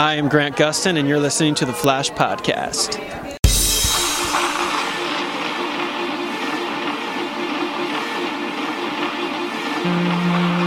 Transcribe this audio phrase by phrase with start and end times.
[0.00, 2.98] I am Grant Gustin, and you're listening to the Flash Podcast.
[9.84, 10.59] Well,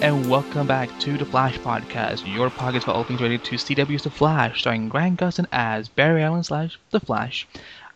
[0.00, 4.02] and welcome back to the Flash Podcast, your podcast for all things related to CW's
[4.04, 7.46] The Flash, starring Grant Gustin as Barry Allen slash The Flash.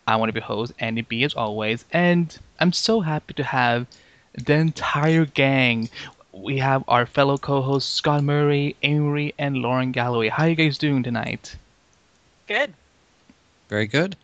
[0.07, 3.87] I want to be host Andy B as always, and I'm so happy to have
[4.35, 5.89] the entire gang.
[6.33, 10.29] We have our fellow co-hosts Scott Murray, Amory, and Lauren Galloway.
[10.29, 11.57] How are you guys doing tonight?
[12.47, 12.75] Good.
[13.69, 14.17] Very good.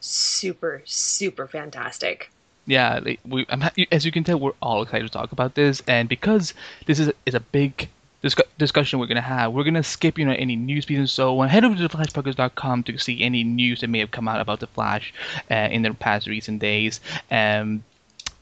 [0.00, 2.30] super, super fantastic.
[2.66, 6.08] Yeah, we, I'm, as you can tell, we're all excited to talk about this, and
[6.08, 6.52] because
[6.86, 7.88] this is is a big
[8.22, 11.38] discu- discussion we're gonna have, we're gonna skip you know any news pieces and so
[11.38, 11.48] on.
[11.48, 14.66] Head over to theflashpodcast.com to see any news that may have come out about the
[14.66, 15.14] Flash
[15.50, 17.00] uh, in the past recent days.
[17.30, 17.84] Um,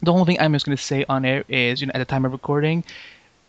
[0.02, 2.24] the only thing I'm just gonna say on air is, you know, at the time
[2.24, 2.82] of recording,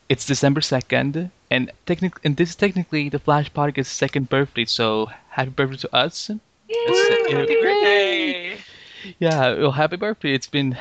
[0.10, 4.66] it's December second, and technically, and this is technically the Flash Podcast's second birthday.
[4.66, 6.30] So happy birthday to us!
[6.30, 6.39] Woo,
[6.70, 7.32] Yay.
[7.32, 8.58] happy birthday.
[9.20, 10.34] Yeah, well, happy birthday!
[10.34, 10.78] It's been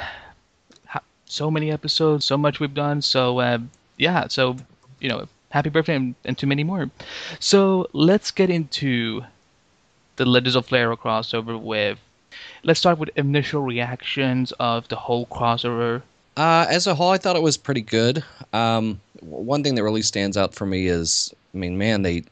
[1.26, 3.02] so many episodes, so much we've done.
[3.02, 3.58] So uh,
[3.98, 4.56] yeah, so
[5.00, 6.90] you know, happy birthday and, and too many more.
[7.40, 9.22] So let's get into
[10.16, 11.98] the Legends of Flare crossover with.
[12.62, 16.02] Let's start with initial reactions of the whole crossover.
[16.36, 18.24] Uh, as a whole, I thought it was pretty good.
[18.52, 22.24] Um, one thing that really stands out for me is, I mean, man, they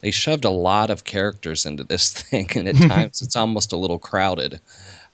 [0.00, 3.76] they shoved a lot of characters into this thing, and at times it's almost a
[3.76, 4.60] little crowded.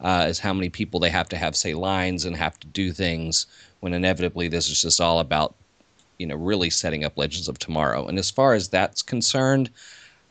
[0.03, 2.91] Uh, as how many people they have to have say lines and have to do
[2.91, 3.47] things
[3.81, 5.55] when inevitably this is just all about,
[6.19, 8.07] you know, really setting up Legends of Tomorrow.
[8.07, 9.69] And as far as that's concerned,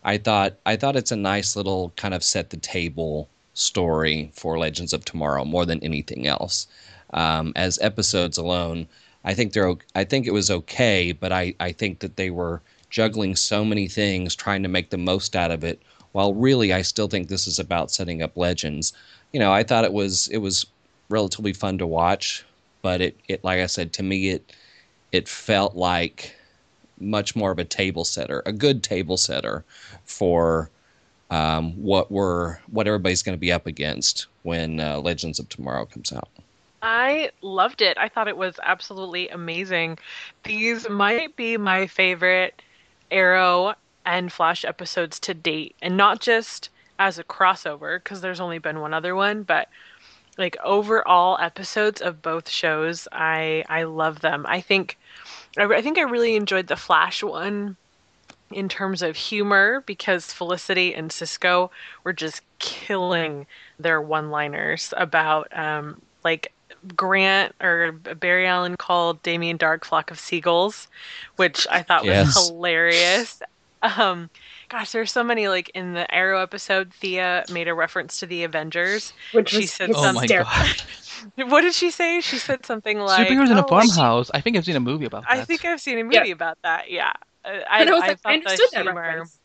[0.03, 4.57] I thought I thought it's a nice little kind of set the table story for
[4.57, 6.67] Legends of Tomorrow more than anything else.
[7.13, 8.87] Um, as episodes alone,
[9.23, 12.61] I think they're I think it was okay, but I, I think that they were
[12.89, 15.81] juggling so many things, trying to make the most out of it.
[16.11, 18.93] While really, I still think this is about setting up legends.
[19.31, 20.65] You know, I thought it was it was
[21.09, 22.45] relatively fun to watch,
[22.81, 24.53] but it, it like I said to me it
[25.11, 26.35] it felt like
[26.99, 29.63] much more of a table setter, a good table setter
[30.05, 30.69] for
[31.29, 35.85] um, what we're what everybody's going to be up against when uh, Legends of Tomorrow
[35.85, 36.29] comes out.
[36.81, 37.97] I loved it.
[37.97, 39.99] I thought it was absolutely amazing.
[40.43, 42.61] These might be my favorite
[43.11, 43.75] Arrow
[44.05, 46.69] and Flash episodes to date, and not just
[46.99, 49.69] as a crossover because there's only been one other one, but
[50.37, 54.45] like overall episodes of both shows, I I love them.
[54.47, 54.97] I think
[55.57, 57.77] I, I think I really enjoyed the Flash one
[58.51, 61.71] in terms of humor because Felicity and Cisco
[62.03, 63.45] were just killing
[63.79, 66.53] their one-liners about um like
[66.95, 70.87] Grant or Barry Allen called Damien Darhk flock of seagulls,
[71.37, 72.33] which I thought was Yes.
[72.33, 73.41] hilarious.
[73.81, 74.29] Um
[74.69, 78.43] gosh, there's so many like in the Arrow episode Thea made a reference to the
[78.43, 79.13] Avengers.
[79.31, 80.75] Which She was said, Oh my god!
[81.35, 82.21] What did she say?
[82.21, 84.31] She said something like Superheroes in a "Oh, like, farmhouse.
[84.33, 85.27] I think I've seen a movie about that.
[85.27, 86.23] I think I've seen a Yeah.
[86.23, 86.91] movie about that.
[86.91, 87.13] Yeah,
[87.45, 88.85] Uh, I, And I was I like, I understood that humor.
[88.85, 89.39] reference.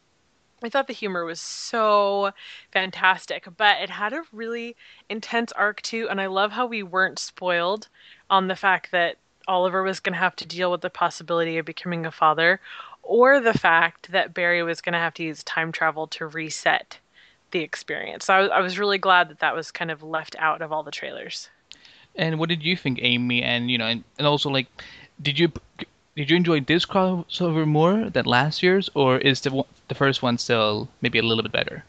[0.64, 2.32] I thought the humor was so
[2.72, 4.76] fantastic, but it had a really
[5.10, 7.88] intense arc too, and I love how we weren't spoiled
[8.30, 9.18] on the fact that
[9.48, 12.60] Oliver was going to have to deal with the possibility of becoming a father,
[13.04, 16.99] or the fact that Barry was going to have to use time travel to reset
[17.50, 18.26] the experience.
[18.26, 20.73] So I was, I was really glad that that was kind of left out of
[20.73, 21.49] all the trailers.
[22.17, 23.43] And what did you think, Amy?
[23.43, 24.67] And you know, and, and also like,
[25.23, 25.52] did you
[26.17, 30.23] did you enjoy this crossover more than last year's, or is the one- the first
[30.23, 31.84] one still maybe a little bit better?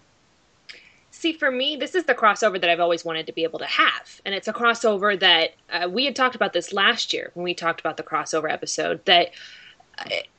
[1.11, 3.65] See, for me, this is the crossover that I've always wanted to be able to
[3.65, 4.21] have.
[4.25, 7.53] And it's a crossover that uh, we had talked about this last year when we
[7.53, 9.03] talked about the crossover episode.
[9.05, 9.31] That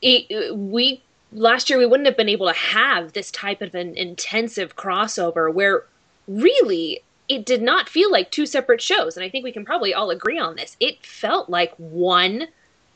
[0.01, 1.01] it, we
[1.31, 5.53] last year we wouldn't have been able to have this type of an intensive crossover
[5.53, 5.83] where
[6.27, 9.17] really it did not feel like two separate shows.
[9.17, 10.77] And I think we can probably all agree on this.
[10.79, 12.47] It felt like one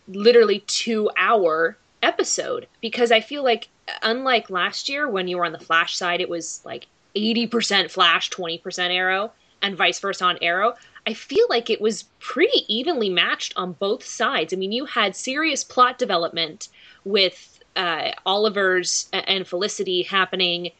[0.08, 3.68] literally two hour episode because I feel like
[4.02, 8.30] unlike last year when you were on the Flash side, it was like 80% Flash,
[8.30, 9.32] 20% Arrow,
[9.62, 10.76] and vice versa on Arrow.
[11.08, 14.54] I feel like it was pretty evenly matched on both sides.
[14.54, 16.70] I mean, you had serious plot development
[17.04, 20.72] with uh, Oliver's and Felicity happening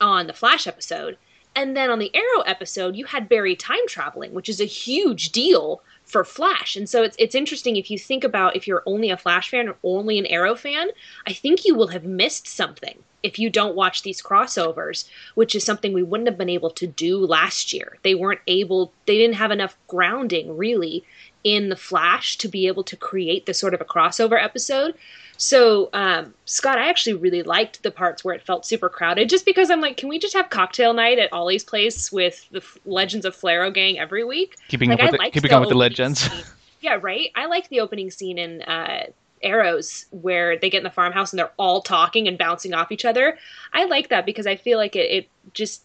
[0.00, 1.18] on the Flash episode.
[1.54, 5.32] And then on the Arrow episode, you had Barry time traveling, which is a huge
[5.32, 6.76] deal for Flash.
[6.76, 9.68] And so it's it's interesting if you think about if you're only a Flash fan
[9.68, 10.88] or only an Arrow fan,
[11.26, 15.64] I think you will have missed something if you don't watch these crossovers, which is
[15.64, 17.98] something we wouldn't have been able to do last year.
[18.02, 21.04] They weren't able they didn't have enough grounding really
[21.44, 24.94] in the Flash to be able to create this sort of a crossover episode.
[25.36, 29.46] So, um, Scott, I actually really liked the parts where it felt super crowded, just
[29.46, 33.24] because I'm like, can we just have cocktail night at Ollie's place with the Legends
[33.24, 34.56] of Flarrow gang every week?
[34.66, 36.20] Keeping like, up with, the, keeping up with the legends.
[36.20, 36.44] Scene.
[36.80, 37.30] Yeah, right.
[37.34, 39.06] I like the opening scene in uh,
[39.42, 43.04] Arrows where they get in the farmhouse and they're all talking and bouncing off each
[43.04, 43.38] other.
[43.72, 45.82] I like that because I feel like it, it just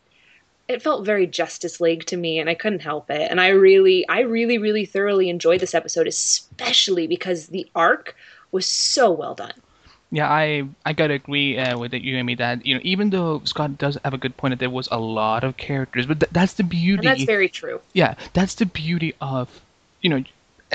[0.68, 3.30] it felt very Justice League to me, and I couldn't help it.
[3.30, 8.16] And I really, I really, really thoroughly enjoyed this episode, especially because the arc
[8.52, 9.54] was so well done.
[10.12, 12.36] Yeah, I I gotta agree uh, with you, Amy.
[12.36, 15.00] That you know, even though Scott does have a good point that there was a
[15.00, 17.08] lot of characters, but th- that's the beauty.
[17.08, 17.82] And that's very true.
[17.94, 19.50] Yeah, that's the beauty of,
[20.02, 20.24] you know,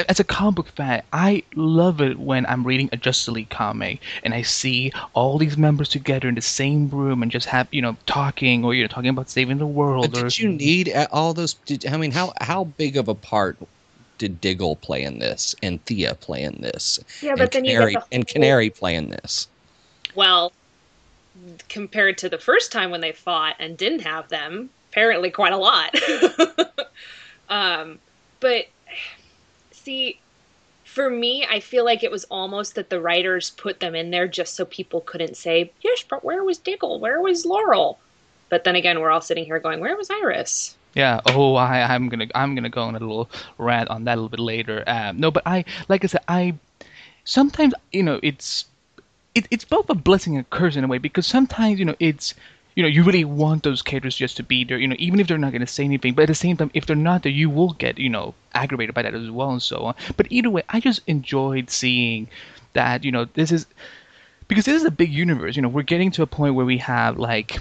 [0.09, 4.00] as a comic book fan, I love it when I'm reading a Justice League comic
[4.23, 7.83] and I see all these members together in the same room and just have you
[7.83, 10.12] know talking or you know talking about saving the world.
[10.12, 11.55] But or, did you need all those?
[11.55, 13.59] Did, I mean, how how big of a part
[14.19, 18.00] did Diggle play in this, and Thea play in this, yeah, but then Canary, you
[18.00, 19.49] the and Canary play in this.
[20.15, 20.53] Well,
[21.69, 25.56] compared to the first time when they fought and didn't have them, apparently quite a
[25.56, 25.95] lot.
[27.49, 27.99] um,
[28.41, 28.67] but
[29.88, 30.20] see,
[30.85, 34.29] for me, I feel like it was almost that the writers put them in there
[34.29, 37.00] just so people couldn't say, "Yes, but where was Diggle?
[37.00, 37.99] Where was Laurel?"
[38.50, 41.20] But then again, we're all sitting here going, "Where was Iris?" Yeah.
[41.26, 44.37] Oh, I, I'm gonna I'm gonna go on a little rant on that a little
[44.37, 44.85] bit later.
[44.87, 46.55] Um, no, but I like I said, I
[47.25, 48.67] sometimes you know it's
[49.35, 51.96] it, it's both a blessing and a curse in a way because sometimes you know
[51.99, 52.35] it's
[52.79, 54.79] you know you really want those characters just to be there.
[54.79, 56.87] You know, even if they're not gonna say anything, but at the same time, if
[56.87, 59.79] they're not there, you will get you know aggravated by that as well and so
[59.79, 59.97] on.
[60.17, 62.29] But either way, I just enjoyed seeing
[62.75, 63.67] that you know this is
[64.47, 65.57] because this is a big universe.
[65.57, 67.59] You know, we're getting to a point where we have like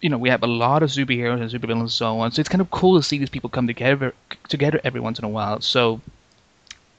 [0.00, 2.32] you know we have a lot of superheroes and supervillains and so on.
[2.32, 4.12] So it's kind of cool to see these people come together
[4.48, 5.60] together every once in a while.
[5.60, 6.00] So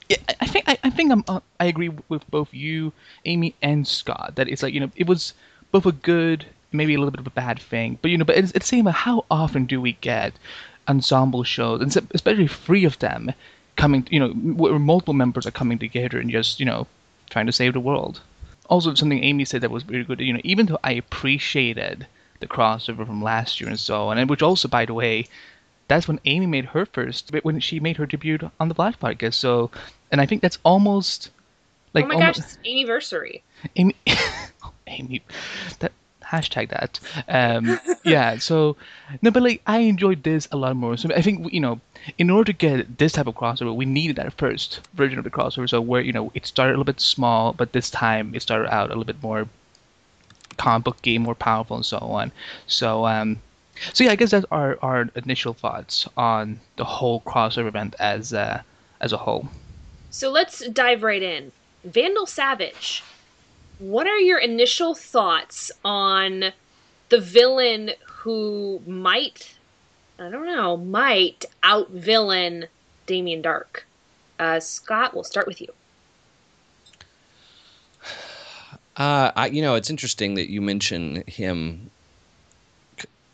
[0.08, 2.94] yeah, I think I, I think I'm uh, I agree with both you,
[3.26, 5.34] Amy, and Scott that it's like you know it was
[5.74, 8.36] both a good maybe a little bit of a bad thing, but you know but
[8.36, 10.34] it's, it's same uh, how often do we get
[10.88, 13.32] ensemble shows and especially three of them
[13.78, 16.86] coming you know where multiple members are coming together and just you know
[17.34, 18.22] trying to save the world.
[18.68, 20.22] Also, something Amy said that was really good.
[20.22, 22.08] You know, even though I appreciated
[22.40, 25.26] the crossover from last year and so on, and which also, by the way,
[25.88, 29.34] that's when Amy made her first when she made her debut on the Flash podcast.
[29.34, 29.72] So,
[30.12, 31.30] and I think that's almost
[31.94, 33.44] like oh my almost, gosh, it's anniversary.
[33.76, 33.96] Amy,
[34.88, 35.22] Amy,
[35.80, 35.92] that
[36.34, 37.00] hashtag that.
[37.28, 38.38] Um, yeah.
[38.38, 38.76] So
[39.22, 40.98] no, but like I enjoyed this a lot more.
[40.98, 41.80] So I think you know,
[42.18, 45.32] in order to get this type of crossover, we needed that first version of the
[45.32, 45.70] crossover.
[45.70, 48.74] So where you know it started a little bit small, but this time it started
[48.74, 49.48] out a little bit more
[50.58, 52.32] comic book game, more powerful, and so on.
[52.68, 53.40] So um,
[53.94, 58.34] so yeah, I guess that's our, our initial thoughts on the whole crossover event as
[58.34, 58.62] uh,
[59.02, 59.48] as a whole.
[60.12, 61.52] So let's dive right in.
[61.84, 63.04] Vandal Savage,
[63.84, 66.54] what are your initial thoughts on
[67.10, 69.56] the villain who might,
[70.18, 72.68] I don't know, might out villain
[73.08, 73.82] Damien Darhk?
[74.40, 75.68] Uh, Scott, we'll start with you.
[78.96, 81.90] Uh, I, you know, it's interesting that you mention him,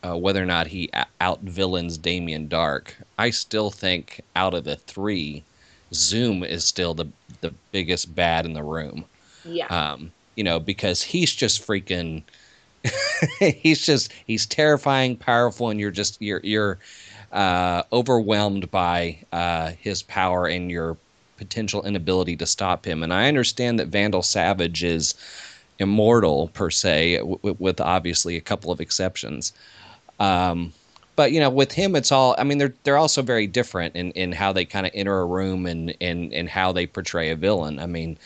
[0.03, 0.89] uh, whether or not he
[1.21, 2.93] out villains Damien Darhk.
[3.19, 5.43] I still think out of the three,
[5.93, 7.05] Zoom is still the
[7.41, 9.05] the biggest bad in the room.
[9.43, 9.67] Yeah.
[9.67, 12.23] Um, you know, because he's just freaking.
[13.39, 16.79] he's just he's terrifying, powerful, and you're just you're you're
[17.31, 20.97] uh, overwhelmed by uh, his power and your
[21.37, 23.03] potential inability to stop him.
[23.03, 25.15] And I understand that Vandal Savage is
[25.79, 29.53] immortal per se, w- with obviously a couple of exceptions.
[30.19, 30.73] Um,
[31.15, 32.35] but you know, with him, it's all.
[32.37, 35.25] I mean, they're they're also very different in, in how they kind of enter a
[35.25, 37.79] room and, and and how they portray a villain.
[37.79, 38.17] I mean,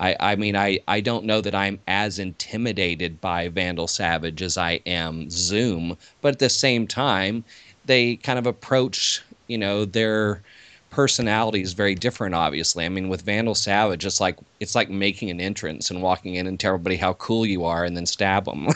[0.00, 4.56] I I mean, I I don't know that I'm as intimidated by Vandal Savage as
[4.56, 7.44] I am Zoom, but at the same time,
[7.84, 10.42] they kind of approach you know their
[10.90, 12.84] personality is very different obviously.
[12.84, 16.46] I mean with vandal savage it's like it's like making an entrance and walking in
[16.46, 18.68] and tell everybody how cool you are and then stab them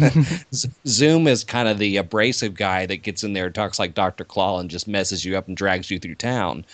[0.86, 4.60] zoom is kind of the abrasive guy that gets in there talks like dr claw
[4.60, 6.64] and just messes you up and drags you through town.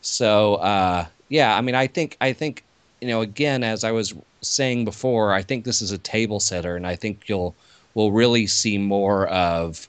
[0.00, 2.62] So uh, yeah i mean i think i think
[3.00, 6.76] you know again as i was saying before i think this is a table setter
[6.76, 7.54] and i think you'll
[7.94, 9.88] we'll really see more of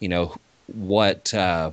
[0.00, 0.34] you know
[0.66, 1.70] what uh,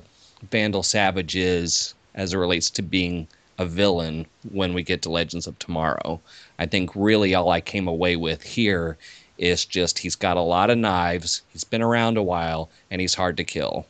[0.50, 3.26] vandal savage is as it relates to being
[3.58, 6.18] a villain when we get to Legends of Tomorrow.
[6.58, 8.96] I think really all I came away with here
[9.36, 13.14] is just he's got a lot of knives, he's been around a while, and he's
[13.14, 13.86] hard to kill.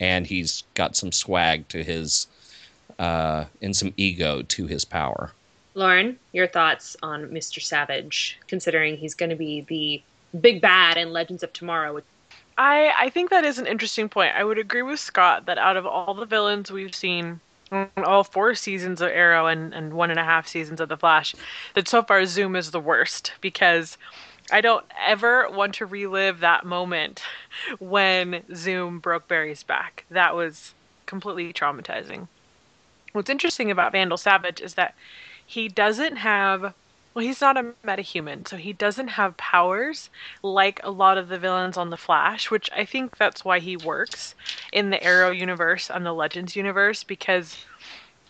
[0.00, 2.26] And he's got some swag to his
[2.98, 5.32] uh, and some ego to his power.
[5.74, 7.60] Lauren, your thoughts on Mr.
[7.60, 10.02] Savage, considering he's going to be the
[10.40, 12.00] big bad in Legends of Tomorrow?
[12.56, 14.34] I I think that is an interesting point.
[14.36, 17.40] I would agree with Scott that out of all the villains we've seen
[17.96, 21.34] all four seasons of Arrow and, and one and a half seasons of The Flash,
[21.74, 23.98] that so far Zoom is the worst because
[24.52, 27.22] I don't ever want to relive that moment
[27.80, 30.04] when Zoom broke Barry's back.
[30.10, 30.74] That was
[31.06, 32.28] completely traumatizing.
[33.12, 34.94] What's interesting about Vandal Savage is that
[35.46, 36.74] he doesn't have
[37.14, 40.10] well, he's not a metahuman, so he doesn't have powers
[40.42, 43.76] like a lot of the villains on The Flash, which I think that's why he
[43.76, 44.34] works
[44.72, 47.64] in the Arrow universe and the Legends universe, because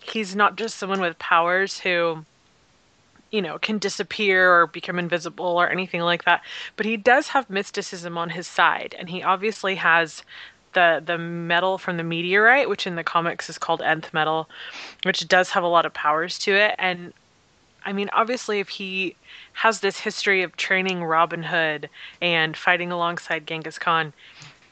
[0.03, 2.27] he's not just someone with powers who,
[3.31, 6.43] you know, can disappear or become invisible or anything like that,
[6.77, 10.23] but he does have mysticism on his side, and he obviously has
[10.75, 14.49] the the metal from the meteorite, which in the comics is called nth metal,
[15.05, 16.75] which does have a lot of powers to it.
[16.79, 17.13] And
[17.85, 19.17] I mean, obviously, if he
[19.55, 21.89] has this history of training Robin Hood
[22.23, 24.13] and fighting alongside Genghis Khan,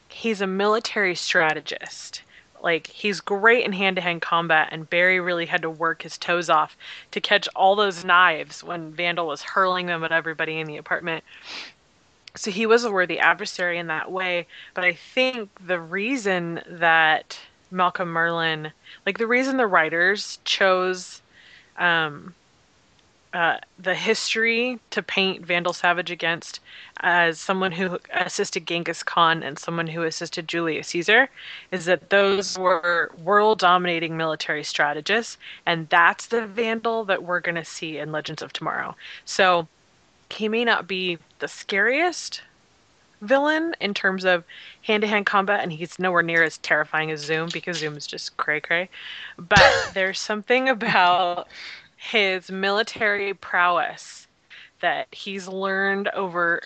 [0.08, 2.22] he's a military strategist.
[2.62, 6.16] Like, he's great in hand to hand combat, and Barry really had to work his
[6.16, 6.76] toes off
[7.10, 11.24] to catch all those knives when Vandal was hurling them at everybody in the apartment.
[12.34, 14.46] So he was a worthy adversary in that way.
[14.74, 17.38] But I think the reason that
[17.70, 18.72] Malcolm Merlyn,
[19.06, 21.22] like, the reason the writers chose.
[21.78, 22.34] Um,
[23.34, 26.60] uh, the history to paint Vandal Savage against
[27.00, 31.30] as someone who assisted Genghis Khan and someone who assisted Julius Caesar
[31.70, 37.54] is that those were world dominating military strategists, and that's the Vandal that we're going
[37.54, 38.94] to see in Legends of Tomorrow.
[39.24, 39.66] So
[40.32, 42.42] he may not be the scariest
[43.20, 44.44] villain in terms of
[44.82, 48.06] hand to hand combat, and he's nowhere near as terrifying as Zoom because Zoom is
[48.06, 48.88] just cray cray.
[49.36, 51.48] But there's something about
[51.96, 54.26] his military prowess
[54.80, 56.62] that he's learned over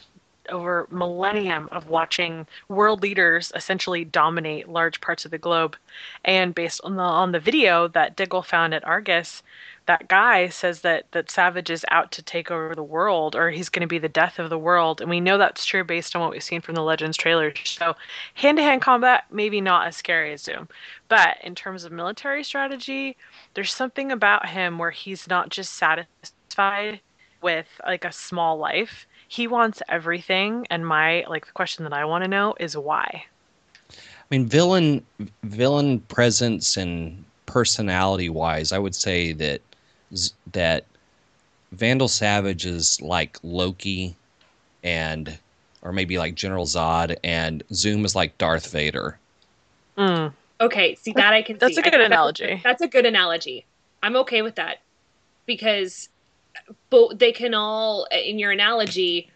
[0.49, 5.76] over millennium of watching world leaders essentially dominate large parts of the globe.
[6.25, 9.42] And based on the on the video that Diggle found at Argus,
[9.87, 13.69] that guy says that that Savage is out to take over the world or he's
[13.69, 15.00] going to be the death of the world.
[15.00, 17.52] And we know that's true based on what we've seen from the Legends trailer.
[17.64, 17.95] So
[18.35, 20.69] hand-to-hand combat maybe not as scary as Zoom.
[21.09, 23.16] But in terms of military strategy,
[23.55, 27.00] there's something about him where he's not just satisfied
[27.43, 32.05] with like a small life he wants everything and my like the question that i
[32.05, 33.25] want to know is why
[33.90, 33.95] i
[34.31, 35.05] mean villain
[35.43, 39.61] villain presence and personality wise i would say that
[40.52, 40.84] that
[41.72, 44.16] vandal savage is like loki
[44.82, 45.38] and
[45.82, 49.18] or maybe like general zod and zoom is like darth vader
[49.98, 50.32] mm.
[50.60, 51.80] okay see that i can that's see.
[51.80, 53.64] a good analogy that's a good analogy
[54.02, 54.78] i'm okay with that
[55.44, 56.08] because
[56.90, 59.30] but they can all in your analogy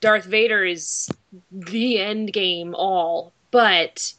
[0.00, 1.08] darth vader is
[1.50, 4.12] the end game all but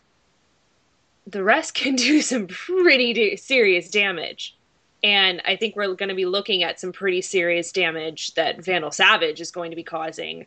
[1.25, 4.55] the rest can do some pretty serious damage
[5.03, 8.91] and i think we're going to be looking at some pretty serious damage that vandal
[8.91, 10.45] savage is going to be causing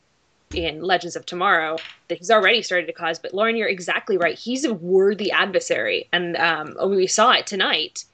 [0.55, 1.77] in legends of tomorrow
[2.09, 6.09] that he's already started to cause but lauren you're exactly right he's a worthy adversary
[6.13, 8.05] and um, we saw it tonight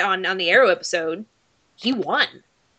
[0.00, 1.24] on on the arrow episode
[1.82, 2.26] he won.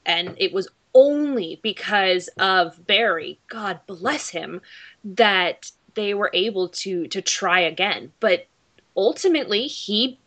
[0.06, 4.62] And it was only because of Barry, God bless him,
[5.04, 8.12] that they were able to to try again.
[8.20, 8.48] But
[8.96, 10.20] ultimately he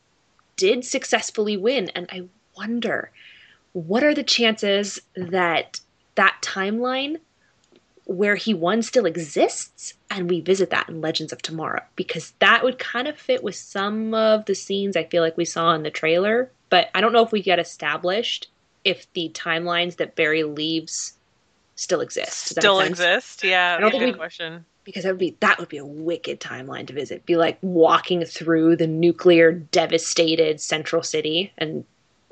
[0.56, 2.24] did successfully win and I
[2.56, 3.10] wonder
[3.72, 5.80] what are the chances that
[6.14, 7.20] that timeline
[8.04, 12.62] where he won still exists and we visit that in legends of tomorrow because that
[12.62, 15.82] would kind of fit with some of the scenes i feel like we saw in
[15.82, 18.48] the trailer but i don't know if we get established
[18.86, 21.14] if the timelines that Barry leaves
[21.74, 22.54] still exist.
[22.54, 23.42] Does still exist?
[23.42, 24.64] Yeah, I don't think we, question.
[24.86, 27.26] Because that would be that would be a wicked timeline to visit.
[27.26, 31.84] Be like walking through the nuclear devastated Central City and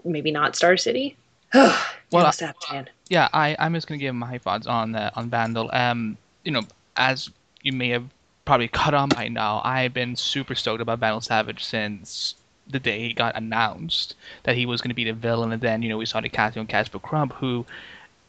[0.05, 1.17] maybe not Star City.
[1.55, 1.77] well,
[2.13, 5.69] I, yeah, I I'm just gonna give my thoughts on uh, on Vandal.
[5.73, 6.63] Um, you know,
[6.97, 7.29] as
[7.63, 8.09] you may have
[8.45, 12.37] probably cut on by now, I've been super stoked about Vandal Savage since
[12.69, 15.83] the day he got announced that he was going to be the villain, and then
[15.83, 17.67] you know we saw the casting on Casper Crump, who,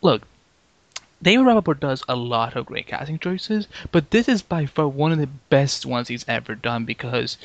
[0.01, 0.23] look,
[1.21, 5.11] David Rapaport does a lot of great casting choices, but this is by far one
[5.11, 7.37] of the best ones he's ever done because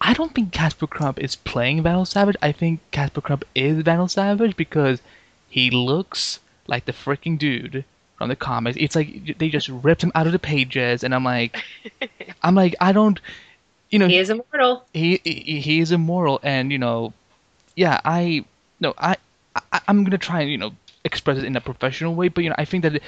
[0.00, 2.36] I don't think Casper Crump is playing Vandal Savage.
[2.40, 5.02] I think Casper Crump is Vandal Savage because
[5.50, 7.84] he looks like the freaking dude
[8.16, 8.78] from the comics.
[8.80, 11.62] It's like they just ripped him out of the pages, and I'm like,
[12.42, 13.20] I'm like, I don't,
[13.90, 14.84] you know, he is immortal.
[14.94, 17.12] He he, he is immortal, and you know,
[17.76, 18.44] yeah, I
[18.78, 19.16] no, I,
[19.72, 20.72] I I'm gonna try and you know
[21.04, 23.02] express it in a professional way, but you know, I think that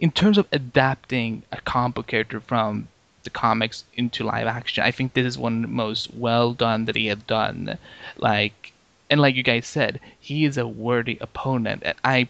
[0.00, 2.88] in terms of adapting a comic book character from
[3.24, 6.84] the comics into live action, I think this is one of the most well done
[6.84, 7.78] that he has done.
[8.16, 8.72] Like,
[9.10, 11.82] and like you guys said, he is a worthy opponent.
[11.84, 12.28] And I,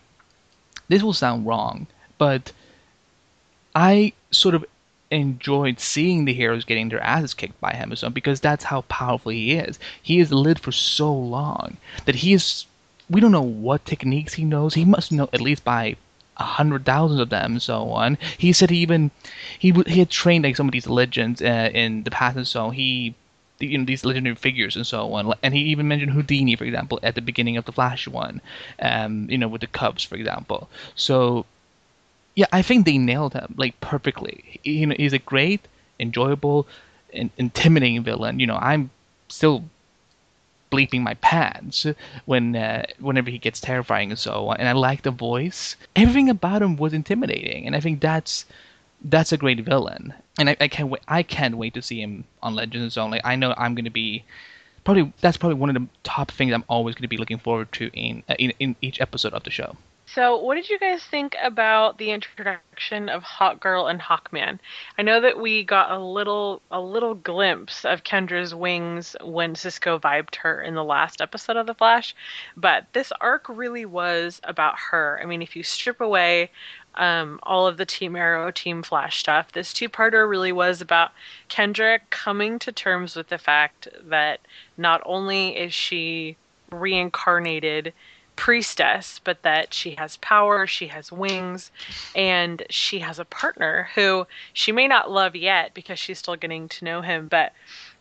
[0.89, 2.53] this will sound wrong, but
[3.75, 4.65] I sort of
[5.11, 9.53] enjoyed seeing the heroes getting their asses kicked by him because that's how powerful he
[9.53, 9.79] is.
[10.03, 12.67] He has lived for so long that he is
[13.11, 14.75] we don't know what techniques he knows.
[14.75, 15.97] He must know at least by
[16.37, 18.19] a hundred thousands of them and so on.
[18.37, 19.11] He said he even
[19.59, 22.71] he he had trained like some of these legends uh, in the past and so
[22.71, 23.15] he
[23.61, 25.35] you know these legendary figures and so on.
[25.43, 28.41] And he even mentioned Houdini, for example, at the beginning of the Flash one,
[28.81, 30.69] um, you know, with the Cubs, for example.
[30.95, 31.45] So
[32.35, 34.61] yeah, I think they nailed him like perfectly.
[34.63, 35.67] He, you know, he's a great,
[35.99, 36.69] enjoyable,
[37.13, 38.39] and intimidating villain.
[38.39, 38.91] You know, I'm
[39.29, 39.65] still
[40.71, 41.87] bleeping my pants
[42.27, 44.57] when uh, whenever he gets terrifying and so on.
[44.59, 45.77] And I like the voice.
[45.97, 48.45] Everything about him was intimidating, and I think that's
[49.03, 50.15] that's a great villain.
[50.39, 51.03] And I, I can't wait.
[51.09, 53.11] I can't wait to see him on Legends Zone.
[53.11, 54.25] Like I know I'm going to be
[54.85, 57.73] probably that's probably one of the top things I'm always going to be looking forward
[57.73, 59.77] to in, uh, in in each episode of the show.
[60.15, 64.59] So, what did you guys think about the introduction of Hot Hawkgirl and Hawkman?
[64.97, 69.99] I know that we got a little a little glimpse of Kendra's wings when Cisco
[69.99, 72.15] vibed her in the last episode of The Flash,
[72.57, 75.21] but this arc really was about her.
[75.23, 76.53] I mean, if you strip away
[76.95, 81.13] um, all of the Team Arrow, Team Flash stuff, this two-parter really was about
[81.51, 84.41] Kendra coming to terms with the fact that
[84.79, 86.39] not only is she
[86.71, 87.93] reincarnated
[88.39, 91.73] priestess, but that she has power, she has wings,
[92.15, 96.69] and she has a partner who she may not love yet because she's still getting
[96.69, 97.53] to know him, but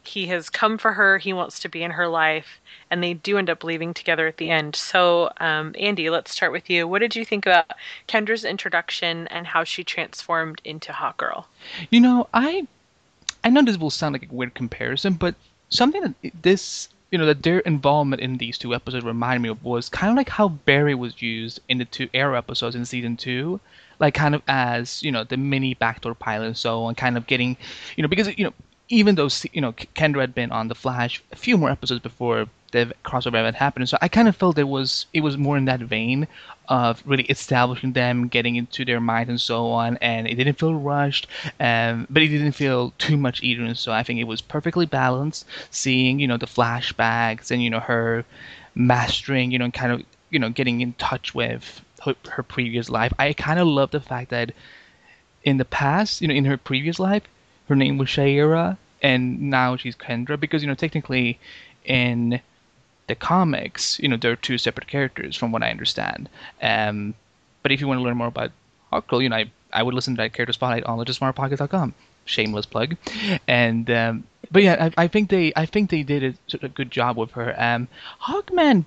[0.03, 3.39] he has come for her, he wants to be in her life, and they do
[3.39, 4.75] end up leaving together at the end.
[4.75, 6.87] So, um, Andy, let's start with you.
[6.87, 7.71] What did you think about
[8.07, 11.45] Kendra's introduction and how she transformed into Hawkgirl?
[11.89, 12.67] You know, I
[13.43, 15.33] I know this will sound like a weird comparison, but
[15.69, 19.63] something that this you know that their involvement in these two episodes reminded me of
[19.63, 23.15] was kind of like how Barry was used in the two Arrow episodes in season
[23.15, 23.59] two,
[23.99, 27.27] like kind of as you know the mini backdoor pilot and so on, kind of
[27.27, 27.55] getting,
[27.95, 28.53] you know, because you know
[28.89, 32.47] even though you know Kendra had been on the Flash a few more episodes before
[32.71, 35.65] the crossover event happened, so I kind of felt it was it was more in
[35.65, 36.27] that vein
[36.67, 40.75] of really establishing them, getting into their mind and so on, and it didn't feel
[40.75, 41.27] rushed,
[41.59, 43.63] um, but it didn't feel too much either.
[43.63, 45.45] And so I think it was perfectly balanced.
[45.71, 48.25] Seeing you know the flashbacks and you know her
[48.75, 53.13] mastering, you know, kind of you know getting in touch with her, her previous life.
[53.19, 54.51] I kind of love the fact that
[55.43, 57.23] in the past, you know, in her previous life,
[57.69, 61.39] her name was Shayera, and now she's Kendra because you know technically
[61.85, 62.41] in
[63.07, 66.29] the comics, you know, they're two separate characters from what I understand.
[66.61, 67.13] Um,
[67.63, 68.51] but if you want to learn more about
[68.91, 71.93] Hawkgirl, you know, I, I would listen to that character spotlight on legendsmartpocket.com.
[72.25, 72.97] Shameless plug.
[73.47, 76.91] And um, but yeah, I, I, think they I think they did a, a good
[76.91, 77.55] job with her.
[77.57, 77.87] Um,
[78.21, 78.85] Hawkman.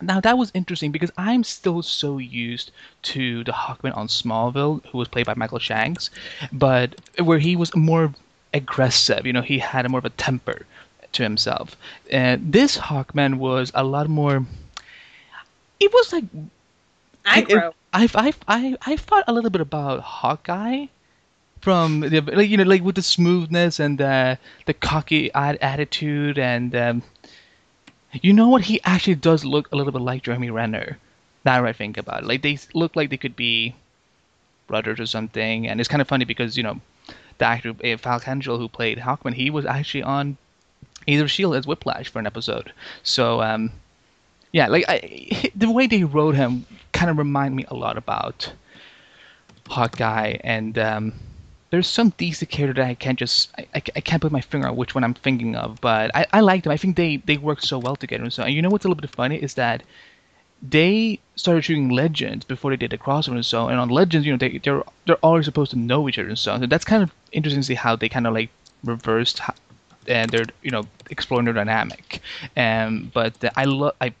[0.00, 2.70] Now that was interesting because I'm still so used
[3.02, 6.10] to the Hawkman on Smallville, who was played by Michael Shanks,
[6.52, 8.14] but where he was more
[8.54, 9.26] aggressive.
[9.26, 10.66] You know, he had a more of a temper
[11.12, 11.76] to himself.
[12.10, 14.44] And this Hawkman was a lot more.
[15.80, 16.24] It was like.
[17.24, 20.86] I I I I I thought a little bit about Hawkeye
[21.60, 26.74] from the like you know like with the smoothness and the the cocky attitude and
[26.74, 27.02] um,
[28.12, 30.98] you know what he actually does look a little bit like Jeremy Renner.
[31.44, 33.74] Now I think about it, like they look like they could be
[34.66, 36.80] brothers or something, and it's kind of funny because you know
[37.38, 40.36] the actor uh, Falk Hentschel who played Hawkman, he was actually on
[41.08, 42.72] either Shield as Whiplash for an episode.
[43.02, 43.72] So um,
[44.52, 48.52] yeah, like I, the way they wrote him kind of remind me a lot about
[49.68, 51.12] Hawkeye, and um,
[51.70, 54.68] there's some DC character that I can't just I, I, I can't put my finger
[54.68, 56.72] on which one I'm thinking of, but I, I like them.
[56.72, 58.24] I think they they work so well together.
[58.24, 59.82] And so and you know what's a little bit funny is that
[60.60, 64.32] they started shooting Legends before they did the crossover and so and on Legends you
[64.32, 66.58] know they they're they're always supposed to know each other and so.
[66.58, 68.50] So that's kind of interesting to see how they kind of like
[68.84, 69.40] reversed
[70.08, 72.20] and they're you know exploring their dynamic.
[72.56, 74.14] Um, but I love I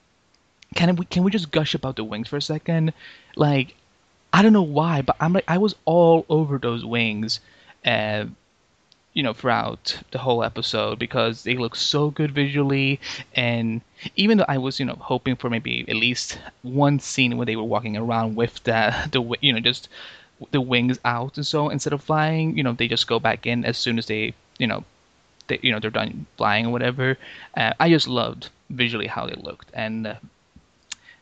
[0.74, 2.92] can we can we just gush about the wings for a second?
[3.36, 3.74] Like
[4.32, 7.40] I don't know why, but I'm like I was all over those wings,
[7.84, 8.26] uh,
[9.14, 13.00] you know, throughout the whole episode because they look so good visually,
[13.34, 13.80] and
[14.16, 17.56] even though I was you know hoping for maybe at least one scene where they
[17.56, 19.88] were walking around with the the you know just
[20.52, 23.64] the wings out and so instead of flying, you know, they just go back in
[23.64, 24.84] as soon as they you know
[25.48, 27.18] they you know they're done flying or whatever.
[27.56, 30.06] Uh, I just loved visually how they looked and.
[30.06, 30.14] Uh,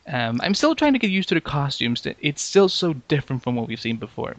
[0.09, 2.03] um, I'm still trying to get used to the costumes.
[2.03, 4.37] That It's still so different from what we've seen before.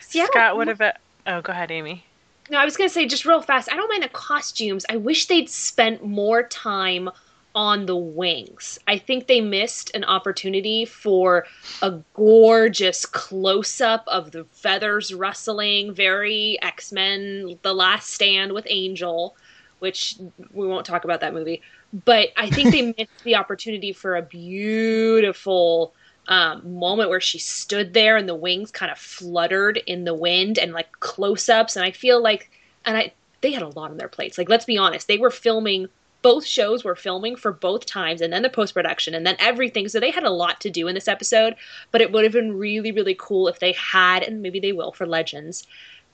[0.00, 0.96] See, Scott, what about?
[1.26, 2.04] Oh, go ahead, Amy.
[2.50, 3.72] No, I was gonna say just real fast.
[3.72, 4.84] I don't mind the costumes.
[4.90, 7.08] I wish they'd spent more time
[7.54, 8.78] on the wings.
[8.86, 11.46] I think they missed an opportunity for
[11.82, 18.66] a gorgeous close up of the feathers rustling, very X Men: The Last Stand with
[18.68, 19.36] Angel,
[19.78, 20.16] which
[20.52, 21.62] we won't talk about that movie.
[22.04, 25.94] But I think they missed the opportunity for a beautiful
[26.28, 30.58] um, moment where she stood there and the wings kind of fluttered in the wind
[30.58, 31.76] and like close ups.
[31.76, 32.50] And I feel like,
[32.84, 33.12] and I,
[33.42, 34.38] they had a lot on their plates.
[34.38, 35.88] Like, let's be honest, they were filming,
[36.24, 39.88] both shows were filming for both times and then the post production and then everything.
[39.88, 41.54] So they had a lot to do in this episode,
[41.90, 44.90] but it would have been really, really cool if they had, and maybe they will
[44.90, 45.66] for Legends,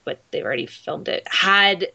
[0.03, 1.93] but they've already filmed it, had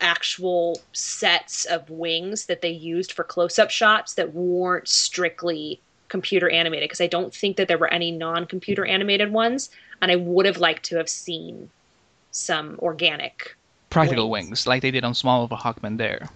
[0.00, 5.78] actual sets of wings that they used for close up shots that weren't strictly
[6.08, 9.68] computer animated because I don't think that there were any non computer animated ones,
[10.00, 11.68] and I would have liked to have seen
[12.30, 13.54] some organic.
[13.90, 14.48] Practical Wings.
[14.48, 16.30] wings, like they did on Smallville Hawkman there.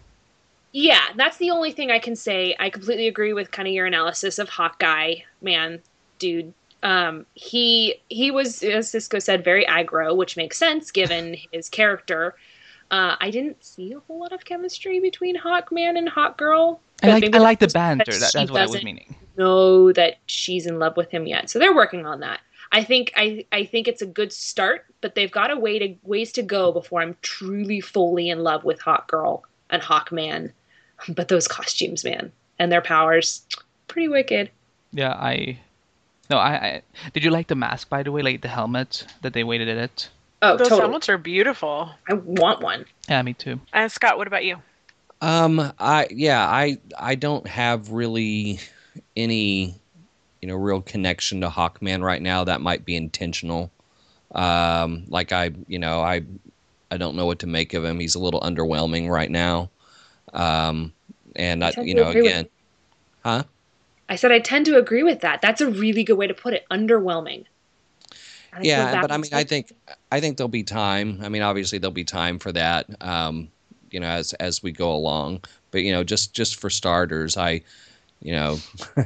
[0.73, 2.57] Yeah, that's the only thing I can say.
[2.59, 5.81] I completely agree with kind of your analysis of Hawkeye, man,
[6.19, 6.55] dude.
[6.83, 12.35] Um, he he was, as Cisco said, very aggro, which makes sense given his character.
[12.91, 16.79] Uh, I didn't see a whole lot of chemistry between Hawkman and Hawkgirl.
[17.03, 18.13] I like I like the banter.
[18.13, 19.15] That, she that's what I was meaning.
[19.37, 21.51] know that she's in love with him yet.
[21.51, 22.41] So they're working on that.
[22.71, 25.95] I think I I think it's a good start, but they've got a way to
[26.03, 30.53] ways to go before I'm truly fully in love with Hawk Girl and Hawkman.
[31.09, 33.43] But those costumes, man, and their powers,
[33.89, 34.51] pretty wicked.
[34.93, 35.59] Yeah, I.
[36.31, 36.83] No, I, I.
[37.13, 38.23] Did you like the mask, by the way?
[38.23, 40.09] Like the helmet that they weighted it.
[40.43, 40.81] Oh, Those totally.
[40.83, 41.91] helmets are beautiful.
[42.09, 42.85] I want one.
[43.09, 43.61] Yeah, me too.
[43.73, 44.57] And Scott, what about you?
[45.21, 48.59] Um, I yeah, I I don't have really
[49.17, 49.77] any
[50.41, 52.43] you know real connection to Hawkman right now.
[52.43, 53.71] That might be intentional.
[54.35, 56.23] Um, like I you know I
[56.91, 58.01] I don't know what to make of him.
[58.01, 59.71] He's a little underwhelming right now.
[60.33, 60.93] Um,
[61.37, 62.49] and I, tend you know agree with again,
[63.25, 63.45] huh?
[64.09, 65.41] I said I tend to agree with that.
[65.41, 66.65] That's a really good way to put it.
[66.71, 67.45] Underwhelming.
[68.53, 69.73] I yeah but i mean i think
[70.11, 73.49] i think there'll be time i mean obviously there'll be time for that um
[73.91, 75.41] you know as as we go along
[75.71, 77.63] but you know just just for starters i
[78.21, 78.59] you know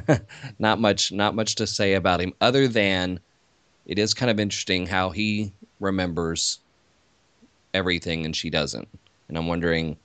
[0.59, 3.19] not much not much to say about him other than
[3.85, 6.59] it is kind of interesting how he remembers
[7.73, 8.87] everything and she doesn't
[9.29, 9.95] and i'm wondering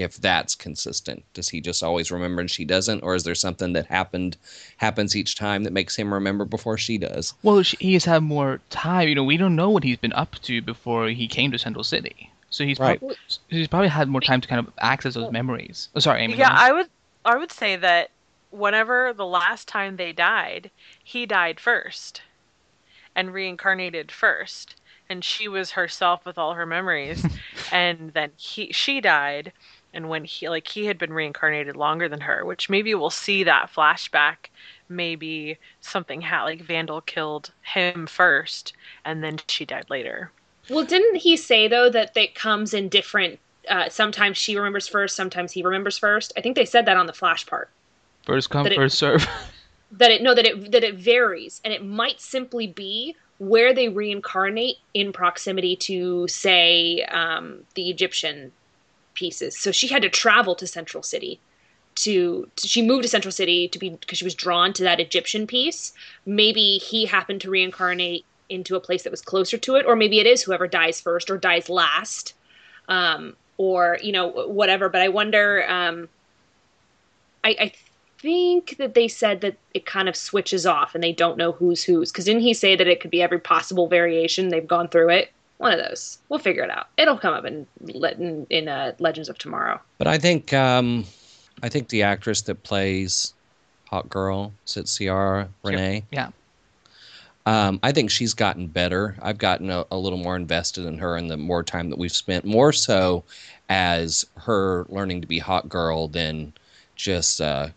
[0.00, 3.72] if that's consistent does he just always remember and she doesn't or is there something
[3.74, 4.36] that happened
[4.78, 8.22] happens each time that makes him remember before she does Well, sh- he has had
[8.22, 9.08] more time.
[9.08, 11.84] You know, we don't know what he's been up to before he came to Central
[11.84, 12.30] City.
[12.50, 12.98] So he's Right.
[12.98, 13.14] prob-
[13.48, 15.88] he's probably had more time to kind of access those memories.
[15.94, 16.36] Oh, sorry, Amy.
[16.36, 16.50] Yeah.
[16.52, 16.88] I would
[17.24, 18.10] I would say that
[18.50, 20.70] whenever the last time they died,
[21.04, 22.22] he died first
[23.14, 24.74] and reincarnated first.
[25.08, 27.24] And she was herself with all her memories.
[27.72, 29.52] and then he she died
[29.92, 33.44] and when he like he had been reincarnated longer than her, which maybe we'll see
[33.44, 34.48] that flashback.
[34.88, 38.72] Maybe something ha- like Vandal killed him first
[39.04, 40.32] and then she died later.
[40.68, 43.38] Well, didn't he say though that it comes in different?
[43.68, 46.32] Uh, sometimes she remembers first, sometimes he remembers first.
[46.36, 47.70] I think they said that on the flash part.
[48.26, 49.26] First come, That it- first serve.
[49.92, 53.88] That it no, that it that it varies, and it might simply be where they
[53.88, 58.52] reincarnate in proximity to, say, um, the Egyptian
[59.20, 59.56] pieces.
[59.56, 61.38] So she had to travel to Central City.
[61.96, 64.98] To, to she moved to Central City to be because she was drawn to that
[65.00, 65.92] Egyptian piece.
[66.24, 70.18] Maybe he happened to reincarnate into a place that was closer to it, or maybe
[70.18, 72.34] it is whoever dies first or dies last,
[72.88, 74.28] um, or you know
[74.60, 74.88] whatever.
[74.88, 75.68] But I wonder.
[75.68, 76.08] Um,
[77.44, 77.72] I, I
[78.20, 81.82] think that they said that it kind of switches off and they don't know who's
[81.84, 82.10] who's.
[82.10, 84.48] Because didn't he say that it could be every possible variation?
[84.48, 85.32] They've gone through it.
[85.60, 86.16] One of those.
[86.30, 86.86] We'll figure it out.
[86.96, 89.78] It'll come up in in, in uh, Legends of Tomorrow.
[89.98, 91.04] But I think um,
[91.62, 93.34] I think the actress that plays
[93.92, 96.04] Hawkgirl, is it Ciara Renee?
[96.10, 96.30] Yeah.
[97.44, 99.16] Um, I think she's gotten better.
[99.20, 102.10] I've gotten a, a, little more invested in her and the more time that we've
[102.10, 103.22] spent, more so
[103.68, 106.54] as her learning to be Hawkgirl than
[106.96, 107.68] just uh,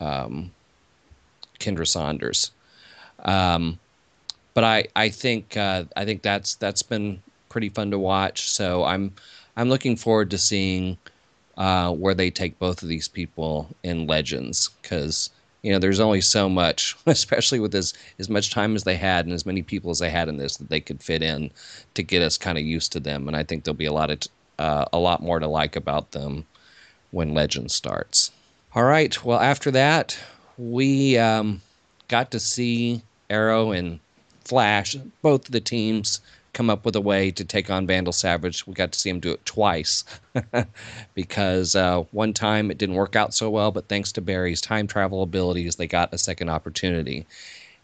[0.00, 0.50] um,
[1.60, 2.50] Kendra Saunders.
[3.26, 3.78] Um,
[4.54, 8.48] but I, I think uh, I think that's that's been pretty fun to watch.
[8.50, 9.12] So I'm
[9.56, 10.96] I'm looking forward to seeing
[11.56, 15.30] uh, where they take both of these people in Legends because
[15.62, 19.26] you know there's only so much, especially with as as much time as they had
[19.26, 21.50] and as many people as they had in this that they could fit in
[21.94, 23.28] to get us kind of used to them.
[23.28, 24.20] And I think there'll be a lot of
[24.58, 26.46] uh, a lot more to like about them
[27.10, 28.30] when Legends starts.
[28.74, 29.24] All right.
[29.24, 30.18] Well, after that,
[30.58, 31.62] we um,
[32.08, 34.00] got to see Arrow and
[34.44, 36.20] Flash, both the teams
[36.54, 38.66] come up with a way to take on Vandal Savage.
[38.66, 40.04] We got to see him do it twice
[41.14, 44.86] because uh, one time it didn't work out so well, but thanks to Barry's time
[44.86, 47.26] travel abilities, they got a second opportunity.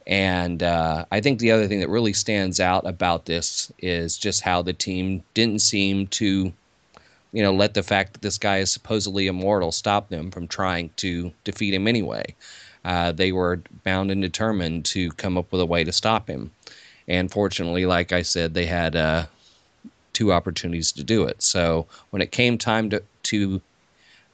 [0.07, 4.40] And uh, I think the other thing that really stands out about this is just
[4.40, 6.53] how the team didn't seem to,
[7.33, 10.90] you know, let the fact that this guy is supposedly immortal stop them from trying
[10.96, 12.35] to defeat him anyway.
[12.85, 16.51] Uh, they were bound and determined to come up with a way to stop him.
[17.09, 19.27] And fortunately, like I said, they had uh,
[20.12, 21.43] two opportunities to do it.
[21.43, 23.61] So when it came time to, to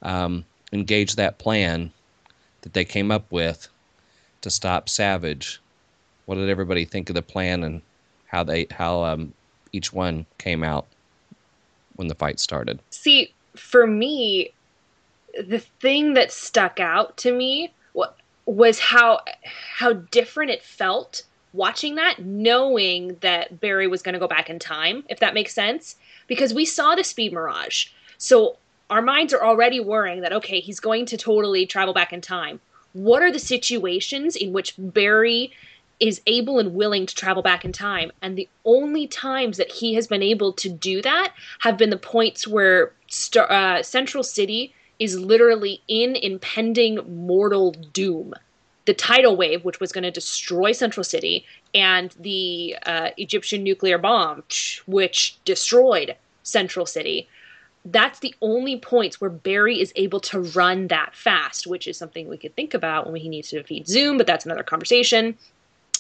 [0.03, 1.91] um, engage that plan
[2.63, 3.69] that they came up with
[4.43, 5.61] to stop Savage,
[6.27, 7.83] what did everybody think of the plan and
[8.27, 9.33] how they how um,
[9.73, 10.87] each one came out
[11.97, 12.81] when the fight started?
[12.91, 14.53] See, for me,
[15.39, 17.73] the thing that stuck out to me
[18.47, 19.21] was how
[19.77, 24.59] how different it felt watching that, knowing that Barry was going to go back in
[24.59, 27.89] time, if that makes sense, because we saw the speed mirage.
[28.19, 28.57] So
[28.89, 32.61] our minds are already worrying that okay, he's going to totally travel back in time.
[32.93, 35.53] What are the situations in which Barry
[35.99, 38.13] is able and willing to travel back in time?
[38.23, 41.99] And the only times that he has been able to do that have been the
[41.99, 48.35] points where Star, uh, Central City is literally in impending mortal doom.
[48.87, 53.99] The tidal wave, which was going to destroy Central City, and the uh, Egyptian nuclear
[53.99, 54.45] bomb,
[54.87, 57.29] which destroyed Central City.
[57.85, 62.29] That's the only points where Barry is able to run that fast, which is something
[62.29, 65.37] we could think about when he needs to defeat Zoom, but that's another conversation.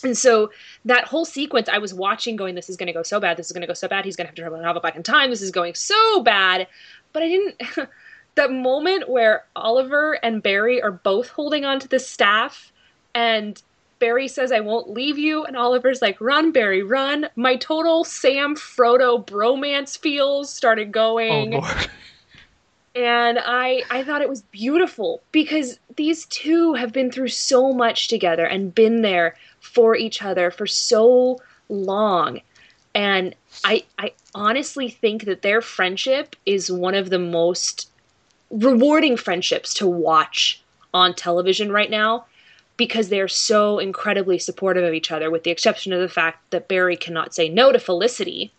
[0.02, 0.50] And so
[0.84, 3.36] that whole sequence, I was watching, going, "This is going to go so bad.
[3.36, 4.04] This is going to go so bad.
[4.04, 5.30] He's going to have to travel back in time.
[5.30, 6.66] This is going so bad."
[7.12, 7.62] But I didn't.
[8.36, 12.72] that moment where Oliver and Barry are both holding onto the staff
[13.14, 13.60] and
[13.98, 15.44] Barry says, I won't leave you.
[15.44, 17.28] And Oliver's like, run, Barry, run.
[17.34, 21.54] My total Sam Frodo bromance feels started going.
[21.54, 21.86] Oh.
[22.96, 28.08] And I, I thought it was beautiful because these two have been through so much
[28.08, 32.40] together and been there for each other for so long.
[32.94, 37.90] And I, I honestly think that their friendship is one of the most
[38.50, 40.62] rewarding friendships to watch
[40.94, 42.24] on television right now
[42.76, 46.68] because they're so incredibly supportive of each other, with the exception of the fact that
[46.68, 48.52] Barry cannot say no to Felicity.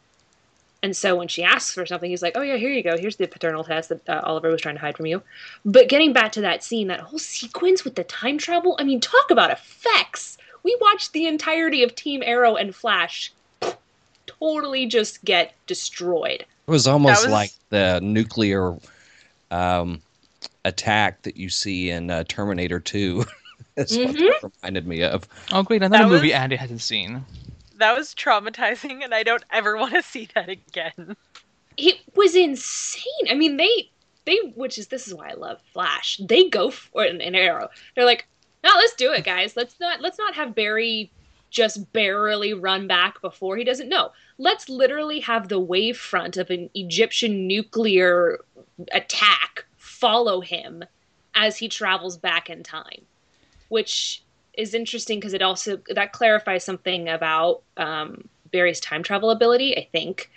[0.84, 2.97] And so when she asks for something, he's like, "Oh yeah, here you go.
[2.97, 5.21] Here's the paternal test that uh, Oliver was trying to hide from you."
[5.65, 9.00] But getting back to that scene, that whole sequence with the time travel, I mean,
[9.00, 10.38] talk about effects.
[10.63, 13.34] We watched the entirety of Team Arrow and Flash
[14.28, 16.41] totally just get destroyed.
[16.41, 17.32] It was almost was...
[17.32, 18.76] like the nuclear
[19.51, 20.01] um,
[20.65, 23.25] attack that you see in uh, Terminator 2.
[23.75, 24.23] That's mm-hmm.
[24.23, 25.27] what that reminded me of.
[25.51, 25.83] Oh, great.
[25.83, 27.23] Another that movie was, Andy hasn't seen.
[27.77, 31.15] That was traumatizing, and I don't ever want to see that again.
[31.77, 33.27] It was insane.
[33.29, 33.91] I mean, they,
[34.25, 36.19] they, which is, this is why I love Flash.
[36.23, 37.69] They go for an, an arrow.
[37.95, 38.27] They're like,
[38.63, 39.55] no, let's do it, guys.
[39.55, 41.12] Let's not, let's not have Barry
[41.49, 44.12] just barely run back before he doesn't know.
[44.38, 48.39] Let's literally have the wave front of an Egyptian nuclear
[48.91, 50.83] attack follow him
[51.36, 53.05] as he travels back in time,
[53.69, 59.77] which is interesting because it also that clarifies something about um, Barry's time travel ability.
[59.77, 60.29] I think.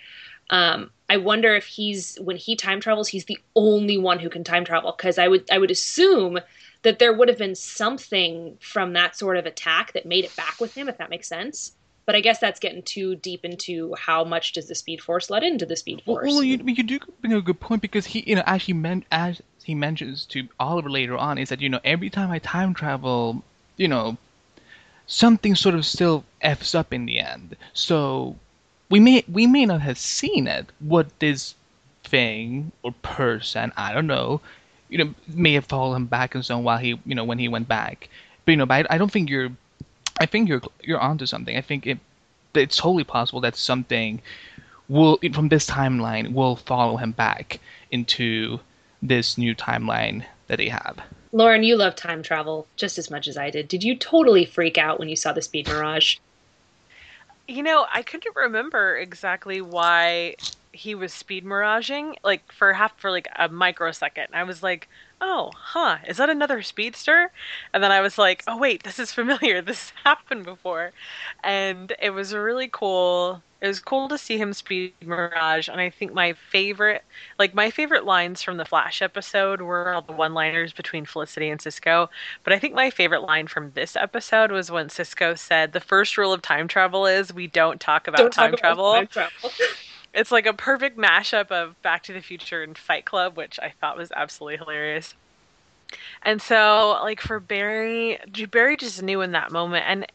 [0.49, 4.43] Um, I wonder if he's when he time travels, he's the only one who can
[4.43, 6.39] time travel because I would I would assume
[6.83, 10.59] that there would have been something from that sort of attack that made it back
[10.59, 11.73] with him, if that makes sense.
[12.05, 15.43] But I guess that's getting too deep into how much does the Speed Force let
[15.43, 16.27] into the Speed Force.
[16.27, 19.05] Well, you, you do bring a good point because he, you know, as he meant
[19.11, 22.73] as he mentions to Oliver later on, is that you know every time I time
[22.73, 23.43] travel,
[23.77, 24.17] you know,
[25.05, 27.55] something sort of still f's up in the end.
[27.73, 28.35] So
[28.89, 30.65] we may we may not have seen it.
[30.79, 31.53] What this
[32.03, 34.41] thing or person, I don't know,
[34.91, 37.39] you know, may have followed him back and so on while he, you know, when
[37.39, 38.09] he went back.
[38.45, 39.49] But you know, but I, I don't think you're.
[40.19, 41.57] I think you're you're onto something.
[41.57, 41.97] I think it
[42.53, 44.21] it's totally possible that something
[44.89, 48.59] will from this timeline will follow him back into
[49.01, 50.99] this new timeline that they have.
[51.31, 53.69] Lauren, you love time travel just as much as I did.
[53.69, 56.17] Did you totally freak out when you saw the speed mirage?
[57.47, 60.35] You know, I couldn't remember exactly why
[60.73, 64.27] he was speed miraging, like for half for like a microsecond.
[64.33, 64.87] I was like,
[65.19, 67.31] oh, huh, is that another speedster?
[67.73, 69.61] And then I was like, oh wait, this is familiar.
[69.71, 70.91] This happened before,
[71.43, 73.41] and it was really cool.
[73.61, 77.03] It was cool to see him speed mirage, and I think my favorite,
[77.37, 81.61] like my favorite lines from the Flash episode were all the one-liners between Felicity and
[81.61, 82.09] Cisco.
[82.43, 86.17] But I think my favorite line from this episode was when Cisco said, "The first
[86.17, 89.51] rule of time travel is we don't talk about Don't time talk travel." time travel.
[90.13, 93.73] It's like a perfect mashup of Back to the Future and Fight Club, which I
[93.79, 95.15] thought was absolutely hilarious.
[96.23, 98.19] And so, like for Barry,
[98.49, 100.05] Barry just knew in that moment, and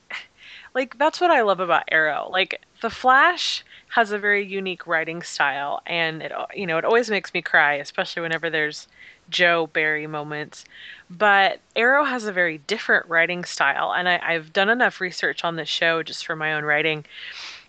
[0.75, 2.29] like that's what I love about Arrow.
[2.31, 7.11] Like the Flash has a very unique writing style, and it you know it always
[7.11, 8.89] makes me cry, especially whenever there's
[9.29, 10.65] Joe Barry moments.
[11.11, 15.57] But Arrow has a very different writing style, and I, I've done enough research on
[15.57, 17.05] this show just for my own writing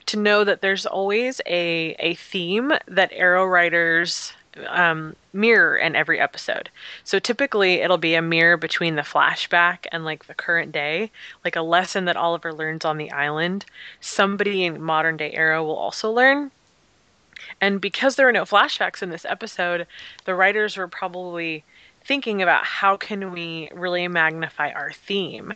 [0.07, 4.33] to know that there's always a a theme that Arrow writers
[4.67, 6.69] um, mirror in every episode.
[7.03, 11.11] So typically it'll be a mirror between the flashback and like the current day,
[11.45, 13.65] like a lesson that Oliver learns on the island.
[14.01, 16.51] Somebody in modern day Arrow will also learn.
[17.61, 19.87] And because there are no flashbacks in this episode,
[20.25, 21.63] the writers were probably
[22.03, 25.53] thinking about how can we really magnify our theme.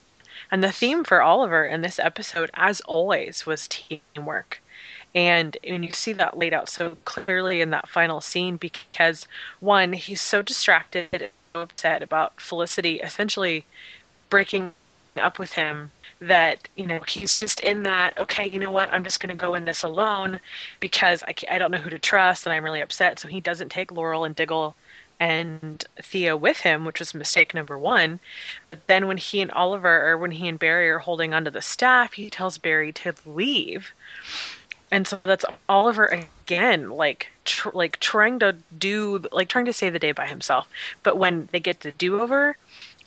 [0.51, 4.61] And the theme for Oliver in this episode, as always, was teamwork.
[5.15, 9.27] And and you see that laid out so clearly in that final scene, because
[9.59, 13.65] one, he's so distracted and upset about Felicity essentially
[14.29, 14.73] breaking
[15.17, 19.03] up with him that you know he's just in that okay you know what i'm
[19.03, 20.39] just going to go in this alone
[20.79, 23.69] because I, I don't know who to trust and i'm really upset so he doesn't
[23.69, 24.75] take laurel and diggle
[25.21, 28.19] and Thea with him, which was mistake number one.
[28.71, 31.62] But then when he and Oliver, or when he and Barry are holding onto the
[31.62, 33.93] staff, he tells Barry to leave.
[34.89, 39.93] And so that's Oliver again, like tr- like trying to do, like trying to save
[39.93, 40.67] the day by himself.
[41.03, 42.57] But when they get the do over,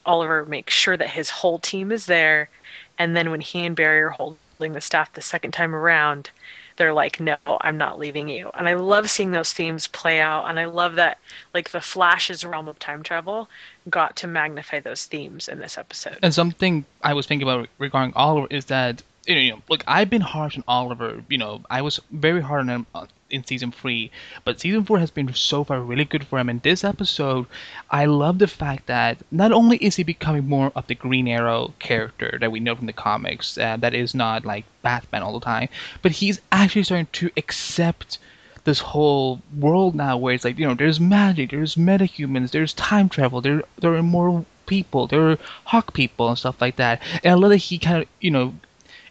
[0.07, 2.49] Oliver makes sure that his whole team is there.
[2.97, 6.31] And then when he and Barry are holding the staff the second time around,
[6.77, 8.51] they're like, no, I'm not leaving you.
[8.55, 10.49] And I love seeing those themes play out.
[10.49, 11.19] And I love that,
[11.53, 13.49] like, the Flash's realm of time travel
[13.89, 16.19] got to magnify those themes in this episode.
[16.23, 20.21] And something I was thinking about regarding Oliver is that you know, look, I've been
[20.21, 21.23] harsh on Oliver.
[21.29, 24.11] You know, I was very hard on him uh, in season three,
[24.45, 26.49] but season four has been so far really good for him.
[26.49, 27.47] In this episode,
[27.91, 31.75] I love the fact that not only is he becoming more of the Green Arrow
[31.79, 35.45] character that we know from the comics, uh, that is not like Batman all the
[35.45, 35.69] time,
[36.03, 38.19] but he's actually starting to accept
[38.65, 43.11] this whole world now where it's like you know there's magic there's metahumans there's time
[43.11, 47.31] travel there there are more people there are hawk people and stuff like that and
[47.31, 48.55] i love that he kind of you know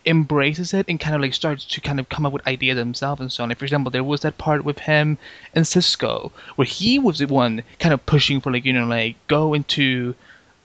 [0.05, 3.19] embraces it and kind of like starts to kind of come up with ideas himself
[3.19, 3.49] and so on.
[3.49, 5.17] Like for example, there was that part with him
[5.53, 9.15] and Cisco where he was the one kind of pushing for like you know like
[9.27, 10.15] go into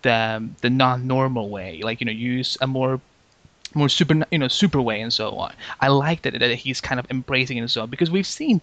[0.02, 3.00] the um, the non-normal way, like you know use a more
[3.74, 5.52] more super you know super way and so on.
[5.80, 8.60] I like that that he's kind of embracing it and so on because we've seen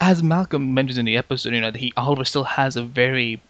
[0.00, 3.40] as Malcolm mentions in the episode, you know, that he Oliver still has a very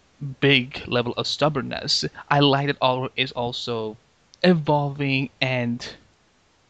[0.40, 2.04] big level of stubbornness.
[2.28, 3.96] I like that Oliver is also
[4.42, 5.94] evolving and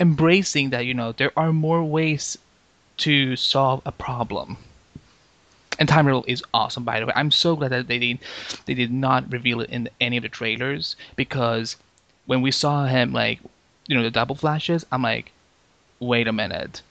[0.00, 2.38] embracing that you know there are more ways
[2.98, 4.56] to solve a problem.
[5.78, 7.12] And time travel is awesome by the way.
[7.14, 8.18] I'm so glad that they did
[8.66, 11.76] they did not reveal it in any of the trailers because
[12.26, 13.38] when we saw him like
[13.86, 15.32] you know the double flashes i'm like
[16.00, 16.82] wait a minute.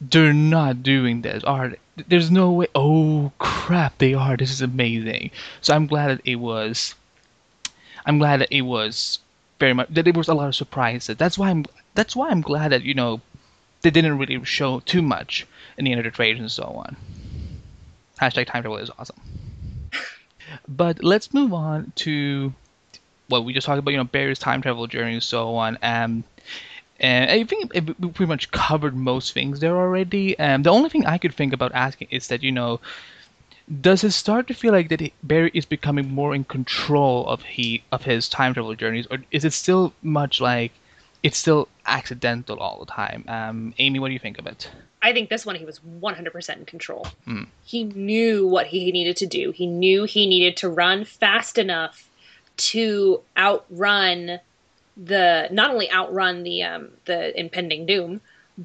[0.00, 2.04] They're not doing this are they?
[2.08, 2.66] there's no way.
[2.74, 4.36] Oh crap they are.
[4.36, 5.30] This is amazing.
[5.62, 6.94] So i'm glad that it was
[8.04, 9.20] i'm glad that it was
[9.64, 11.16] very much there was a lot of surprises.
[11.16, 13.22] That's why I'm that's why I'm glad that you know
[13.80, 15.46] they didn't really show too much
[15.78, 16.96] in the end of the trade and so on.
[18.20, 19.20] Hashtag time travel is awesome.
[20.68, 22.52] but let's move on to
[23.28, 25.78] what well, we just talked about, you know, Barry's time travel journey and so on.
[25.82, 26.24] Um,
[27.00, 30.38] and I think we pretty much covered most things there already.
[30.38, 32.80] Um, the only thing I could think about asking is that you know
[33.80, 37.82] does it start to feel like that Barry is becoming more in control of he
[37.92, 40.72] of his time travel journeys, or is it still much like
[41.24, 43.24] it's still accidental all the time.
[43.28, 44.70] Um, Amy, what do you think of it?
[45.02, 47.06] I think this one he was 100% in control.
[47.26, 47.46] Mm.
[47.64, 49.50] He knew what he needed to do.
[49.50, 52.08] He knew he needed to run fast enough
[52.56, 54.38] to outrun
[54.98, 58.20] the not only outrun the um, the impending doom,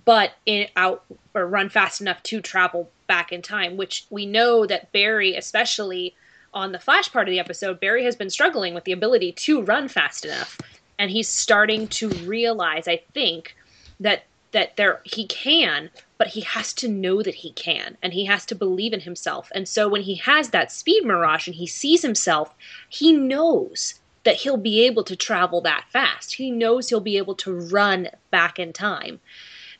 [0.06, 1.04] but in, out
[1.40, 3.78] or run fast enough to travel back in time.
[3.78, 6.16] Which we know that Barry, especially
[6.54, 9.62] on the Flash part of the episode, Barry has been struggling with the ability to
[9.62, 10.58] run fast enough,
[10.98, 13.56] and he's starting to realize, I think,
[14.00, 18.26] that that there he can, but he has to know that he can, and he
[18.26, 19.52] has to believe in himself.
[19.54, 22.54] And so when he has that speed mirage and he sees himself,
[22.90, 26.36] he knows that he'll be able to travel that fast.
[26.36, 29.20] He knows he'll be able to run back in time.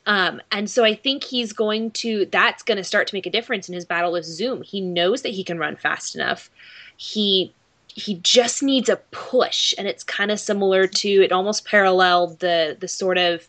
[0.06, 3.30] Um, and so I think he's going to, that's going to start to make a
[3.30, 4.62] difference in his battle with Zoom.
[4.62, 6.50] He knows that he can run fast enough.
[6.96, 7.52] He,
[7.86, 9.74] he just needs a push.
[9.76, 13.46] And it's kind of similar to, it almost paralleled the, the sort of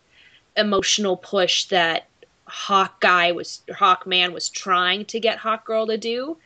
[0.57, 2.07] emotional push that
[2.45, 6.37] Hawk guy was, Hawk man was trying to get Hawk girl to do.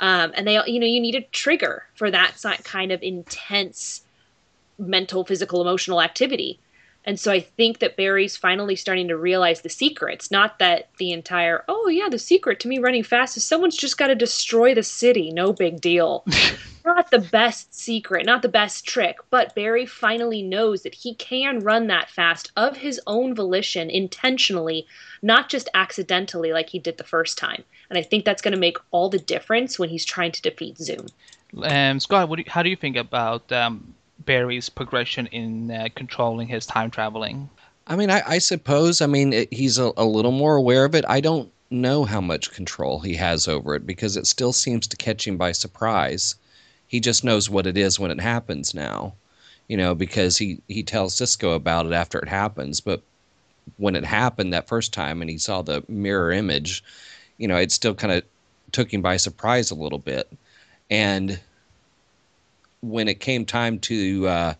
[0.00, 4.02] Um, and they, you know, you need a trigger for that kind of intense
[4.78, 6.58] mental, physical, emotional activity.
[7.04, 10.30] And so I think that Barry's finally starting to realize the secrets.
[10.30, 13.98] Not that the entire, oh yeah, the secret to me running fast is someone's just
[13.98, 15.30] got to destroy the city.
[15.30, 16.24] No big deal.
[16.84, 21.60] not the best secret, not the best trick, but Barry finally knows that he can
[21.60, 24.86] run that fast of his own volition, intentionally,
[25.22, 27.64] not just accidentally like he did the first time.
[27.88, 30.78] And I think that's going to make all the difference when he's trying to defeat
[30.78, 31.06] Zoom.
[31.62, 36.48] Um, Scott, do you, how do you think about um, Barry's progression in uh, controlling
[36.48, 37.48] his time traveling?
[37.86, 40.94] I mean, I, I suppose, I mean, it, he's a, a little more aware of
[40.94, 41.04] it.
[41.08, 44.96] I don't know how much control he has over it because it still seems to
[44.96, 46.36] catch him by surprise.
[46.86, 49.14] He just knows what it is when it happens now,
[49.68, 52.80] you know, because he, he tells Cisco about it after it happens.
[52.80, 53.02] But
[53.76, 56.82] when it happened that first time and he saw the mirror image,
[57.38, 58.22] you know, it still kind of
[58.72, 60.30] took him by surprise a little bit.
[60.90, 61.40] And
[62.90, 64.54] when it came time to uh,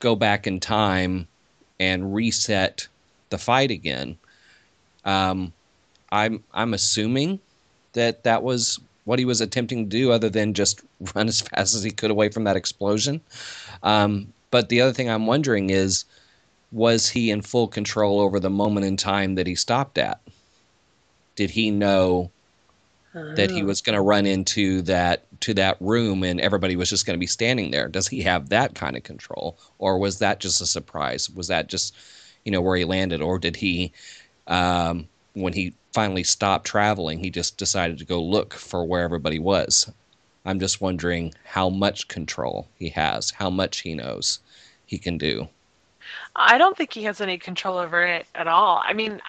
[0.00, 1.26] go back in time
[1.78, 2.88] and reset
[3.30, 4.18] the fight again,
[5.04, 5.52] um,
[6.12, 7.40] I'm I'm assuming
[7.92, 10.82] that that was what he was attempting to do, other than just
[11.14, 13.20] run as fast as he could away from that explosion.
[13.82, 16.04] Um, but the other thing I'm wondering is,
[16.72, 20.20] was he in full control over the moment in time that he stopped at?
[21.36, 22.30] Did he know
[23.12, 23.66] that he oh.
[23.66, 27.20] was going to run into that to that room and everybody was just going to
[27.20, 27.88] be standing there.
[27.88, 29.58] Does he have that kind of control?
[29.78, 31.28] Or was that just a surprise?
[31.30, 31.96] Was that just
[32.44, 33.20] you know where he landed?
[33.20, 33.92] Or did he
[34.46, 39.38] um, when he finally stopped traveling he just decided to go look for where everybody
[39.38, 39.90] was?
[40.44, 44.38] I'm just wondering how much control he has how much he knows
[44.86, 45.48] he can do.
[46.34, 48.82] I don't think he has any control over it at all.
[48.84, 49.20] I mean,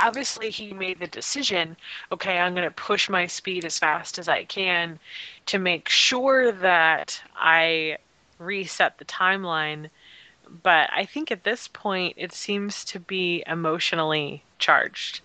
[0.00, 1.76] obviously he made the decision,
[2.10, 4.98] okay, I'm going to push my speed as fast as I can
[5.46, 7.98] to make sure that I
[8.38, 9.90] reset the timeline.
[10.62, 15.20] But I think at this point it seems to be emotionally charged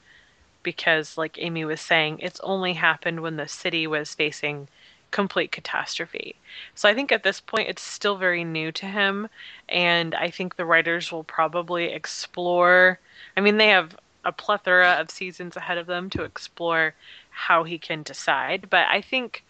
[0.62, 4.68] because like Amy was saying, it's only happened when the city was facing
[5.12, 6.36] complete catastrophe.
[6.74, 9.30] So I think at this point it's still very new to him
[9.70, 13.00] and I think the writers will probably explore
[13.38, 13.96] I mean they have
[14.26, 16.94] a plethora of seasons ahead of them to explore
[17.30, 19.44] how he can decide, but I think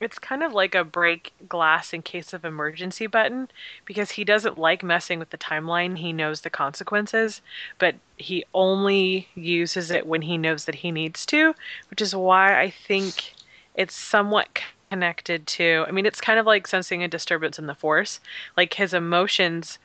[0.00, 3.48] it's kind of like a break glass in case of emergency button
[3.84, 5.98] because he doesn't like messing with the timeline.
[5.98, 7.42] He knows the consequences,
[7.78, 11.54] but he only uses it when he knows that he needs to,
[11.90, 13.34] which is why I think
[13.74, 14.60] it's somewhat
[14.90, 18.20] connected to I mean it's kind of like sensing a disturbance in the force.
[18.56, 19.78] Like his emotions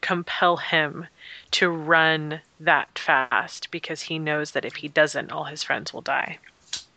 [0.00, 1.06] compel him
[1.50, 6.00] to run that fast because he knows that if he doesn't all his friends will
[6.00, 6.38] die.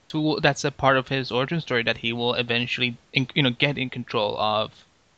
[0.09, 3.77] So that's a part of his origin story that he will eventually you know get
[3.77, 4.71] in control of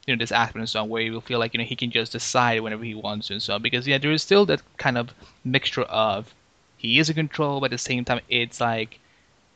[0.06, 1.76] you know this aspect and so on where he will feel like you know he
[1.76, 4.46] can just decide whenever he wants to and so on because yeah there is still
[4.46, 5.14] that kind of
[5.44, 6.34] mixture of
[6.78, 9.00] he is in control but at the same time it's like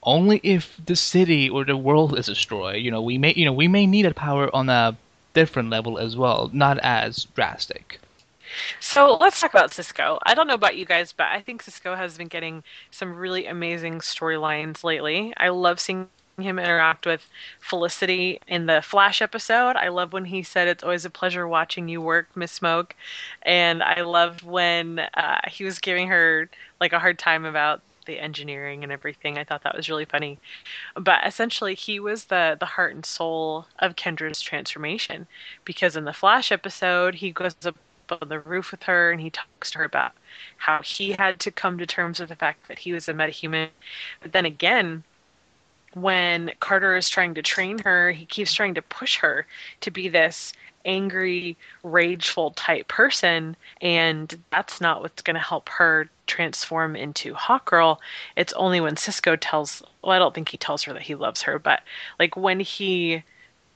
[0.08, 2.82] only if the city or the world is destroyed.
[2.82, 4.98] You know, we may you know we may need that power on a
[5.34, 8.00] different level as well, not as drastic.
[8.80, 10.20] So let's talk about Cisco.
[10.26, 13.46] I don't know about you guys, but I think Cisco has been getting some really
[13.48, 15.34] amazing storylines lately.
[15.38, 17.28] I love seeing him interact with
[17.60, 19.76] Felicity in the Flash episode.
[19.76, 22.96] I love when he said, It's always a pleasure watching you work, Miss Smoke.
[23.42, 28.20] And I love when uh, he was giving her like a hard time about the
[28.20, 29.38] engineering and everything.
[29.38, 30.40] I thought that was really funny.
[30.96, 35.28] But essentially, he was the the heart and soul of Kendra's transformation
[35.66, 37.56] because in the Flash episode, he goes
[38.12, 40.12] on the roof with her and he talks to her about
[40.58, 43.70] how he had to come to terms with the fact that he was a metahuman.
[44.22, 45.04] But then again,
[45.94, 49.48] when Carter is trying to train her, he keeps trying to push her
[49.82, 50.54] to be this
[50.86, 57.98] angry, rageful type person, and that's not what's going to help her transform into Hawkgirl.
[58.36, 61.42] It's only when Cisco tells, well, I don't think he tells her that he loves
[61.42, 61.82] her, but
[62.20, 63.24] like when he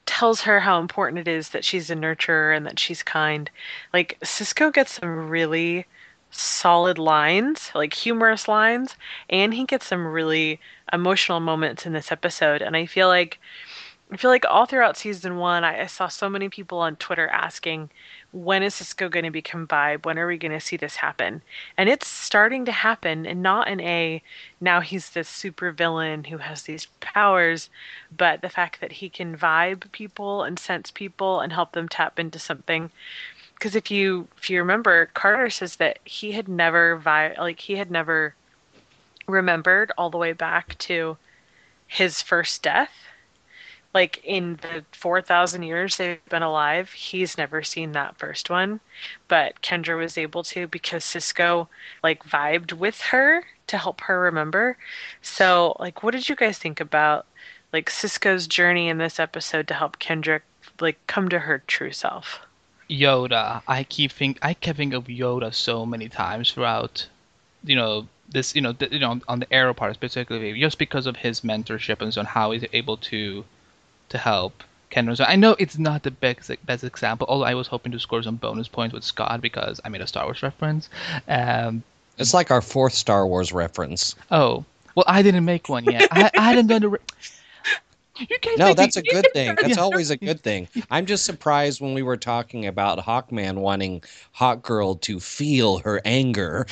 [0.06, 3.50] tells her how important it is that she's a nurturer and that she's kind,
[3.94, 5.86] like Cisco gets some really
[6.32, 8.96] solid lines, like humorous lines,
[9.30, 10.60] and he gets some really
[10.94, 12.62] emotional moments in this episode.
[12.62, 13.40] And I feel like
[14.12, 17.30] I feel like all throughout season one, I, I saw so many people on Twitter
[17.30, 17.90] asking,
[18.32, 20.06] when is Cisco going to become Vibe?
[20.06, 21.42] When are we going to see this happen?
[21.78, 24.22] And it's starting to happen, and not in a
[24.62, 27.70] now he's this super villain who has these powers,
[28.16, 32.20] but the fact that he can vibe people and sense people and help them tap
[32.20, 32.90] into something.
[33.56, 37.76] Because if you if you remember, Carter says that he had never vi- like he
[37.76, 38.34] had never
[39.28, 41.18] remembered all the way back to
[41.88, 42.92] his first death
[43.94, 48.80] like in the 4000 years they've been alive he's never seen that first one.
[49.28, 51.68] But kendra was able to because cisco
[52.04, 54.78] like vibed with her to help her remember.
[55.22, 57.26] So like what did you guys think about
[57.74, 60.42] like cisco's journey in this episode to help kendra
[60.80, 62.40] like come to her true self?
[62.92, 63.62] Yoda.
[63.68, 67.08] I keep think I kept thinking of Yoda so many times throughout,
[67.64, 71.06] you know, this, you know, the, you know, on the Arrow part specifically, just because
[71.06, 73.46] of his mentorship and so on, how he's able to
[74.12, 75.16] to help Kendra.
[75.18, 78.22] So I know it's not the best best example, although I was hoping to score
[78.24, 80.90] some bonus points with Scott because I made a Star Wars reference.
[81.28, 81.84] Um,
[82.18, 84.16] It's like our fourth Star Wars reference.
[84.32, 84.64] oh,
[84.96, 86.10] well, I didn't make one yet.
[86.12, 86.90] I, I hadn't done the.
[86.90, 87.00] Re-
[88.30, 89.56] you guys No, that's a good thing.
[89.62, 90.68] That's always a good thing.
[90.92, 94.04] I'm just surprised when we were talking about Hawkman wanting
[94.38, 96.66] Hawkgirl to feel her anger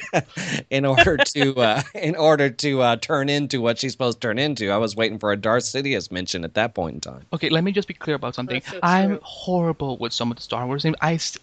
[0.70, 4.38] in order to uh, in order to uh, turn into what she's supposed to turn
[4.38, 4.70] into.
[4.70, 7.26] I was waiting for a Darth Sidious mention at that point in time.
[7.32, 8.62] Okay, let me just be clear about something.
[8.62, 10.96] So I'm horrible with some of the Star Wars names.
[11.00, 11.42] I, st-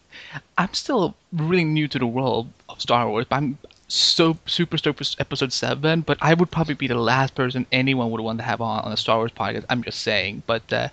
[0.58, 3.26] I'm still really new to the world of Star Wars.
[3.30, 3.58] But I'm
[3.88, 6.02] so super stoked for Episode Seven.
[6.02, 8.92] But I would probably be the last person anyone would want to have on on
[8.92, 9.66] a Star Wars podcast.
[9.70, 10.44] I'm just saying.
[10.46, 10.90] But uh,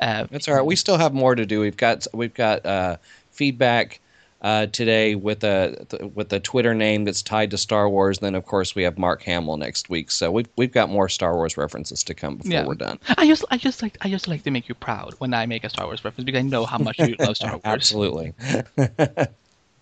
[0.00, 0.64] uh, That's all right.
[0.66, 1.60] We still have more to do.
[1.60, 2.96] We've got we've got uh,
[3.30, 4.00] feedback
[4.42, 8.18] uh, today with a th- with a Twitter name that's tied to Star Wars.
[8.18, 10.10] Then of course we have Mark Hamill next week.
[10.10, 12.66] So we've we've got more Star Wars references to come before Yeah.
[12.66, 12.98] we're done.
[13.16, 15.64] I just, I just like, I just like to make you proud when I make
[15.64, 17.60] a Star Wars reference because I know how much you love Star Wars.
[17.64, 18.34] Absolutely.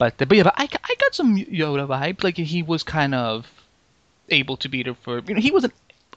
[0.03, 2.25] But but yeah, but I, I got some Yoda vibe.
[2.25, 3.47] Like he was kind of
[4.31, 5.73] able to be there for you know he was an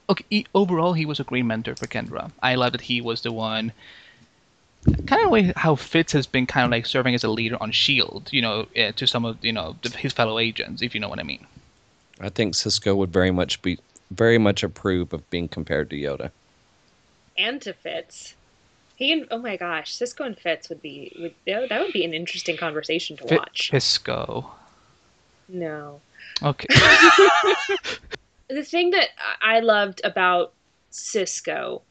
[0.08, 0.24] okay.
[0.28, 2.32] He, overall, he was a great mentor for Kendra.
[2.42, 3.70] I love that he was the one.
[5.06, 7.70] Kind of way how Fitz has been kind of like serving as a leader on
[7.70, 11.00] Shield, you know, uh, to some of you know the, his fellow agents, if you
[11.00, 11.46] know what I mean.
[12.20, 13.78] I think Cisco would very much be
[14.10, 16.32] very much approve of being compared to Yoda.
[17.38, 18.34] and to Fitz.
[18.96, 22.14] He and oh my gosh, Cisco and Fitz would be would that would be an
[22.14, 23.70] interesting conversation to Fi- watch.
[23.72, 24.50] Fisco.
[25.48, 26.00] No,
[26.42, 26.66] Okay.
[28.48, 29.08] the thing that
[29.40, 30.52] I loved about
[30.90, 31.82] Cisco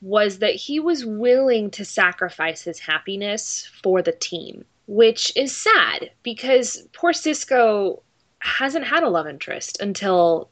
[0.00, 6.10] was that he was willing to sacrifice his happiness for the team, which is sad
[6.22, 8.00] because poor Cisco
[8.38, 10.48] hasn't had a love interest until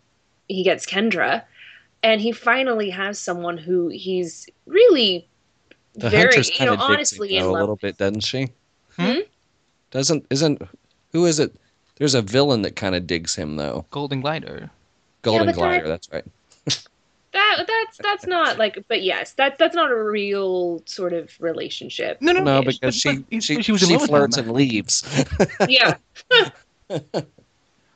[0.48, 1.44] he gets Kendra,
[2.02, 5.28] and he finally has someone who he's really
[5.97, 7.61] The very, Huntress you kind know, of honestly digs him, in though, a love.
[7.62, 8.49] little bit, doesn't she?
[8.99, 9.20] Hmm?
[9.90, 10.62] Doesn't isn't
[11.12, 11.55] who is it?
[11.97, 13.86] There's a villain that kind of digs him though.
[13.90, 14.70] Golden Glider.
[15.22, 15.88] Golden but Glider.
[15.88, 16.24] that- That's right.
[17.32, 22.16] That that's that's not like, but yes, that that's not a real sort of relationship.
[22.22, 25.05] No, no, No, because but- she but she, she was she flirts and leaves.
[25.68, 25.97] Yeah,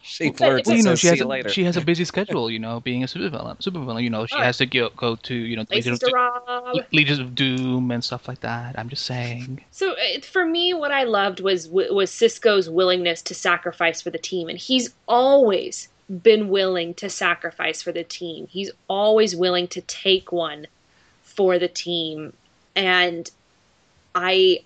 [0.03, 1.65] she But- flirts Well, and you know, says, she "See has you a, later." she
[1.65, 2.51] has a busy schedule.
[2.51, 3.59] You know, being a supervillain.
[3.61, 4.03] Supervillain.
[4.03, 6.77] You know, she has to go go to you know like Legions of, Rob.
[6.93, 8.79] Legions of Doom and stuff like that.
[8.79, 9.65] I'm just saying.
[9.71, 14.19] So it, for me, what I loved was was Cisco's willingness to sacrifice for the
[14.19, 15.89] team, and he's always
[16.23, 18.47] been willing to sacrifice for the team.
[18.49, 20.67] He's always willing to take one
[21.23, 22.33] for the team,
[22.75, 23.31] and
[24.15, 24.61] I,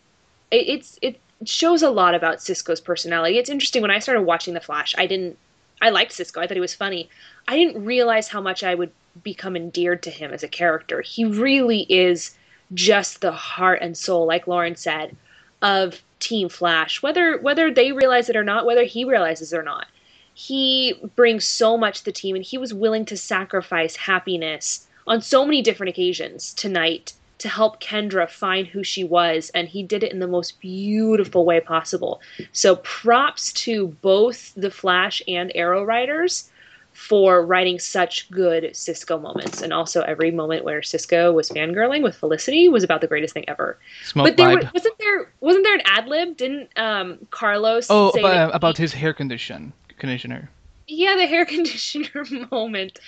[0.50, 3.38] it, it's it shows a lot about Cisco's personality.
[3.38, 4.94] It's interesting when I started watching The Flash.
[4.98, 5.38] I didn't,
[5.82, 6.40] I liked Cisco.
[6.40, 7.08] I thought he was funny.
[7.48, 8.92] I didn't realize how much I would
[9.22, 11.00] become endeared to him as a character.
[11.00, 12.36] He really is
[12.72, 15.16] just the heart and soul, like Lauren said,
[15.62, 17.02] of Team Flash.
[17.02, 19.86] Whether whether they realize it or not, whether he realizes it or not,
[20.32, 25.20] he brings so much to the team, and he was willing to sacrifice happiness on
[25.20, 30.02] so many different occasions tonight to help Kendra find who she was, and he did
[30.02, 32.20] it in the most beautiful way possible.
[32.52, 36.50] So props to both the Flash and Arrow writers
[36.92, 42.16] for writing such good Cisco moments, and also every moment where Cisco was fangirling with
[42.16, 43.78] Felicity was about the greatest thing ever.
[44.04, 46.36] Smoke but there wa- wasn't there wasn't there an ad lib?
[46.36, 47.88] Didn't um, Carlos?
[47.90, 50.50] oh, say about, that about he- his hair condition conditioner.
[50.86, 53.00] yeah, the hair conditioner moment.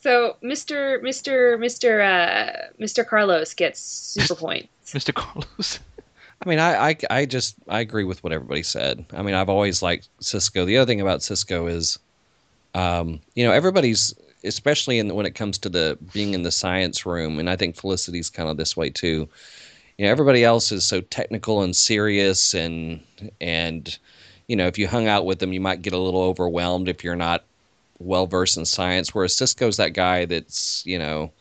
[0.00, 1.00] So Mr.
[1.02, 1.58] Mr.
[1.58, 2.00] Mr.
[2.04, 3.06] Uh, Mr.
[3.06, 4.68] Carlos gets super points.
[4.86, 5.12] Mr.
[5.12, 5.78] Carlos.
[6.44, 9.04] I mean, I, I, I just I agree with what everybody said.
[9.14, 10.64] I mean, I've always liked Cisco.
[10.64, 11.98] The other thing about Cisco is,
[12.74, 17.04] um, you know, everybody's especially in when it comes to the being in the science
[17.04, 19.28] room, and I think Felicity's kind of this way too.
[19.98, 23.00] You know, everybody else is so technical and serious, and
[23.40, 23.98] and
[24.46, 27.02] you know, if you hung out with them, you might get a little overwhelmed if
[27.02, 27.44] you're not
[27.98, 29.14] well versed in science.
[29.14, 31.32] Whereas Cisco's that guy that's you know,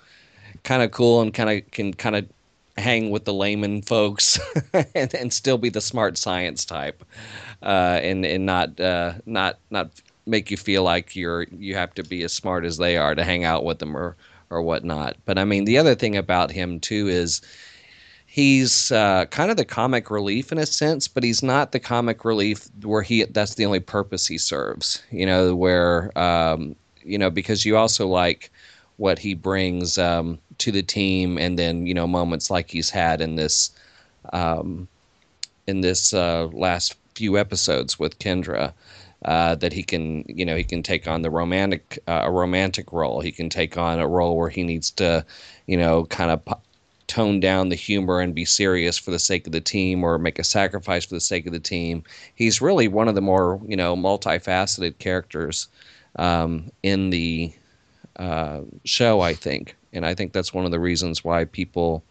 [0.64, 2.28] kind of cool and kind of can kind of
[2.78, 4.38] hang with the layman folks
[4.96, 7.06] and, and still be the smart science type
[7.64, 9.90] uh, and and not uh, not not
[10.26, 13.24] make you feel like you're you have to be as smart as they are to
[13.24, 14.16] hang out with them or
[14.50, 15.16] or whatnot.
[15.26, 17.42] But I mean, the other thing about him too is
[18.36, 22.26] he's uh, kind of the comic relief in a sense, but he's not the comic
[22.26, 25.02] relief where he that's the only purpose he serves.
[25.10, 28.52] You know, where um, you know because you also like
[28.98, 33.22] what he brings um, to the team, and then you know moments like he's had
[33.22, 33.72] in this
[34.34, 34.90] um,
[35.66, 38.74] in this uh, last few episodes with Kendra.
[39.24, 42.92] Uh, that he can, you know, he can take on the romantic, uh, a romantic
[42.94, 43.22] role.
[43.22, 45.26] He can take on a role where he needs to,
[45.66, 46.46] you know, kind of
[47.08, 50.40] tone down the humor and be serious for the sake of the team, or make
[50.40, 52.04] a sacrifice for the sake of the team.
[52.36, 55.68] He's really one of the more, you know, multifaceted characters
[56.18, 57.54] um, in the
[58.18, 62.04] uh, show, I think, and I think that's one of the reasons why people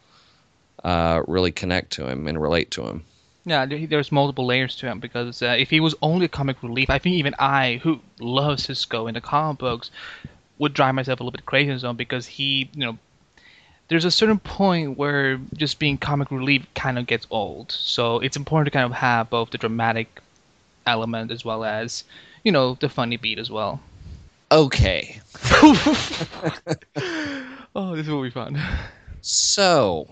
[0.85, 3.05] uh, really connect to him and relate to him.
[3.47, 6.89] Yeah, there's multiple layers to him because uh, if he was only a comic relief,
[6.89, 9.91] I think even I, who loves Cisco in the comic books,
[10.59, 12.99] would drive myself a little bit crazy in zone because he, you know,
[13.89, 17.71] there's a certain point where just being comic relief kind of gets old.
[17.73, 20.21] So it's important to kind of have both the dramatic
[20.87, 22.05] element as well as,
[22.45, 23.81] you know, the funny beat as well.
[24.53, 25.21] Okay,
[27.75, 28.61] oh, this will be fun.
[29.23, 30.09] so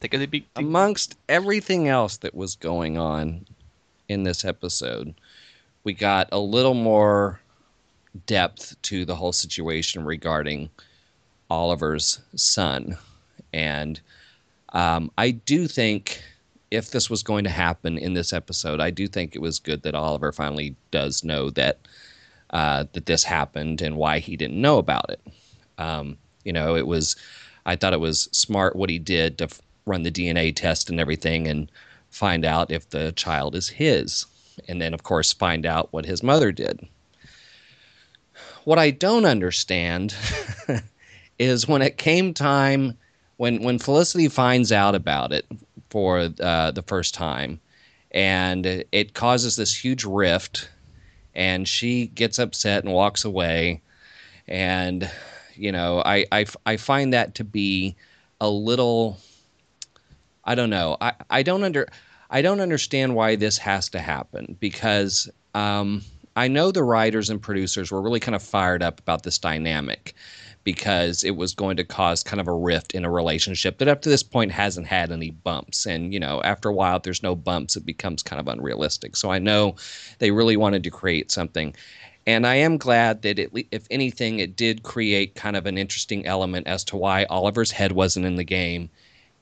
[0.00, 0.44] Take a big.
[0.56, 3.44] amongst everything else that was going on
[4.08, 5.14] in this episode,
[5.84, 7.38] we got a little more
[8.26, 10.70] depth to the whole situation regarding
[11.50, 12.96] Oliver's son.
[13.52, 14.00] And
[14.72, 16.22] um, I do think
[16.70, 19.82] if this was going to happen in this episode, I do think it was good
[19.82, 21.78] that Oliver finally does know that
[22.50, 25.20] uh, that this happened and why he didn't know about it.
[25.78, 27.16] Um, you know, it was
[27.66, 31.00] I thought it was smart what he did to f- run the DNA test and
[31.00, 31.70] everything and
[32.10, 34.26] find out if the child is his.
[34.68, 36.86] And then, of course, find out what his mother did.
[38.64, 40.14] What I don't understand
[41.40, 42.96] is when it came time,
[43.36, 45.46] when, when Felicity finds out about it
[45.88, 47.60] for uh, the first time,
[48.12, 50.68] and it causes this huge rift,
[51.34, 53.80] and she gets upset and walks away.
[54.48, 55.10] And,
[55.54, 57.96] you know, I, I, I find that to be
[58.40, 59.18] a little
[60.44, 60.96] I don't know.
[61.00, 61.86] I, I don't under
[62.30, 66.02] I don't understand why this has to happen because um,
[66.36, 70.14] I know the writers and producers were really kind of fired up about this dynamic
[70.64, 74.02] because it was going to cause kind of a rift in a relationship that up
[74.02, 77.22] to this point hasn't had any bumps and you know after a while if there's
[77.22, 79.74] no bumps it becomes kind of unrealistic so i know
[80.18, 81.74] they really wanted to create something
[82.26, 86.26] and I am glad that, it, if anything, it did create kind of an interesting
[86.26, 88.90] element as to why Oliver's head wasn't in the game.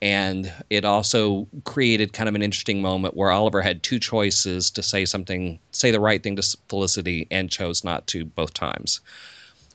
[0.00, 4.82] And it also created kind of an interesting moment where Oliver had two choices to
[4.82, 9.00] say something, say the right thing to Felicity, and chose not to both times.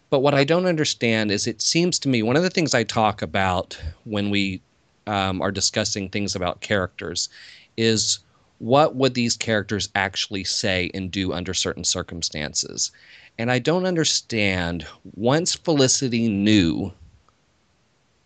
[0.10, 2.84] But what I don't understand is it seems to me one of the things I
[2.84, 4.62] talk about when we
[5.08, 7.30] um, are discussing things about characters
[7.78, 8.20] is
[8.60, 12.92] what would these characters actually say and do under certain circumstances?
[13.38, 14.86] And I don't understand
[15.16, 16.94] once Felicity knew,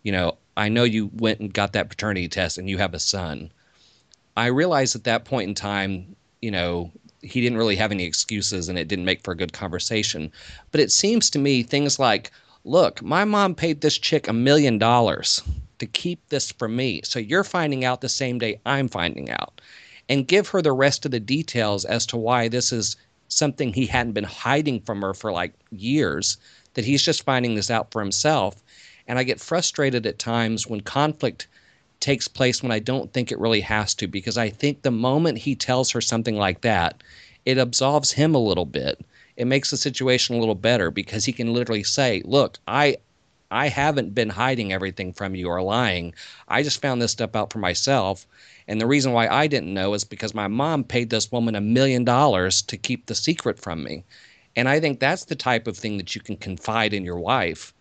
[0.02, 2.98] you know, I know you went and got that paternity test and you have a
[2.98, 3.50] son.
[4.36, 6.92] I realized at that point in time, you know,
[7.22, 10.30] he didn't really have any excuses and it didn't make for a good conversation.
[10.70, 12.30] But it seems to me things like,
[12.64, 15.42] look, my mom paid this chick a million dollars
[15.78, 17.00] to keep this from me.
[17.04, 19.60] So you're finding out the same day I'm finding out
[20.08, 22.96] and give her the rest of the details as to why this is
[23.28, 26.38] something he hadn't been hiding from her for like years,
[26.74, 28.62] that he's just finding this out for himself.
[29.06, 31.46] and I get frustrated at times when conflict
[32.00, 35.38] takes place when I don't think it really has to because I think the moment
[35.38, 37.02] he tells her something like that,
[37.44, 39.04] it absolves him a little bit.
[39.36, 42.96] It makes the situation a little better because he can literally say, "Look, I
[43.50, 46.14] I haven't been hiding everything from you or lying.
[46.48, 48.26] I just found this stuff out for myself.
[48.66, 51.60] And the reason why I didn't know is because my mom paid this woman a
[51.60, 54.04] million dollars to keep the secret from me.
[54.54, 57.72] And I think that's the type of thing that you can confide in your wife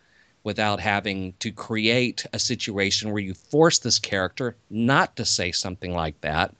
[0.47, 5.93] without having to create a situation where you force this character not to say something
[5.93, 6.55] like that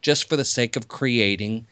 [0.00, 1.66] just for the sake of creating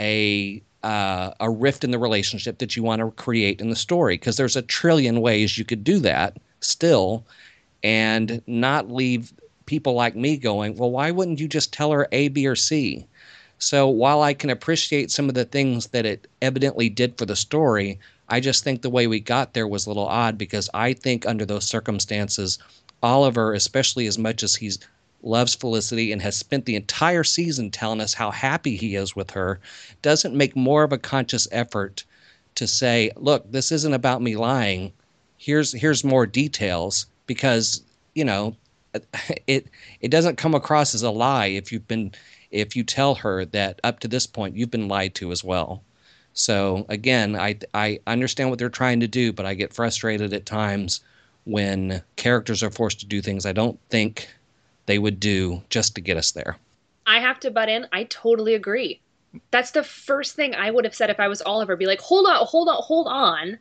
[0.00, 4.14] a uh, a rift in the relationship that you want to create in the story.
[4.14, 7.26] Because there's a trillion ways you could do that still
[7.82, 9.34] and not leave
[9.66, 13.06] people like me going well why wouldn't you just tell her a b or c?
[13.58, 17.36] So while i can appreciate some of the things that it evidently did for the
[17.36, 17.98] story
[18.32, 21.26] i just think the way we got there was a little odd because i think
[21.26, 22.58] under those circumstances
[23.02, 24.78] oliver especially as much as he's
[25.22, 29.30] loves Felicity and has spent the entire season telling us how happy he is with
[29.30, 29.60] her,
[30.02, 32.04] doesn't make more of a conscious effort
[32.56, 34.92] to say, "Look, this isn't about me lying.
[35.38, 37.82] Here's here's more details." Because
[38.14, 38.56] you know,
[39.46, 39.68] it
[40.00, 42.12] it doesn't come across as a lie if you've been
[42.50, 45.82] if you tell her that up to this point you've been lied to as well.
[46.34, 50.46] So again, I I understand what they're trying to do, but I get frustrated at
[50.46, 51.00] times
[51.44, 54.28] when characters are forced to do things I don't think
[54.86, 56.56] they would do just to get us there.
[57.06, 57.86] I have to butt in.
[57.92, 59.00] I totally agree.
[59.50, 61.76] That's the first thing I would have said if I was Oliver.
[61.76, 63.58] Be like, hold on, hold on, hold on.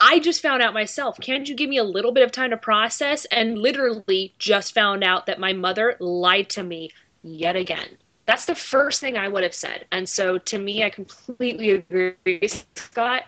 [0.00, 1.18] I just found out myself.
[1.20, 3.24] Can't you give me a little bit of time to process?
[3.26, 6.90] And literally just found out that my mother lied to me
[7.22, 7.96] yet again.
[8.26, 9.84] That's the first thing I would have said.
[9.92, 13.24] And so to me, I completely agree, Scott.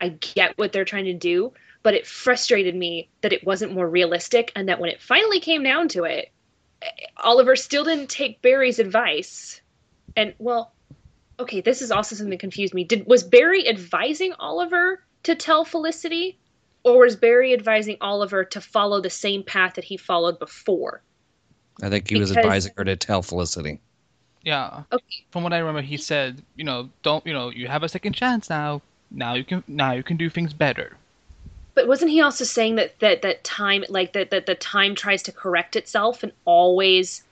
[0.00, 1.52] I get what they're trying to do,
[1.82, 5.62] but it frustrated me that it wasn't more realistic and that when it finally came
[5.62, 6.30] down to it,
[7.16, 9.60] Oliver still didn't take Barry's advice.
[10.16, 10.72] And well,
[11.40, 12.84] okay, this is also something that confused me.
[12.84, 16.38] Did was Barry advising Oliver to tell Felicity,
[16.84, 21.02] or was Barry advising Oliver to follow the same path that he followed before?
[21.82, 23.80] I think he because, was advising her to tell Felicity.
[24.44, 24.82] Yeah.
[24.92, 25.24] Okay.
[25.30, 28.12] From what I remember, he said, you know, don't, you know, you have a second
[28.12, 28.82] chance now.
[29.10, 30.96] Now you can, now you can do things better.
[31.74, 35.22] But wasn't he also saying that that that time like that that the time tries
[35.24, 37.24] to correct itself and always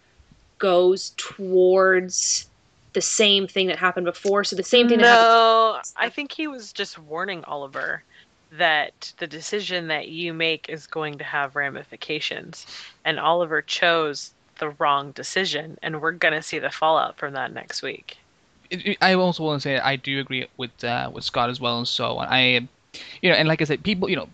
[0.59, 2.49] goes towards
[2.93, 4.43] the same thing that happened before?
[4.43, 4.99] So the same thing.
[4.99, 8.03] No, I think he was just warning Oliver
[8.51, 12.67] that the decision that you make is going to have ramifications,
[13.05, 14.33] and Oliver chose
[14.63, 18.19] the wrong decision, and we're gonna see the fallout from that next week.
[19.03, 21.89] I also want to say I do agree with uh, with Scott as well, and
[21.89, 22.29] so on.
[22.31, 22.69] I
[23.21, 24.29] you know, and like I said, people, you know,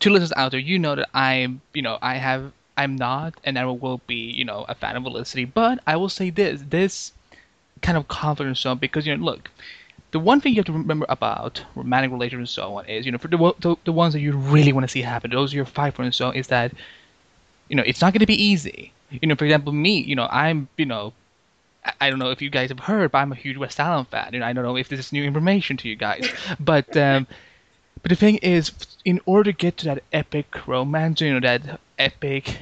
[0.00, 3.54] to listeners out there, you know that I'm, you know, I have, I'm not, and
[3.54, 5.44] never will be, you know, a fan of Felicity.
[5.44, 7.12] But I will say this, this
[7.82, 9.50] kind of confidence zone, because you know, look,
[10.12, 13.12] the one thing you have to remember about romantic relations and so on is, you
[13.12, 15.64] know, for the the, the ones that you really want to see happen, those you're
[15.64, 16.72] fight for and so on, is that,
[17.68, 18.92] you know, it's not going to be easy.
[19.20, 21.12] You know, for example, me, you know, I'm, you know,
[22.00, 24.30] I don't know if you guys have heard, but I'm a huge West Allen fan,
[24.34, 26.28] and I don't know if this is new information to you guys,
[26.60, 27.26] but um,
[28.02, 28.72] but the thing is,
[29.04, 32.58] in order to get to that epic romance, you know, that epic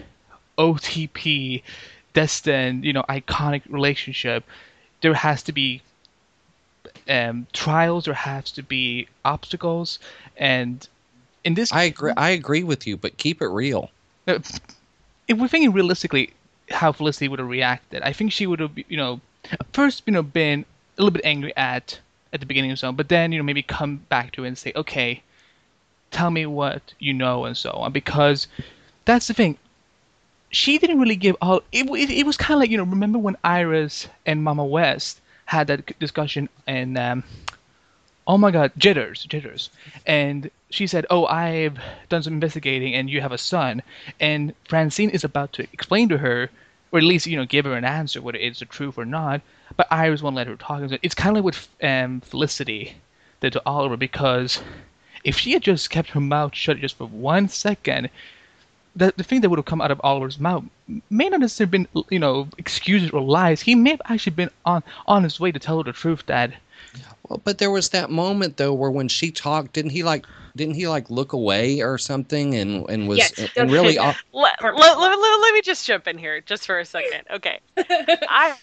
[0.59, 1.63] OTP,
[2.15, 4.45] destined, you know, iconic relationship,
[5.03, 5.83] there has to be
[7.09, 9.99] um, trials, there has to be obstacles,
[10.37, 10.89] and
[11.45, 12.13] in this, I agree.
[12.17, 13.91] I agree with you, but keep it real.
[14.27, 14.39] Uh,
[15.29, 16.33] if we're thinking realistically,
[16.71, 19.21] how Felicity would have reacted, I think she would have, you know,
[19.73, 20.65] first, you know, been
[20.99, 22.01] a little bit angry at
[22.33, 24.59] at the beginning of so, but then you know maybe come back to it and
[24.59, 25.23] say, okay,
[26.11, 28.47] tell me what you know and so on because
[29.05, 29.59] that's the thing.
[30.51, 33.19] She didn't really give all it, it, it was kind of like you know remember
[33.19, 37.25] when iris and mama west had that discussion and um,
[38.27, 39.71] oh my god jitters jitters
[40.07, 43.83] and she said oh i've done some investigating and you have a son
[44.21, 46.51] and francine is about to explain to her
[46.93, 49.41] or at least you know give her an answer whether it's the truth or not
[49.77, 52.95] but iris won't let her talk it's kind of like what um, felicity
[53.41, 54.61] did to oliver because
[55.25, 58.11] if she had just kept her mouth shut just for one second,
[58.95, 60.65] the, the thing that would have come out of Oliver's mouth
[61.11, 63.61] may not necessarily have been, you know, excuses or lies.
[63.63, 66.55] He may have actually been on on his way to tell her the truth, Dad.
[67.29, 70.27] Well, but there was that moment though where when she talked, didn't he like
[70.57, 74.63] didn't he like look away or something and and was yes, and really off- let,
[74.63, 77.23] let, let, let, me just jump in here just for a second.
[77.31, 77.61] Okay.
[77.79, 78.57] I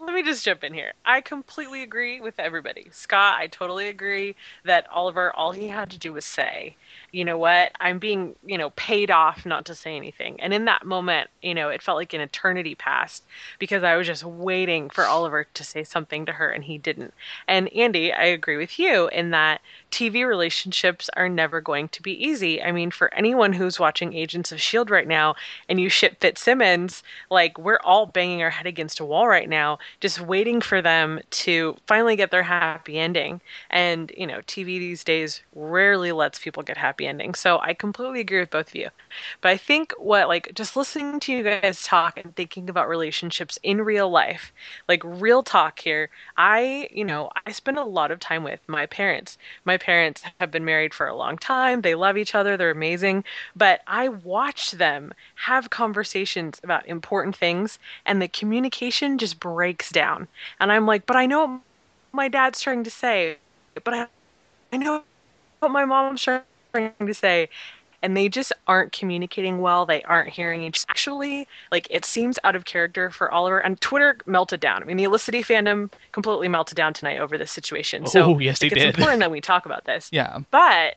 [0.00, 0.92] let me just jump in here.
[1.04, 2.88] I completely agree with everybody.
[2.92, 4.34] Scott, I totally agree
[4.64, 6.76] that Oliver, all he had to do was say,
[7.16, 10.38] you know what, I'm being, you know, paid off not to say anything.
[10.38, 13.24] And in that moment, you know, it felt like an eternity passed
[13.58, 17.14] because I was just waiting for Oliver to say something to her and he didn't.
[17.48, 19.62] And Andy, I agree with you in that
[19.96, 22.62] TV relationships are never going to be easy.
[22.62, 24.92] I mean, for anyone who's watching Agents of S.H.I.E.L.D.
[24.92, 25.34] right now
[25.70, 29.78] and you ship Fitzsimmons, like, we're all banging our head against a wall right now,
[30.00, 33.40] just waiting for them to finally get their happy ending.
[33.70, 37.38] And, you know, TV these days rarely lets people get happy endings.
[37.38, 38.90] So I completely agree with both of you.
[39.40, 43.58] But I think what, like, just listening to you guys talk and thinking about relationships
[43.62, 44.52] in real life,
[44.88, 48.84] like, real talk here, I, you know, I spend a lot of time with my
[48.84, 49.38] parents.
[49.64, 51.82] My parents have been married for a long time.
[51.82, 52.56] They love each other.
[52.56, 53.24] They're amazing.
[53.54, 60.28] But I watch them have conversations about important things and the communication just breaks down.
[60.60, 61.60] And I'm like, but I know what
[62.12, 63.36] my dad's trying to say,
[63.84, 64.06] but I,
[64.72, 65.04] I know
[65.60, 66.52] what my mom's trying
[67.00, 67.48] to say.
[68.06, 69.84] And they just aren't communicating well.
[69.84, 70.84] They aren't hearing each.
[70.88, 73.58] Actually, like it seems out of character for Oliver.
[73.58, 74.80] And Twitter melted down.
[74.80, 78.06] I mean, the Olicity fandom completely melted down tonight over this situation.
[78.06, 78.94] So Oh, yes, they it's did.
[78.94, 80.38] important that we talk about this Yeah.
[80.52, 80.94] but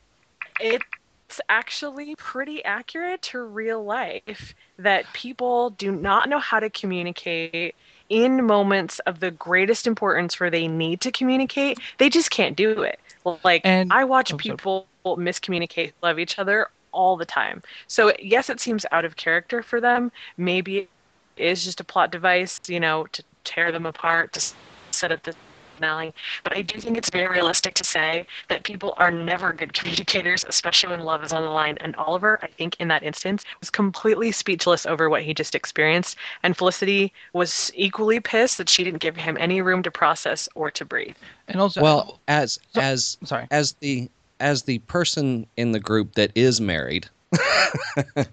[0.62, 7.76] it's actually pretty accurate to real life that people do not know how to communicate
[8.10, 12.82] in moments of the greatest importance where they need to communicate they just can't do
[12.84, 13.00] it
[13.44, 14.42] like And- i watch oh, sorry.
[14.56, 19.62] people miscommunicate love each other all the time so yes it seems out of character
[19.62, 20.90] for them maybe it
[21.38, 24.54] is just a plot device you know to tear them apart to
[24.92, 25.34] set up the
[25.76, 26.14] finale
[26.44, 30.44] but I do think it's very realistic to say that people are never good communicators,
[30.48, 31.78] especially when love is on the line.
[31.80, 36.18] And Oliver, I think in that instance, was completely speechless over what he just experienced.
[36.44, 40.70] And Felicity was equally pissed that she didn't give him any room to process or
[40.72, 41.16] to breathe.
[41.48, 43.48] And also, Well, uh, as So- as sorry.
[43.52, 44.10] as the
[44.40, 47.08] as the person in the group that is married,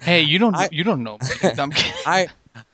[0.02, 1.18] Hey, you don't I- you don't know.
[1.42, 1.50] me.
[1.58, 1.72] I'm.
[2.06, 2.28] I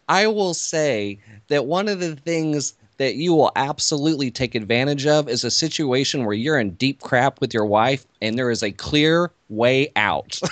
[0.08, 1.18] I will say
[1.48, 6.24] that one of the things that you will absolutely take advantage of is a situation
[6.24, 10.38] where you're in deep crap with your wife and there is a clear way out.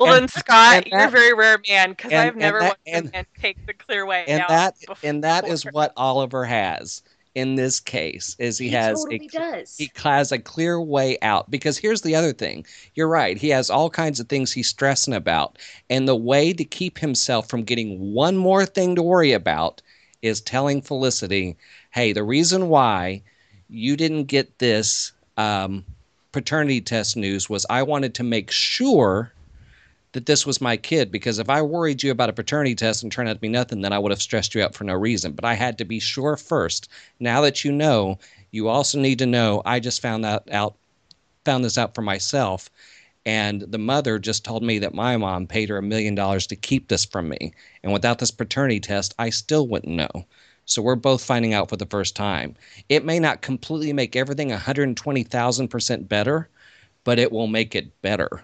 [0.00, 2.68] Well, And- then, Scott, and you're a very rare man because I've and never that-
[2.68, 4.48] watched and- a man take the clear way and out.
[4.48, 4.96] that before.
[5.08, 7.02] and that is what Oliver has
[7.36, 9.76] in this case is he, He has totally a, does.
[9.76, 11.50] he has a clear way out.
[11.50, 12.66] Because here's the other thing.
[12.94, 13.36] You're right.
[13.36, 15.58] He has all kinds of things he's stressing about.
[15.90, 19.82] And the way to keep himself from getting one more thing to worry about
[20.22, 21.56] is telling felicity
[21.90, 23.22] hey the reason why
[23.68, 25.84] you didn't get this um,
[26.32, 29.32] paternity test news was i wanted to make sure
[30.16, 33.12] that this was my kid because if I worried you about a paternity test and
[33.12, 35.32] turned out to be nothing, then I would have stressed you out for no reason.
[35.32, 36.88] But I had to be sure first.
[37.20, 38.18] Now that you know,
[38.50, 40.74] you also need to know I just found that out
[41.44, 42.70] found this out for myself.
[43.26, 46.56] And the mother just told me that my mom paid her a million dollars to
[46.56, 47.52] keep this from me.
[47.82, 50.24] And without this paternity test, I still wouldn't know.
[50.64, 52.56] So we're both finding out for the first time.
[52.88, 56.48] It may not completely make everything 120,000% better,
[57.04, 58.42] but it will make it better.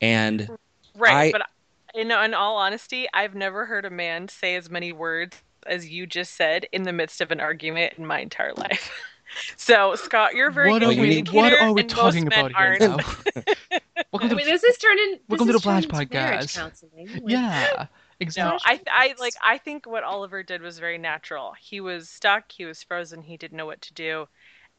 [0.00, 0.54] And mm-hmm.
[0.96, 1.48] Right, I- but
[1.94, 6.06] in, in all honesty, I've never heard a man say as many words as you
[6.06, 8.90] just said in the midst of an argument in my entire life.
[9.56, 12.56] so, Scott, you're very what good are we what are we and talking about here
[12.56, 12.80] aren't.
[12.80, 12.96] now?
[14.12, 15.18] welcome I mean, this is turning.
[15.28, 16.56] welcome to the Flash turning into marriage podcast.
[16.56, 17.08] counseling.
[17.08, 17.86] Like, yeah, No,
[18.20, 18.58] exactly.
[18.66, 19.34] I, I like.
[19.42, 21.54] I think what Oliver did was very natural.
[21.60, 22.50] He was stuck.
[22.52, 23.22] He was frozen.
[23.22, 24.28] He didn't know what to do,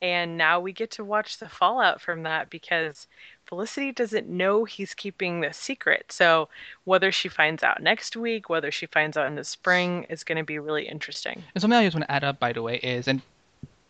[0.01, 3.07] and now we get to watch the fallout from that because
[3.48, 6.06] Felicity doesn't know he's keeping this secret.
[6.12, 6.50] So
[6.86, 10.38] whether she finds out next week, whether she finds out in the spring, is going
[10.39, 11.43] to be really interesting.
[11.54, 13.22] And something I just want to add up, by the way, is and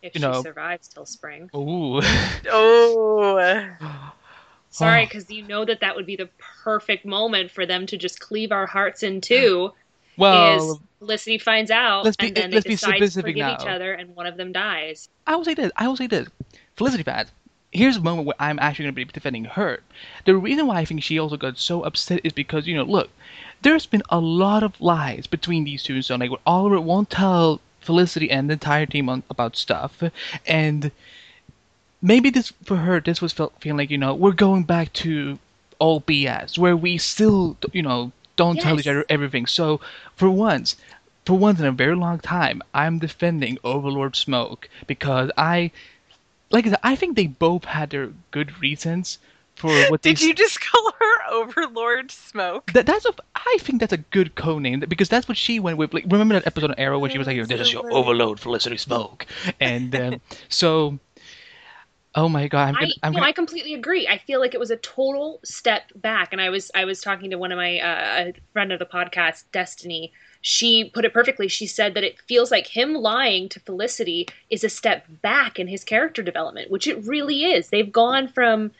[0.01, 1.49] If You she know- survives till spring.
[1.55, 2.01] ooh,
[2.51, 3.69] Oh,
[4.69, 6.27] Sorry, because you know that that would be the
[6.63, 9.71] perfect moment for them to just cleave our hearts in two.
[10.17, 13.29] well, is Felicity finds out, let's be- and then let's they be decide to specific
[13.35, 13.53] forgive now.
[13.55, 15.07] each other, and one of them dies.
[15.27, 15.71] I will say this.
[15.77, 16.27] I will say this.
[16.75, 17.31] Felicity fans,
[17.75, 19.81] here's a moment where I'm actually going to be defending her.
[20.25, 23.09] The reason why I think she also got so upset is because, you know, look,
[23.61, 26.01] there's been a lot of lies between these two.
[26.01, 30.01] So, like, Oliver won't tell Felicity and the entire team on, about stuff.
[30.47, 30.91] And
[32.01, 35.37] maybe this, for her, this was felt, feeling like, you know, we're going back to
[35.79, 39.45] old BS, where we still, you know, don't tell each other everything.
[39.45, 39.81] So,
[40.15, 40.75] for once,
[41.25, 45.71] for once in a very long time, I'm defending Overlord Smoke because I,
[46.51, 49.19] like I said, I think they both had their good reasons
[49.55, 52.71] for what they Did you just call her Overlord Smoke?
[52.73, 53.13] That, that's a.
[53.35, 55.93] I think that's a good code name because that's what she went with.
[55.93, 58.77] Like, remember that episode of Arrow where she was like, "This is your overlord, Felicity
[58.77, 59.25] Smoke,"
[59.59, 60.99] and um, so.
[62.17, 62.69] Oh my god!
[62.69, 62.93] I'm gonna.
[63.03, 64.07] I'm no, gonna I completely agree.
[64.07, 67.31] I feel like it was a total step back, and I was I was talking
[67.31, 70.13] to one of my uh, friend of the podcast, Destiny.
[70.47, 71.47] She put it perfectly.
[71.47, 75.67] She said that it feels like him lying to Felicity is a step back in
[75.67, 77.69] his character development, which it really is.
[77.69, 78.71] They've gone from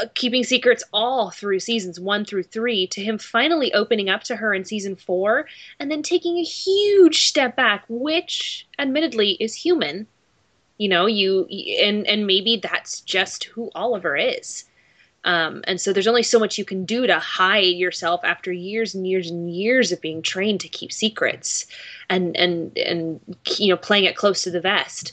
[0.00, 4.36] uh, keeping secrets all through seasons one through three to him finally opening up to
[4.36, 5.46] her in season four,
[5.78, 10.06] and then taking a huge step back, which admittedly is human
[10.78, 11.46] you know you
[11.80, 14.64] and and maybe that's just who oliver is
[15.26, 18.94] um, and so there's only so much you can do to hide yourself after years
[18.94, 21.66] and years and years of being trained to keep secrets
[22.08, 23.20] and and and
[23.58, 25.12] you know playing it close to the vest.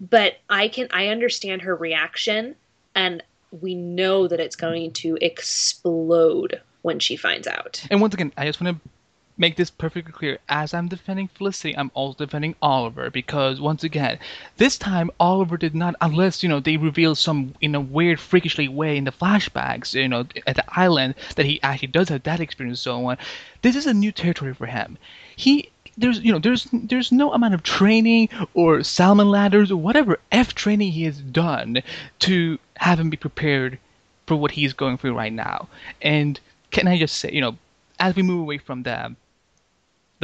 [0.00, 2.56] But i can i understand her reaction
[2.94, 3.22] and
[3.60, 7.84] we know that it's going to explode when she finds out.
[7.90, 8.90] And once again, I just want to
[9.36, 10.38] make this perfectly clear.
[10.48, 14.18] As I'm defending Felicity, I'm also defending Oliver because once again,
[14.56, 18.68] this time Oliver did not, unless you know they reveal some in a weird, freakishly
[18.68, 22.40] way in the flashbacks, you know, at the island that he actually does have that
[22.40, 23.18] experience and so on.
[23.62, 24.98] This is a new territory for him.
[25.36, 30.18] He there's you know there's there's no amount of training or salmon ladders or whatever
[30.32, 31.82] f training he has done
[32.18, 33.78] to have him be prepared
[34.26, 35.68] for what he's going through right now.
[36.02, 37.56] And can I just say, you know,
[37.98, 39.14] as we move away from the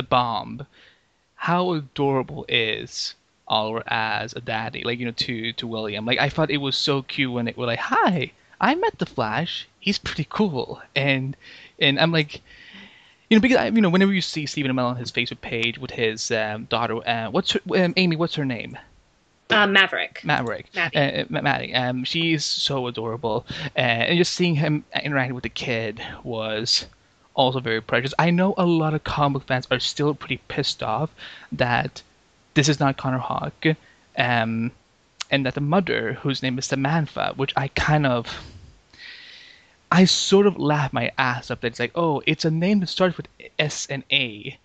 [0.01, 0.66] the bomb,
[1.34, 3.14] how adorable is
[3.46, 6.07] Oliver as a daddy, like you know, to to William.
[6.07, 9.05] Like I thought it was so cute when it was like, "Hi, I met the
[9.05, 9.68] Flash.
[9.78, 11.36] He's pretty cool," and
[11.78, 12.40] and I'm like.
[13.28, 15.78] You know, because I, you know, whenever you see Stephen Amell on his Facebook page
[15.78, 18.16] with his um, daughter, uh, what's her, um, Amy?
[18.16, 18.76] What's her name?
[19.53, 20.66] uh, maverick Maverick.
[20.74, 20.96] Maddie.
[20.96, 21.72] Uh, Maddie.
[21.72, 23.46] Um, she's so adorable,
[23.76, 26.86] uh, and just seeing him interacting with the kid was
[27.41, 28.12] also very precious.
[28.18, 31.11] I know a lot of comic fans are still pretty pissed off
[31.53, 32.03] that
[32.53, 33.76] this is not Connor Hawke,
[34.18, 34.70] um,
[35.30, 38.28] and that the mother, whose name is Samantha, which I kind of.
[39.93, 42.88] I sort of laugh my ass up that it's like, oh, it's a name that
[42.88, 43.26] starts with
[43.59, 44.57] S and A,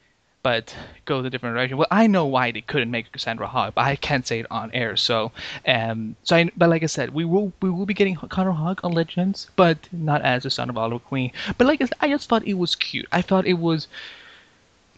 [0.46, 0.76] but
[1.06, 1.76] goes the different direction.
[1.76, 4.70] Well, I know why they couldn't make Cassandra Hogg, but I can't say it on
[4.76, 4.96] air.
[4.96, 5.32] So,
[5.68, 8.84] um, so I, but like I said, we will we will be getting Connor Hawke
[8.84, 11.32] on Legends, but not as the son of Oliver Queen.
[11.58, 13.08] But like I, said, I just thought it was cute.
[13.12, 13.88] I thought it was,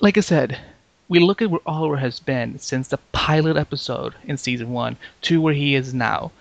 [0.01, 0.59] like I said,
[1.07, 5.39] we look at where Oliver has been since the pilot episode in season one to
[5.39, 6.33] where he is now.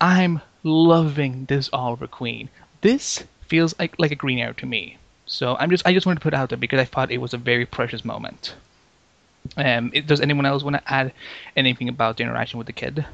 [0.00, 2.48] I'm loving this Oliver Queen.
[2.80, 4.98] This feels like like a green arrow to me.
[5.30, 7.18] So I'm just I just wanted to put it out there because I thought it
[7.18, 8.54] was a very precious moment.
[9.56, 11.12] Um, it, does anyone else want to add
[11.56, 13.06] anything about the interaction with the kid?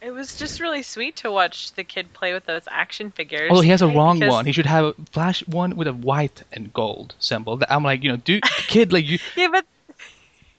[0.00, 3.50] It was just really sweet to watch the kid play with those action figures.
[3.52, 4.46] Oh, he has a wrong because- one.
[4.46, 7.58] He should have a flash one with a white and gold symbol.
[7.58, 9.66] That I'm like, you know, dude, kid, like you, Yeah, but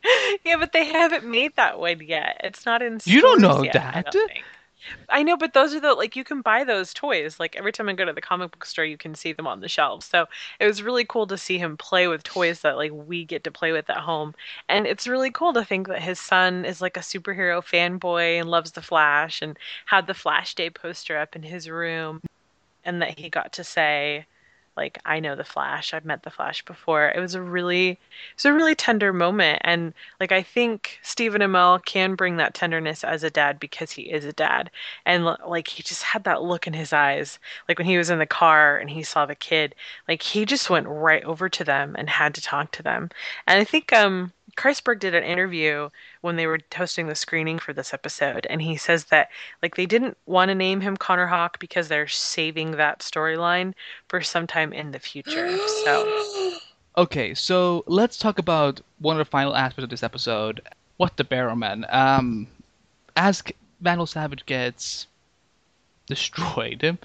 [0.45, 2.41] yeah, but they haven't made that one yet.
[2.43, 2.99] It's not in.
[3.03, 4.15] You don't know yet, that.
[5.09, 7.39] I know, but those are the like you can buy those toys.
[7.39, 9.61] Like every time I go to the comic book store, you can see them on
[9.61, 10.05] the shelves.
[10.05, 10.25] So
[10.59, 13.51] it was really cool to see him play with toys that like we get to
[13.51, 14.35] play with at home.
[14.69, 18.49] And it's really cool to think that his son is like a superhero fanboy and
[18.49, 22.21] loves the Flash and had the Flash Day poster up in his room,
[22.83, 24.25] and that he got to say
[24.77, 25.93] like I know the Flash.
[25.93, 27.09] I've met the Flash before.
[27.09, 27.99] It was a really
[28.33, 33.03] it's a really tender moment and like I think Stephen Amell can bring that tenderness
[33.03, 34.69] as a dad because he is a dad
[35.05, 38.19] and like he just had that look in his eyes like when he was in
[38.19, 39.75] the car and he saw the kid
[40.07, 43.09] like he just went right over to them and had to talk to them.
[43.47, 45.89] And I think um Kreisberg did an interview
[46.21, 49.29] when they were hosting the screening for this episode, and he says that
[49.61, 53.73] like they didn't want to name him Connor Hawke because they're saving that storyline
[54.07, 55.57] for sometime in the future.
[55.83, 56.57] So
[56.97, 60.61] Okay, so let's talk about one of the final aspects of this episode.
[60.95, 61.93] What the Barrowman.
[61.93, 62.47] Um,
[63.17, 63.43] as
[63.81, 65.07] Vandal Savage gets
[66.07, 66.97] destroyed,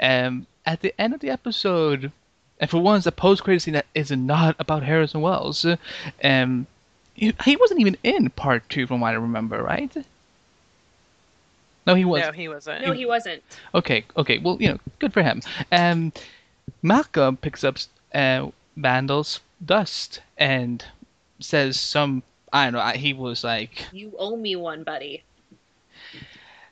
[0.00, 2.10] um, at the end of the episode,
[2.58, 5.64] and for once, a post-credit scene that is not about Harrison Wells,
[6.24, 6.66] um,
[7.18, 9.92] he, he wasn't even in part two, from what I remember, right?
[11.86, 12.22] No, he was.
[12.22, 12.86] no, he wasn't.
[12.86, 13.42] no he wasn't
[13.74, 14.38] Okay, okay.
[14.38, 15.40] Well, you know, good for him.
[15.72, 16.12] Um,
[16.82, 17.78] Malcolm picks up
[18.14, 20.84] uh, Vandal's dust and
[21.40, 22.22] says some.
[22.52, 22.98] I don't know.
[22.98, 25.22] He was like, you owe me one buddy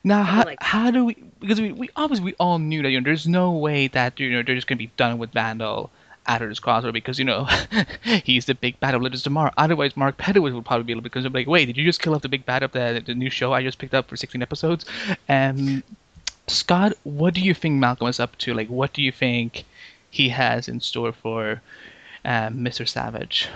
[0.07, 1.15] now how, like- how do we?
[1.39, 4.31] Because we, we obviously we all knew that you know there's no way that you
[4.31, 5.91] know they're just gonna be done with Vandal
[6.27, 7.47] after this crossover because you know
[8.23, 9.51] he's the big bad of Legends tomorrow.
[9.57, 12.01] Otherwise, Mark Pedowitz would probably be able to because I'm like, wait, did you just
[12.01, 14.17] kill off the big bad of the the new show I just picked up for
[14.17, 14.85] 16 episodes?
[15.29, 15.83] Um,
[16.47, 18.53] Scott, what do you think Malcolm is up to?
[18.53, 19.65] Like, what do you think
[20.09, 21.61] he has in store for
[22.23, 22.87] uh, Mr.
[22.87, 23.49] Savage?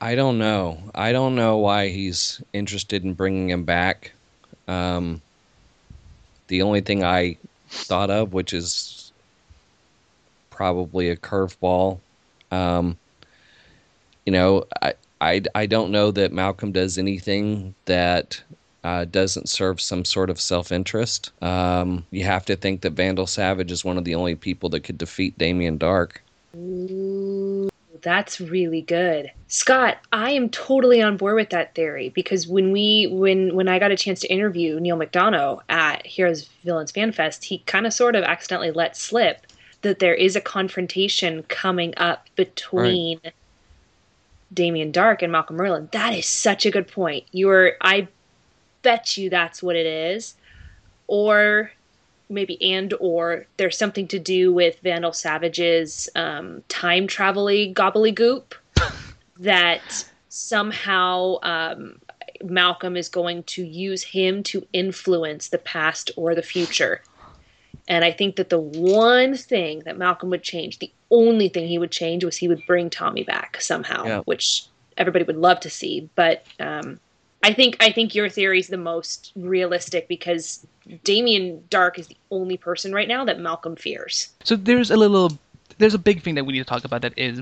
[0.00, 0.78] I don't know.
[0.94, 4.12] I don't know why he's interested in bringing him back.
[4.68, 5.22] Um,
[6.48, 7.36] the only thing I
[7.68, 8.95] thought of, which is
[10.56, 12.00] probably a curveball,
[12.50, 12.96] um,
[14.24, 18.42] you know, I, I, I don't know that Malcolm does anything that
[18.82, 21.30] uh, doesn't serve some sort of self interest.
[21.42, 24.80] Um, you have to think that Vandal Savage is one of the only people that
[24.80, 26.16] could defeat Damien Darhk.
[26.56, 27.68] Ooh,
[28.02, 29.30] that's really good.
[29.48, 33.78] Scott, I am totally on board with that theory because when we when when I
[33.78, 37.92] got a chance to interview Neal McDonough at Heroes Villains Fan Fest, he kind of
[37.92, 39.45] sort of accidentally let slip
[39.86, 43.34] that there is a confrontation coming up between right.
[44.52, 45.90] Damien Darhk and Malcolm Merlyn.
[45.92, 47.24] That is such a good point.
[47.32, 48.08] You're I
[48.82, 50.34] bet you that's what it is.
[51.06, 51.70] Or
[52.28, 58.54] maybe and or there's something to do with Vandal Savage's um, time travel gobbledygook
[59.38, 62.00] that somehow um,
[62.42, 67.00] Malcolm is going to use him to influence the past or the future.
[67.88, 71.78] And I think that the one thing that Malcolm would change, the only thing he
[71.78, 74.20] would change was he would bring Tommy back somehow, yeah.
[74.20, 74.66] which
[74.96, 76.08] everybody would love to see.
[76.16, 76.98] But um,
[77.42, 80.66] I think I think your theory is the most realistic because
[81.04, 84.30] Damien Darhk is the only person right now that Malcolm fears.
[84.42, 85.38] So there's a little,
[85.78, 87.40] there's a big thing that we need to talk about that is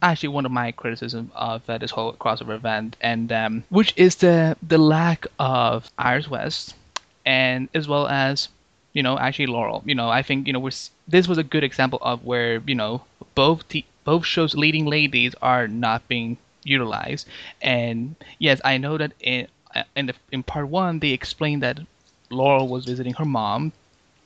[0.00, 4.16] actually one of my criticisms of uh, this whole crossover event, and um, which is
[4.16, 6.74] the the lack of Iris West,
[7.26, 8.48] and as well as
[8.92, 9.82] you know actually Laurel.
[9.84, 10.70] You know I think you know we're,
[11.08, 13.02] this was a good example of where you know
[13.34, 13.64] both
[14.04, 17.26] both shows leading ladies are not being utilized.
[17.60, 21.78] And yes, I know that in uh, in, the, in part one they explained that
[22.30, 23.72] Laurel was visiting her mom,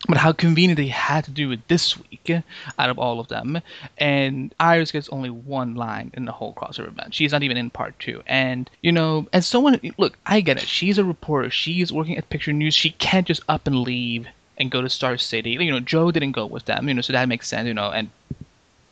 [0.09, 2.31] but how convenient they had to do it this week
[2.79, 3.61] out of all of them.
[3.99, 7.15] And Iris gets only one line in the whole crossover event.
[7.15, 8.23] She's not even in part two.
[8.27, 10.69] And, you know, as someone, look, I get it.
[10.69, 11.51] She's a reporter.
[11.51, 12.75] She's working at Picture News.
[12.75, 14.27] She can't just up and leave
[14.59, 15.51] and go to Star City.
[15.51, 17.91] You know, Joe didn't go with them, you know, so that makes sense, you know,
[17.91, 18.11] and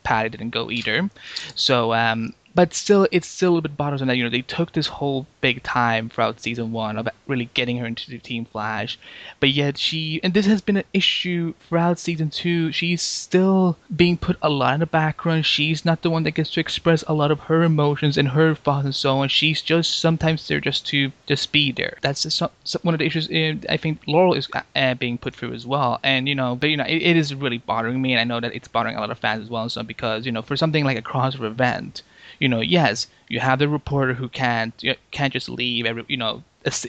[0.03, 1.09] Patty didn't go either.
[1.55, 4.73] So, um, but still, it's still a little bit bothersome that you know they took
[4.73, 8.97] this whole big time throughout season one of really getting her into the Team Flash,
[9.41, 12.71] but yet she and this has been an issue throughout season two.
[12.71, 15.47] She's still being put a lot in the background.
[15.47, 18.55] She's not the one that gets to express a lot of her emotions and her
[18.55, 19.29] thoughts and so on.
[19.29, 21.99] She's just sometimes there just to just be there.
[22.03, 22.41] That's just
[22.83, 25.99] one of the issues uh, I think Laurel is uh, being put through as well.
[26.05, 28.39] And you know, but you know, it, it is really bothering me, and I know
[28.39, 29.63] that it's bothering a lot of fans as well.
[29.63, 32.03] And So because you know, for something like a crossover event
[32.39, 34.75] you know, yes, you have the reporter who can't
[35.11, 36.43] can't just leave every you know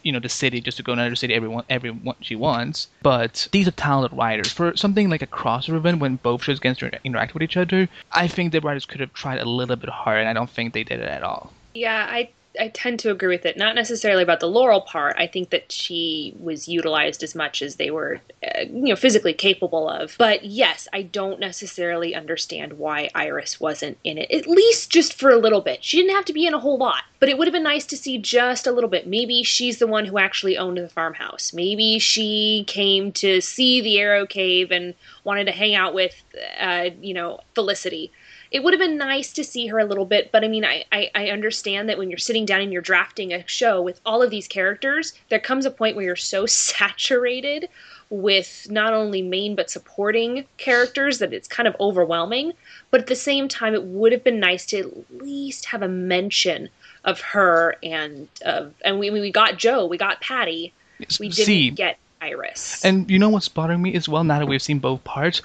[0.03, 2.87] you know the city just to go to another city everyone everyone she wants.
[3.01, 6.77] But these are talented writers for something like a crossover event when both shows get
[6.79, 7.89] to interact with each other.
[8.11, 10.73] I think the writers could have tried a little bit harder, and I don't think
[10.73, 11.53] they did it at all.
[11.73, 12.29] Yeah, I
[12.59, 13.57] I tend to agree with it.
[13.57, 15.15] Not necessarily about the Laurel part.
[15.17, 19.33] I think that she was utilized as much as they were, uh, you know, physically
[19.33, 20.15] capable of.
[20.17, 24.31] But yes, I don't necessarily understand why Iris wasn't in it.
[24.31, 25.83] At least just for a little bit.
[25.83, 27.85] She didn't have to be in a whole lot, but it would have been nice
[27.87, 29.07] to see just a little bit.
[29.07, 31.53] Maybe she's the one who actually owned the farmhouse.
[31.53, 34.93] Maybe she came to see the Arrow Cave and
[35.23, 36.21] wanted to hang out with,
[36.59, 38.11] uh, you know, Felicity
[38.55, 40.85] it would have been nice to see her a little bit, but I mean, I,
[40.89, 44.23] I, I, understand that when you're sitting down and you're drafting a show with all
[44.23, 47.67] of these characters, there comes a point where you're so saturated
[48.09, 52.53] with not only main but supporting characters that it's kind of overwhelming.
[52.91, 55.89] But at the same time, it would have been nice to at least have a
[55.89, 56.69] mention
[57.03, 60.71] of her and of and we we got Joe, we got Patty,
[61.19, 62.83] we didn't See, get Iris.
[62.83, 65.41] And you know what's bothering me as well now that we've seen both parts?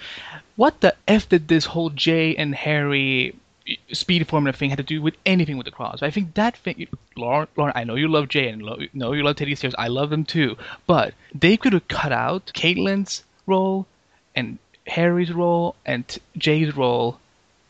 [0.56, 3.34] What the F did this whole Jay and Harry
[3.92, 6.02] speed formula thing had to do with anything with the cross?
[6.02, 9.22] I think that thing, Lauren, Lauren I know you love Jay and lo- know you
[9.22, 9.74] love Teddy Sears.
[9.78, 10.56] I love them too.
[10.86, 13.86] But they could have cut out Caitlin's role
[14.34, 17.18] and Harry's role and t- Jay's role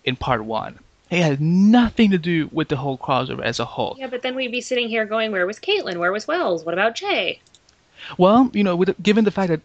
[0.05, 0.79] in part one.
[1.11, 3.97] It had nothing to do with the whole crossover as a whole.
[3.99, 5.97] Yeah, but then we'd be sitting here going, "Where was Caitlin?
[5.99, 6.65] Where was Wells?
[6.65, 7.41] What about Jay?"
[8.19, 9.61] Well, you know, with given the fact that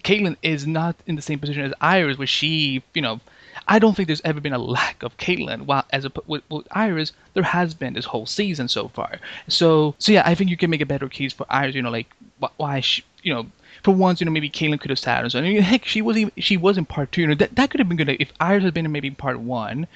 [0.00, 3.20] Caitlin is not in the same position as Iris, where she, you know,
[3.68, 5.62] I don't think there's ever been a lack of Caitlin.
[5.62, 9.18] While as a, with, with Iris, there has been this whole season so far.
[9.48, 11.74] So, so yeah, I think you can make a better case for Iris.
[11.74, 12.12] You know, like
[12.56, 13.46] why she, you know,
[13.82, 15.38] for once, you know, maybe Caitlin could have sat and so.
[15.38, 17.22] I mean, heck, she was even, she was in part two.
[17.22, 19.38] You know, that that could have been good if Iris had been in maybe part
[19.38, 19.86] one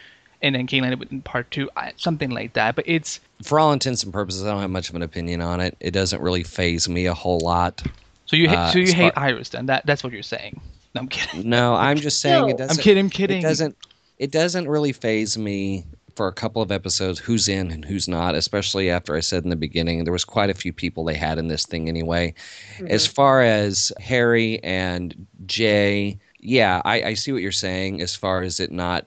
[0.42, 2.76] and then Caitlin in part two, something like that.
[2.76, 5.60] But it's for all intents and purposes, I don't have much of an opinion on
[5.60, 5.76] it.
[5.80, 7.82] It doesn't really phase me a whole lot.
[8.26, 9.66] So you hate, Uh, so you hate far- Iris then?
[9.66, 10.60] That that's what you're saying.
[10.94, 11.48] No, I'm kidding.
[11.48, 12.48] No, I'm just saying No.
[12.48, 12.78] it doesn't.
[12.78, 13.04] I'm kidding.
[13.06, 13.38] I'm kidding.
[13.38, 13.76] It doesn't.
[14.18, 15.84] It doesn't really phase me
[16.16, 18.34] for a couple of episodes who's in and who's not.
[18.34, 21.38] Especially after I said in the beginning there was quite a few people they had
[21.38, 22.34] in this thing anyway.
[22.88, 25.14] As far as Harry and
[25.46, 28.02] Jay, yeah, I, I see what you're saying.
[28.02, 29.06] As far as it not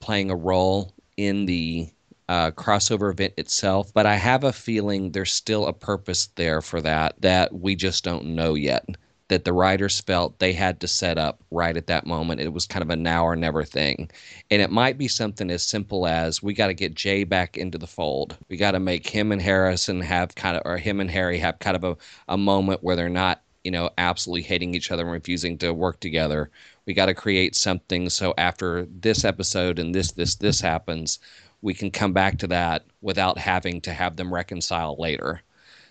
[0.00, 1.88] playing a role in the
[2.28, 6.80] uh, crossover event itself, but I have a feeling there's still a purpose there for
[6.80, 8.86] that that we just don't know yet.
[9.28, 12.40] That the writers felt they had to set up right at that moment.
[12.40, 14.10] It was kind of a now or never thing.
[14.50, 17.78] And it might be something as simple as we got to get Jay back into
[17.78, 18.36] the fold.
[18.48, 21.60] We got to make him and Harrison have kind of, or him and Harry have
[21.60, 21.96] kind of a,
[22.28, 26.00] a moment where they're not, you know, absolutely hating each other and refusing to work
[26.00, 26.50] together.
[26.86, 31.18] We got to create something so after this episode and this, this, this happens,
[31.62, 35.42] we can come back to that without having to have them reconcile later.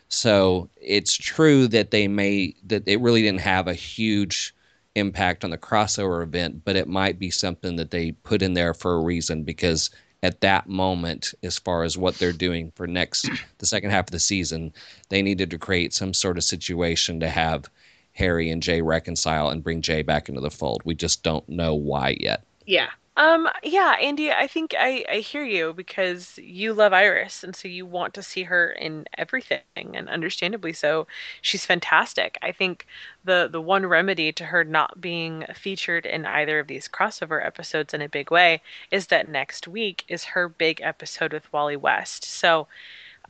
[0.10, 4.56] So it's true that they may that it really didn't have a huge
[4.96, 8.74] impact on the crossover event, but it might be something that they put in there
[8.74, 9.92] for a reason because
[10.24, 13.30] at that moment, as far as what they're doing for next
[13.60, 14.74] the second half of the season,
[15.10, 17.70] they needed to create some sort of situation to have
[18.20, 20.82] Harry and Jay reconcile and bring Jay back into the fold.
[20.86, 22.44] We just don't know why yet.
[22.66, 22.90] Yeah.
[23.18, 27.68] Um, yeah, Andy, I think I, I hear you because you love Iris and so
[27.68, 31.06] you want to see her in everything and understandably so.
[31.42, 32.38] She's fantastic.
[32.42, 32.88] I think
[33.26, 37.94] the the one remedy to her not being featured in either of these crossover episodes
[37.94, 42.24] in a big way is that next week is her big episode with Wally West.
[42.24, 42.68] So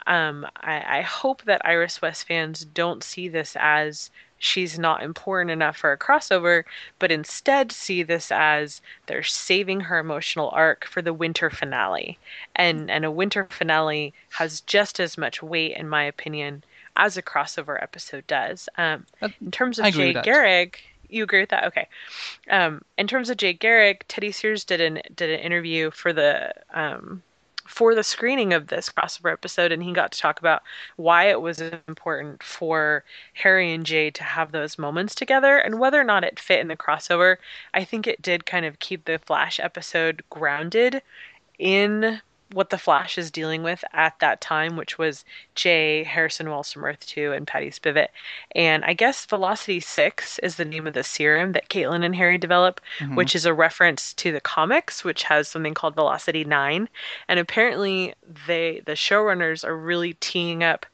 [0.06, 5.52] um, I, I hope that Iris West fans don't see this as she's not important
[5.52, 6.64] enough for a crossover,
[6.98, 12.18] but instead see this as they're saving her emotional arc for the winter finale.
[12.56, 16.64] And and a winter finale has just as much weight, in my opinion,
[16.96, 18.68] as a crossover episode does.
[18.78, 20.14] Um, in terms of I Jay.
[20.14, 21.66] Garrick, you agree with that?
[21.66, 21.88] Okay.
[22.50, 26.54] Um, in terms of Jay Garrick, Teddy Sears did an did an interview for the
[26.74, 27.22] um,
[27.70, 30.64] for the screening of this crossover episode, and he got to talk about
[30.98, 36.02] why it was important for Harry and Jay to have those moments together, and whether
[36.02, 37.38] or not it fit in the crossover.
[37.74, 41.02] I think it did kind of keep the Flash episode grounded
[41.60, 42.20] in
[42.54, 45.24] what the Flash is dealing with at that time, which was
[45.56, 48.08] Jay, Harrison Wells from Earth 2, and Patty Spivot.
[48.56, 52.38] And I guess Velocity 6 is the name of the serum that Caitlin and Harry
[52.38, 52.82] develop,
[53.16, 56.90] which is a reference to the comics, which has something called Velocity 9.
[57.28, 58.14] And apparently
[58.48, 60.86] they the showrunners are really teeing up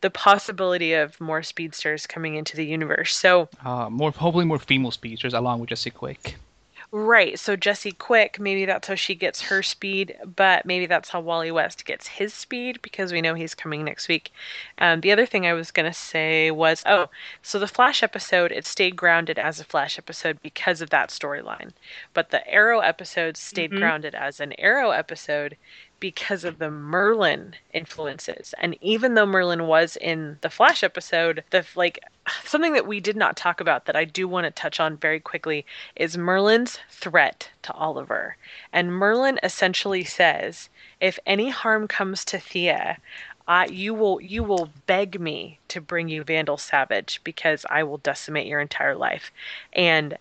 [0.00, 3.16] the possibility of more speedsters coming into the universe.
[3.16, 6.36] So Uh, more hopefully more female speedsters along with Jesse Quick.
[6.90, 7.38] Right.
[7.38, 11.50] So Jesse Quick, maybe that's how she gets her speed, but maybe that's how Wally
[11.50, 14.32] West gets his speed because we know he's coming next week.
[14.78, 17.10] Um, the other thing I was going to say was oh,
[17.42, 21.72] so the Flash episode, it stayed grounded as a Flash episode because of that storyline.
[22.14, 25.58] But the Arrow episode stayed grounded as an Arrow episode
[26.00, 28.54] because of the Merlyn influences.
[28.58, 31.98] And even though Merlyn was in the Flash episode, the like
[32.44, 35.20] something that we did not talk about that I do want to touch on very
[35.20, 35.64] quickly
[35.96, 38.36] is Merlyn's threat to Oliver.
[38.72, 40.68] And Merlyn essentially says,
[41.00, 42.98] if any harm comes to Thea,
[43.46, 47.96] I, you will you will beg me to bring you Vandal Savage because I will
[47.98, 49.32] decimate your entire life.
[49.72, 50.18] And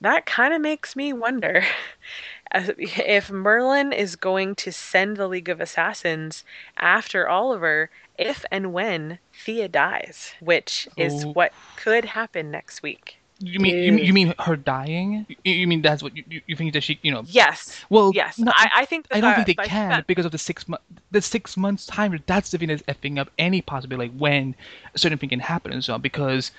[0.00, 1.62] that kind of makes me wonder
[2.54, 6.44] if Merlyn is going to send the League of Assassins
[6.76, 11.32] after Oliver if and when Thea dies, which is Oh.
[11.32, 13.16] what could happen next week.
[13.42, 15.24] You mean you, mean- you mean her dying?
[15.44, 17.22] You, you mean that's what you, you- you think that she you know?
[17.26, 17.82] Yes.
[17.88, 18.38] Well, yes.
[18.38, 19.06] no, I, I think.
[19.10, 21.56] I don't that- think they I can that- because of the six month the six
[21.56, 22.18] months time.
[22.26, 24.54] That's the thing that's effing up any possibility like when
[24.94, 26.50] a certain thing can happen and so on because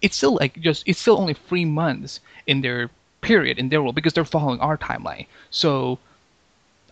[0.00, 2.88] it's still like just it's still only three months in their
[3.22, 5.26] period in their world because they're following our timeline.
[5.50, 5.98] So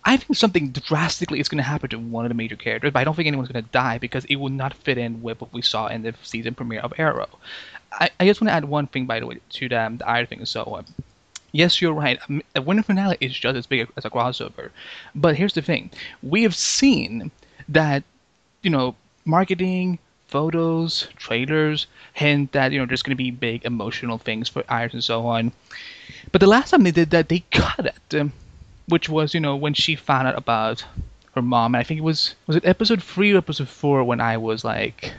[0.04, 3.00] I think something drastically is going to happen to one of the major characters, but
[3.00, 5.52] I don't think anyone's going to die because it will not fit in with what
[5.52, 7.28] we saw in the season premiere of Arrow.
[7.92, 10.08] I, I just want to add one thing, by the way, to the, um, the
[10.08, 10.38] Iron thing.
[10.38, 10.82] And so, uh,
[11.52, 12.18] yes, you're right.
[12.54, 14.70] A winter finale is just as big as a crossover.
[15.14, 15.90] But here's the thing
[16.22, 17.30] we have seen
[17.68, 18.02] that,
[18.62, 18.94] you know,
[19.26, 19.98] marketing,
[20.28, 24.94] photos, trailers hint that, you know, there's going to be big emotional things for Iris
[24.94, 25.52] and so on.
[26.32, 28.32] But the last time they did that, they cut it, um,
[28.88, 30.84] which was, you know, when she found out about
[31.34, 31.74] her mom.
[31.74, 34.64] And I think it was, was it episode three or episode four when I was
[34.64, 35.12] like,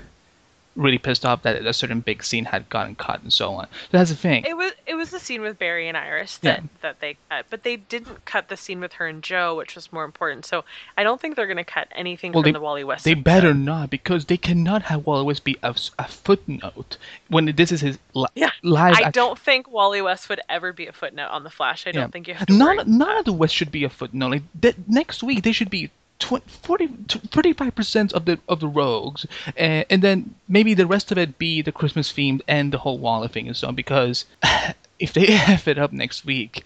[0.76, 3.66] really pissed off that a certain big scene had gotten cut and so on.
[3.66, 4.46] So that's the thing.
[4.48, 6.68] It was it was the scene with Barry and Iris that, Yeah.
[6.82, 9.92] that they cut, but they didn't cut the scene with her and Joe, which was
[9.92, 10.46] more important.
[10.46, 10.64] So
[10.98, 13.04] I don't think they're going to cut anything Well, from they- the Wally West.
[13.04, 13.24] They episode.
[13.26, 17.82] better not because they cannot have Wally West be a, a footnote when this is
[17.82, 18.96] his li- Yeah, live.
[18.96, 21.86] I act- don't think Wally West would ever be a footnote on the Flash.
[21.86, 22.08] I don't Yeah.
[22.08, 22.86] think you have to None, worry.
[22.88, 24.30] none of the West should be a footnote.
[24.32, 25.92] Like that, next week, they should be
[26.22, 29.26] 20, 40, 35 percent of the of the rogues,
[29.58, 32.98] and, and then maybe the rest of it be the Christmas themed and the whole
[32.98, 33.76] Wally thing and so on.
[33.76, 34.26] Because
[35.00, 36.64] if they f it up next week,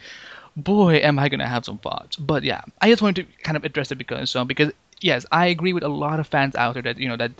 [0.56, 2.16] boy, am I gonna have some thoughts.
[2.16, 4.46] But yeah, I just wanted to kind of address it because so.
[4.46, 4.72] Because
[5.02, 7.32] yes, I agree with a lot of fans out there that you know that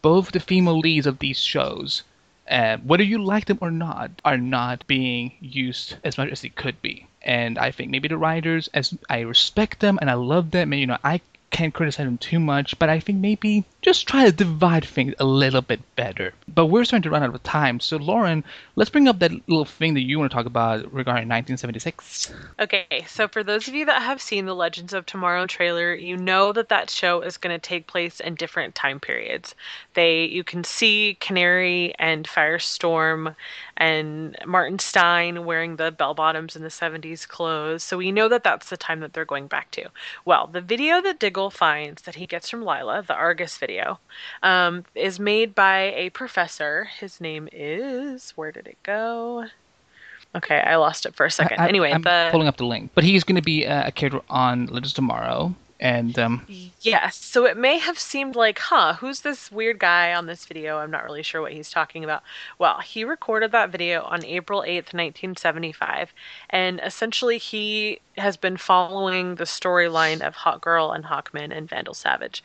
[0.00, 2.02] both the female leads of these shows
[2.50, 6.48] uh, whether you like them or not, are not being used as much as they
[6.48, 7.06] could be.
[7.22, 10.80] And I think maybe the writers, as I respect them and I love them, and
[10.80, 11.20] you know, I
[11.52, 15.24] can't criticize him too much, but I think maybe just try to divide things a
[15.24, 16.32] little bit better.
[16.48, 18.44] But we're starting to run out of time, so Lauren,
[18.76, 22.32] let's bring up that little thing that you want to talk about regarding 1976.
[22.60, 26.16] Okay, so for those of you that have seen the Legends of Tomorrow trailer, you
[26.16, 29.54] know that that show is going to take place in different time periods.
[29.94, 33.34] They you can see Canary and Firestorm
[33.76, 37.82] and Martin Stein wearing the bell bottoms in the 70s clothes.
[37.82, 39.88] So we know that that's the time that they're going back to.
[40.24, 43.71] Well, the video that Diggle finds that he gets from Lyla, the Argus video,
[44.42, 46.84] um, is made by a professor.
[46.98, 49.46] His name is where did it go?
[50.34, 51.60] Okay, I lost it for a second.
[51.60, 53.88] I- I- anyway, I'm the pulling up the link, but he's going to be uh,
[53.88, 56.46] a character on Legends Tomorrow, and um,
[56.80, 57.16] Yes.
[57.16, 60.78] So it may have seemed like, huh, who's this weird guy on this video?
[60.78, 62.22] I'm not really sure what he's talking about.
[62.58, 66.12] Well, he recorded that video on April 8th, 1975.
[66.50, 72.42] And essentially, he has been following the storyline of Hawkgirl and Hawkman and Vandal Savage.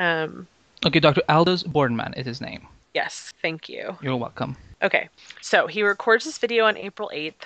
[0.00, 0.48] Um,
[0.84, 1.22] okay, Dr.
[1.28, 2.66] Aldus Boardman is his name.
[2.94, 3.32] yes.
[3.42, 3.96] Thank you.
[4.02, 4.56] You're welcome.
[4.82, 5.08] Okay,
[5.42, 7.44] so he records this video on April 8th.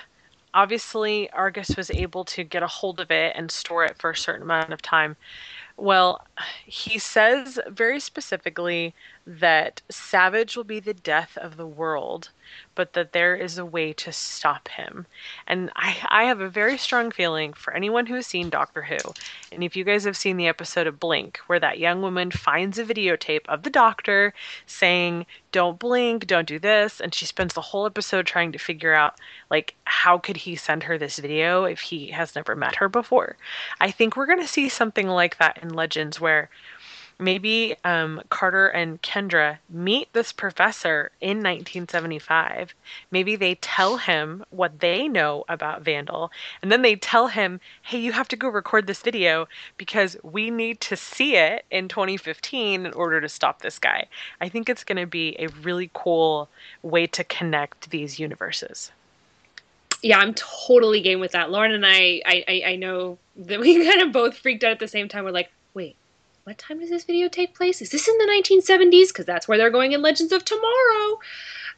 [0.55, 4.17] Obviously, Argus was able to get a hold of it and store it for a
[4.17, 5.17] certain amount of time.
[5.77, 6.25] Well,
[6.65, 8.95] he says very specifically
[9.27, 12.29] that Savage will be the death of the world,
[12.75, 15.07] but that there is a way to stop him.
[15.47, 18.99] And I, I have a very strong feeling for anyone who has seen Doctor Who,
[19.51, 22.79] and if you guys have seen the episode of Blink, where that young woman finds
[22.79, 24.35] a videotape of the doctor
[24.67, 28.93] saying, Don't blink, don't do this, and she spends the whole episode trying to figure
[28.93, 29.19] out,
[29.51, 33.37] like, how could he send her this video if he has never met her before?
[33.81, 36.51] I think we're going to see something like that in Legends where
[37.19, 42.75] maybe um, Carter and Kendra meet this professor in 1975.
[43.11, 46.31] Maybe they tell him what they know about Vandal,
[46.63, 49.47] and then they tell him, hey, you have to go record this video
[49.77, 54.07] because we need to see it in 2015 in order to stop this guy.
[54.41, 56.49] I think it's going to be a really cool
[56.83, 58.91] way to connect these universes.
[60.03, 61.51] yeah, I'm totally game with that.
[61.51, 64.89] Lauren and I, I, I, know that we kind of both freaked out at the
[64.89, 65.25] same time.
[65.25, 65.51] We're like,
[66.45, 67.81] what time does this video take place?
[67.81, 69.09] Is this in the 1970s?
[69.09, 71.19] Because that's where they're going in Legends of Tomorrow.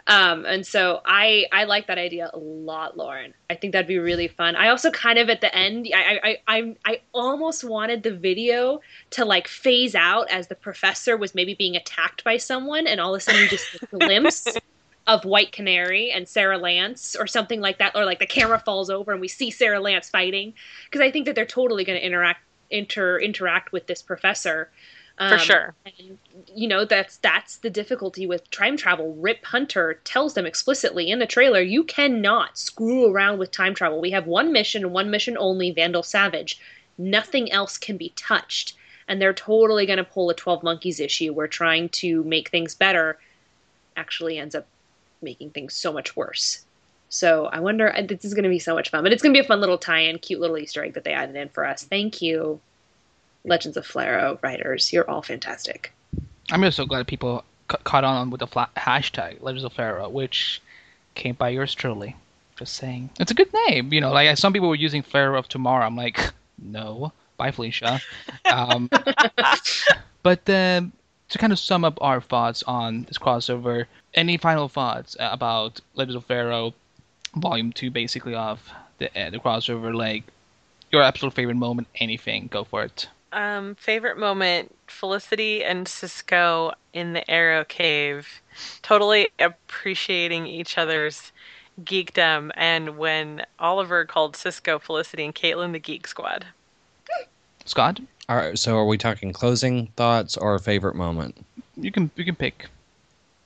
[0.08, 3.32] Um, and so I, I like that idea a lot, Lauren.
[3.48, 4.56] I think that'd be really fun.
[4.56, 8.80] I also kind of at the end, I, I, I, I almost wanted the video
[9.10, 13.14] to like phase out as the professor was maybe being attacked by someone, and all
[13.14, 14.46] of a sudden you just a glimpse
[15.06, 18.90] of White Canary and Sara Lance or something like that, or like the camera falls
[18.90, 22.04] over and we see Sara Lance fighting because I think that they're totally going to
[22.04, 22.40] interact
[22.70, 24.70] inter interact with this professor
[25.18, 25.74] For Um, sure.
[25.86, 26.18] And
[26.54, 29.14] you know that's that's the difficulty with time travel.
[29.14, 34.00] Rip Hunter tells them explicitly in the trailer, you cannot screw around with time travel.
[34.00, 36.60] We have one mission and one mission only, Vandal Savage.
[36.98, 38.74] Nothing else can be touched.
[39.08, 42.74] And they're totally going to pull a 12 Monkeys issue where trying to make things
[42.74, 43.18] better
[43.96, 44.66] actually ends up
[45.22, 46.65] making things so much worse.
[47.16, 49.02] So I wonder, this is going to be so much fun.
[49.02, 51.04] But it's going to be a fun little tie in, cute little Easter egg that
[51.04, 51.82] they added in for us.
[51.82, 52.60] Thank you,
[53.42, 54.92] Legends of Flarrow writers.
[54.92, 55.94] You're all fantastic.
[56.50, 60.10] I'm just so glad people ca- caught on with the fla- hashtag Legends of Flarrow,
[60.10, 60.60] which
[61.14, 62.14] came by yours truly.
[62.58, 63.94] Just saying, it's a good name.
[63.94, 65.86] You know, like some people were using Flarrow of Tomorrow.
[65.86, 66.20] I'm like,
[66.58, 67.98] no, bye Felicia.
[68.44, 68.90] Um,
[70.22, 70.92] but um,
[71.30, 75.80] to kind of sum up our thoughts on this crossover, any final thoughts uh, about
[75.94, 76.74] Legends of Flarrow,
[77.36, 78.60] Volume Two, basically of
[78.98, 79.94] the uh, the crossover?
[79.94, 80.24] Like
[80.90, 83.08] your absolute favorite moment, anything, go for it.
[83.32, 88.26] Um, favorite moment: Felicity and Cisco in the Arrow Cave,
[88.82, 91.32] totally appreciating each other's
[91.84, 96.46] geekdom, and when Oliver called Cisco, Felicity, and Caitlin the Geek Squad.
[97.66, 101.36] Scott, All right, so are we talking closing thoughts or favorite moment?
[101.76, 102.68] you can you can pick.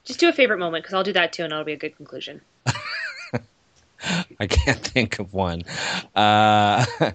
[0.04, 1.96] Just do a favorite moment because I'll do that too, and that'll be a good
[1.96, 2.40] conclusion.
[4.38, 5.62] I can't think of one.
[6.14, 6.84] Uh,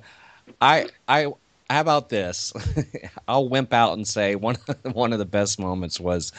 [0.61, 1.27] I I
[1.69, 2.53] how about this?
[3.27, 6.31] I'll wimp out and say one one of the best moments was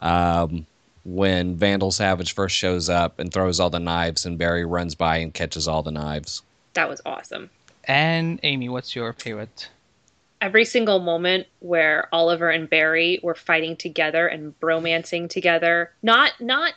[0.00, 0.66] um,
[1.04, 5.18] when Vandal Savage first shows up and throws all the knives, and Barry runs by
[5.18, 6.42] and catches all the knives.
[6.74, 7.48] That was awesome.
[7.84, 9.68] And Amy, what's your favorite?
[10.40, 15.92] Every single moment where Oliver and Barry were fighting together and bromancing together.
[16.02, 16.74] Not not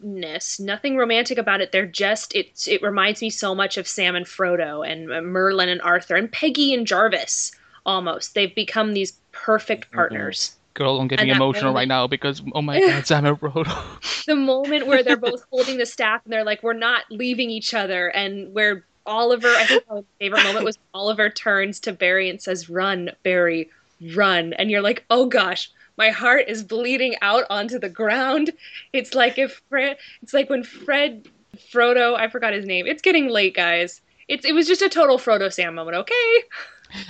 [0.00, 1.72] chipperness, nothing romantic about it.
[1.72, 5.68] They're just it's it reminds me so much of Sam and Frodo and uh, Merlin
[5.68, 7.52] and Arthur and Peggy and Jarvis
[7.86, 8.34] almost.
[8.34, 10.56] They've become these perfect partners.
[10.74, 14.24] Girl, I'm getting emotional moment- right now because oh my god, Sam and Frodo.
[14.26, 17.74] the moment where they're both holding the staff and they're like, we're not leaving each
[17.74, 22.40] other, and where Oliver, I think my favorite moment was Oliver turns to Barry and
[22.40, 23.70] says, "Run, Barry,
[24.14, 25.70] run," and you're like, oh gosh.
[26.00, 28.52] My heart is bleeding out onto the ground.
[28.94, 31.28] It's like if Fred, it's like when Fred,
[31.70, 32.86] Frodo, I forgot his name.
[32.86, 34.00] It's getting late, guys.
[34.26, 35.98] It's it was just a total Frodo Sam moment.
[35.98, 36.34] Okay,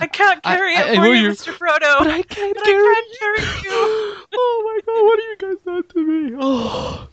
[0.01, 1.53] I can't carry I- it I for know you, you- Mr.
[1.53, 1.99] Frodo.
[1.99, 4.15] but I can't But I carry can't carry you.
[4.33, 6.37] oh my god, what have you guys done to me?
[6.41, 7.07] Oh,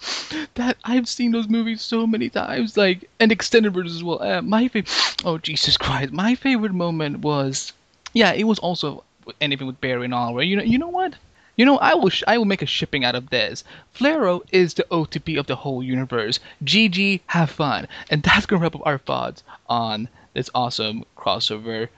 [0.54, 4.20] that I've seen those movies so many times, like and extended versions as well.
[4.20, 4.92] Uh, my favorite,
[5.24, 7.72] oh Jesus Christ, my favorite moment was,
[8.14, 9.04] yeah, it was also
[9.40, 10.42] anything with Barry and Oliver.
[10.42, 11.14] You know, you know what?
[11.58, 13.64] You know, I will sh- I will make a shipping out of this.
[13.94, 16.40] Flarrow is the OTP of the whole universe.
[16.64, 21.88] GG, have fun, and that's gonna wrap up our thoughts on this awesome crossover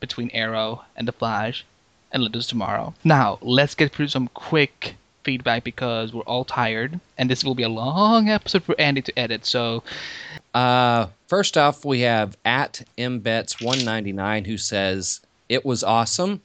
[0.00, 1.64] between Arrow and the Flash
[2.10, 2.94] and Legends tomorrow.
[3.04, 7.64] Now, let's get through some quick feedback because we're all tired, and this will be
[7.64, 9.44] a long episode for Andy to edit.
[9.46, 9.82] So,
[10.54, 15.20] Uh, first off, we have at mbets199 who says
[15.50, 16.40] it was awesome.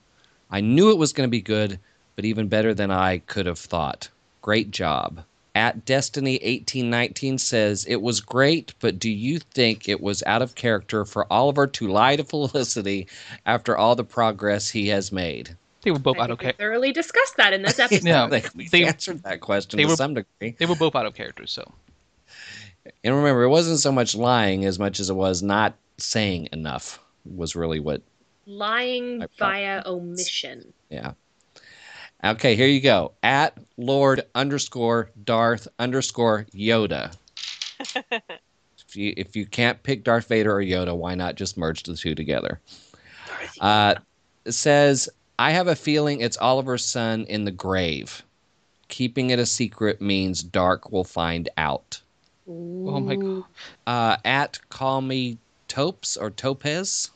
[0.50, 1.80] I knew it was going to be good,
[2.22, 4.08] but even better than I could have thought.
[4.44, 5.24] Great job.
[5.56, 11.04] At Destiny1819 says it was great, but do you think it was out of character
[11.04, 13.08] for Oliver to lie to Felicity
[13.48, 15.56] after all the progress he has made?
[15.82, 16.64] they were both I out of think we character.
[16.64, 18.04] thoroughly discussed that in this episode.
[18.08, 18.26] Yeah.
[18.26, 20.56] I think we They- answered that question to were- some degree.
[20.60, 21.48] They were both out of character.
[21.48, 21.74] So,
[23.04, 27.00] And remember, it wasn't so much lying as much as it was not saying enough.
[27.26, 28.04] Was really what
[28.46, 30.72] Lying via omission.
[30.92, 31.14] Yeah.
[32.24, 33.14] Okay, here you go.
[33.24, 37.16] At Lord underscore Darth underscore Yoda.
[38.12, 41.96] if you if you can't pick Darth Vader or Yoda, why not just merge the
[41.96, 42.60] two together?
[43.60, 43.96] Uh,
[44.46, 48.24] it says, I have a feeling it's Oliver's son in the grave.
[48.88, 52.00] Keeping it a secret means Darhk will find out.
[52.48, 53.44] oh my god,
[53.88, 55.38] Uh, at Call Me
[55.68, 57.10] Topes or Topez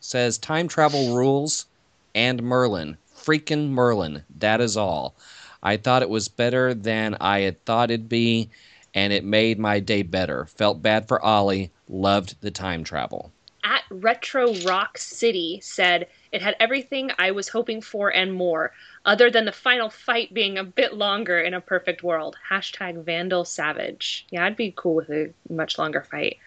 [0.00, 1.66] says time travel rules
[2.14, 2.96] and Merlyn.
[3.26, 4.22] Freaking Merlyn.
[4.38, 5.16] That is all.
[5.60, 8.50] I thought it was better than I had thought it'd be,
[8.94, 10.44] and it made my day better.
[10.46, 11.72] Felt bad for Ollie.
[11.88, 13.32] Loved the time travel.
[13.64, 18.72] At Retro Rock City said it had everything I was hoping for and more,
[19.04, 22.36] other than the final fight being a bit longer in a perfect world.
[22.48, 24.24] Hashtag Vandal Savage.
[24.30, 26.38] Yeah, I'd be cool with a much longer fight.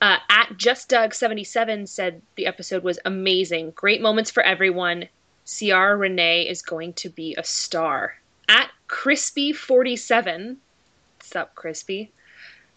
[0.00, 3.72] Uh, at JustDoug77 said the episode was amazing.
[3.72, 5.06] Great moments for everyone.
[5.50, 8.14] Ciara Renee is going to be a star.
[8.48, 10.56] At Crispy47,
[11.18, 12.12] what's up, Crispy?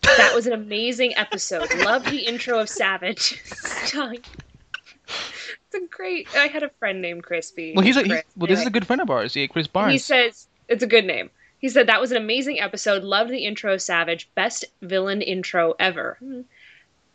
[0.01, 1.73] That was an amazing episode.
[1.75, 3.41] Love the intro of Savage.
[3.45, 6.27] it's a great.
[6.35, 7.73] I had a friend named Crispy.
[7.73, 8.47] well, he's a he's, well.
[8.47, 9.35] This is a good friend of ours.
[9.35, 9.93] Yeah, Chris Barnes.
[9.93, 11.29] He says it's a good name.
[11.59, 13.03] He said that was an amazing episode.
[13.03, 14.29] Loved the intro, Savage.
[14.35, 16.17] Best villain intro ever.
[16.19, 16.41] Hmm.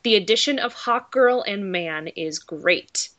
[0.05, 3.11] The addition of Hawk Girl and Man is great.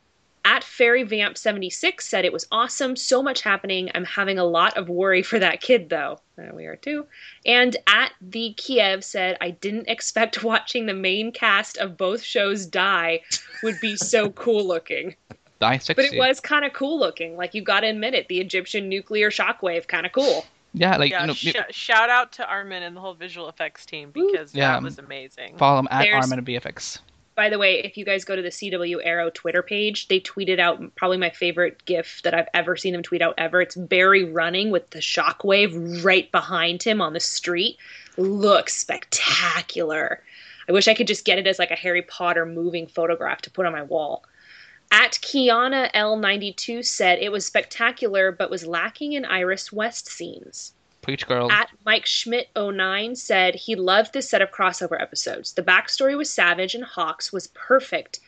[0.44, 2.96] At Fairy Vamp 76 said it was awesome.
[2.96, 3.90] So much happening.
[3.94, 6.18] I'm having a lot of worry for that kid though.
[6.38, 7.06] Uh, we are too.
[7.44, 12.64] And at the Kiev said I didn't expect watching the main cast of both shows
[12.66, 13.20] die
[13.62, 15.14] would be so cool looking.
[15.60, 17.36] Die But it was kind of cool looking.
[17.36, 18.28] Like you got to admit it.
[18.28, 20.46] The Egyptian nuclear shockwave, kind of cool.
[20.72, 23.84] Yeah, like yeah, you know, sh- shout out to Armen and the whole visual effects
[23.84, 24.72] team because Yeah.
[24.72, 25.58] that was amazing.
[25.58, 27.00] follow him at There's- Armin and VFX.
[27.40, 30.58] By the way, if you guys go to the CW Arrow Twitter page, they tweeted
[30.58, 33.62] out probably my favorite GIF that I've ever seen them tweet out ever.
[33.62, 37.78] It's Barry running with the shockwave right behind him on the street.
[38.18, 40.22] Looks spectacular.
[40.68, 43.50] I wish I could just get it as like a Harry Potter moving photograph to
[43.50, 44.22] put on my wall.
[44.90, 50.74] At Kiana L92 said it was spectacular but was lacking in Iris West scenes.
[51.02, 51.50] Preach girl.
[51.50, 55.54] At Mike Schmidt 09 said he loved this set of crossover episodes.
[55.54, 58.20] The backstory with Savage and Hawks was perfect,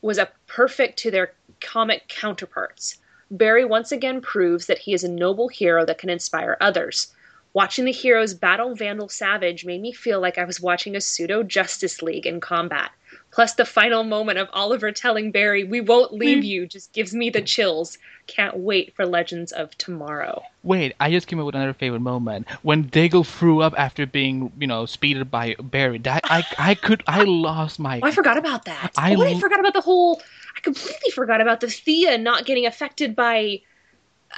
[0.00, 2.98] was a perfect to their comic counterparts.
[3.30, 7.12] Barry once again proves that he is a noble hero that can inspire others.
[7.54, 11.42] Watching the heroes battle Vandal Savage made me feel like I was watching a pseudo
[11.42, 12.92] Justice League in combat.
[13.32, 16.18] Plus, the final moment of Oliver telling Barry, We won't hmm.
[16.18, 17.98] leave you, just gives me the chills.
[18.26, 20.42] Can't wait for Legends of Tomorrow.
[20.62, 24.52] Wait, I just came up with another favorite moment when Diggle threw up after being,
[24.60, 25.98] you know, speeded by Barry.
[25.98, 28.00] That I, I could, I lost my.
[28.02, 28.92] Oh, I forgot about that.
[28.96, 30.22] I oh, I forgot about the whole.
[30.56, 33.62] I completely forgot about the Thea not getting affected by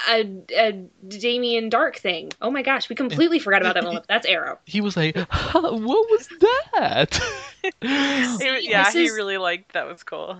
[0.09, 0.71] a, a
[1.07, 2.31] Damien Darhk thing.
[2.41, 4.05] Oh my gosh, we completely forgot about that moment.
[4.07, 4.59] That's Arrow.
[4.65, 6.29] He was like, "Huh, "What was
[6.73, 7.13] that?"
[7.83, 10.37] See, yeah, he is- really liked that was cool.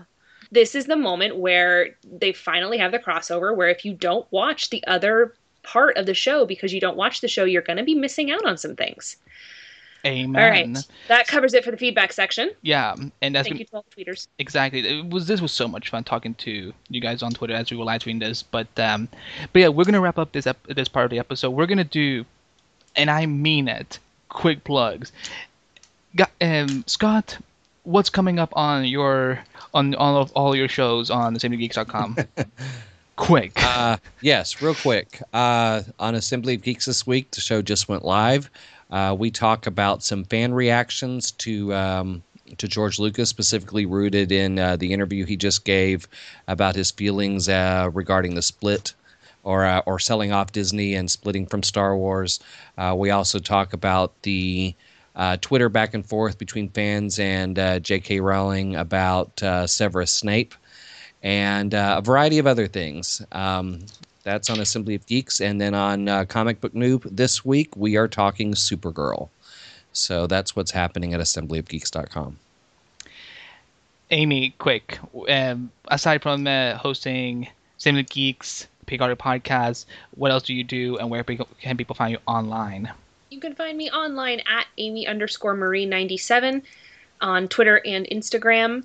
[0.52, 3.54] This is the moment where they finally have the crossover.
[3.56, 7.20] Where if you don't watch the other part of the show because you don't watch
[7.20, 9.16] the show, you're going to be missing out on some things.
[10.06, 10.42] Amen.
[10.42, 12.52] All right, that covers it for the feedback section.
[12.62, 14.28] Yeah, and that's Thank you to all the tweeters.
[14.38, 14.86] exactly.
[15.00, 17.76] It was this was so much fun talking to you guys on Twitter as we
[17.76, 18.42] were live tweeting this.
[18.42, 19.08] But um,
[19.52, 21.50] but yeah, we're gonna wrap up this ep- this part of the episode.
[21.50, 22.24] We're gonna do,
[22.94, 25.12] and I mean it, quick plugs.
[26.14, 27.38] Got, um, Scott,
[27.82, 29.40] what's coming up on your
[29.74, 32.16] on all of all your shows on the assemblygeeks.com?
[33.16, 33.52] quick.
[33.56, 35.20] Uh, yes, real quick.
[35.32, 38.50] Uh, on Assembly of Geeks this week, the show just went live.
[38.90, 42.22] Uh, we talk about some fan reactions to um,
[42.58, 46.06] to George Lucas, specifically rooted in uh, the interview he just gave
[46.46, 48.94] about his feelings uh, regarding the split
[49.42, 52.40] or uh, or selling off Disney and splitting from Star Wars.
[52.78, 54.74] Uh, we also talk about the
[55.16, 58.20] uh, Twitter back and forth between fans and J.K.
[58.20, 60.54] Rowling about Severus Snape
[61.26, 63.20] and uh, a variety of other things.
[63.32, 63.80] Um,
[64.26, 65.40] that's on Assembly of Geeks.
[65.40, 69.28] And then on uh, Comic Book Noob this week, we are talking Supergirl.
[69.92, 72.36] So that's what's happening at assemblyofgeeks.com.
[74.10, 74.98] Amy, quick.
[75.28, 77.46] Um, aside from uh, hosting
[77.78, 79.84] Assembly of Geeks, Pig Artist Podcast,
[80.16, 82.92] what else do you do, and where can people find you online?
[83.30, 86.62] You can find me online at Amy underscore Marie ninety seven
[87.20, 88.84] on Twitter and Instagram.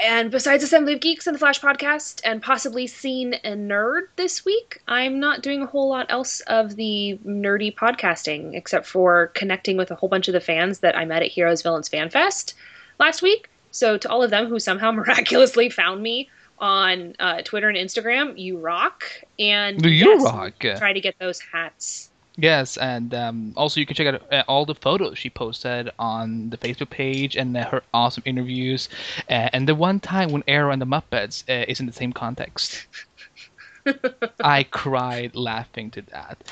[0.00, 4.44] And besides Assembly of Geeks and the Flash podcast, and possibly Seen a Nerd this
[4.44, 9.76] week, I'm not doing a whole lot else of the nerdy podcasting, except for connecting
[9.76, 12.54] with a whole bunch of the fans that I met at Heroes Villains Fan Fest
[13.00, 13.50] last week.
[13.72, 16.28] So to all of them who somehow miraculously found me
[16.60, 19.04] on uh, Twitter and Instagram, you rock.
[19.38, 20.58] And Do you yes, rock?
[20.60, 22.07] Try to get those hats.
[22.38, 26.48] Yes, and um, also you can check out uh, all the photos she posted on
[26.50, 28.88] the Facebook page and uh, her awesome interviews,
[29.28, 32.12] uh, and the one time when Arrow and the Muppets uh, is in the same
[32.14, 32.86] context.
[34.42, 36.42] I cried laughing to that.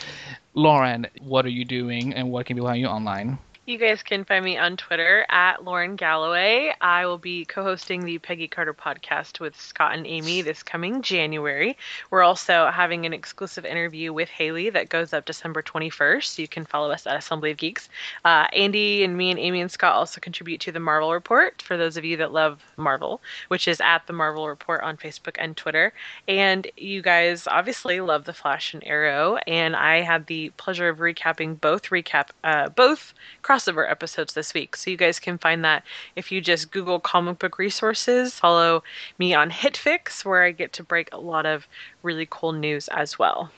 [0.55, 3.39] Lauren, what are you doing, and what can be find you online?
[3.67, 6.73] You guys can find me on Twitter at Lauren Galloway.
[6.81, 11.03] I will be co hosting the Peggy Carter podcast with Scott and Amy this coming
[11.03, 11.77] January.
[12.13, 16.39] We're also having an exclusive interview with Hayley that goes up December 21st.
[16.39, 17.89] You can follow us at Assembly of Geeks.
[18.25, 21.77] Uh, Andy and me and Amy and Scott also contribute to the Marvel Report for
[21.77, 25.57] those of you that love Marvel, which is at the Marvel Report on Facebook and
[25.57, 25.93] Twitter.
[26.29, 30.99] And you guys obviously love The Flash and Arrow, and I had the pleasure of
[30.99, 33.13] recapping both recap uh, both
[33.57, 34.77] crossover episodes this week.
[34.77, 35.83] So you guys can find that
[36.15, 38.35] if you just Google comic book resources.
[38.35, 38.83] Follow
[39.19, 41.67] me on HitFix, where I get to break a lot of
[42.03, 43.51] really cool news as well.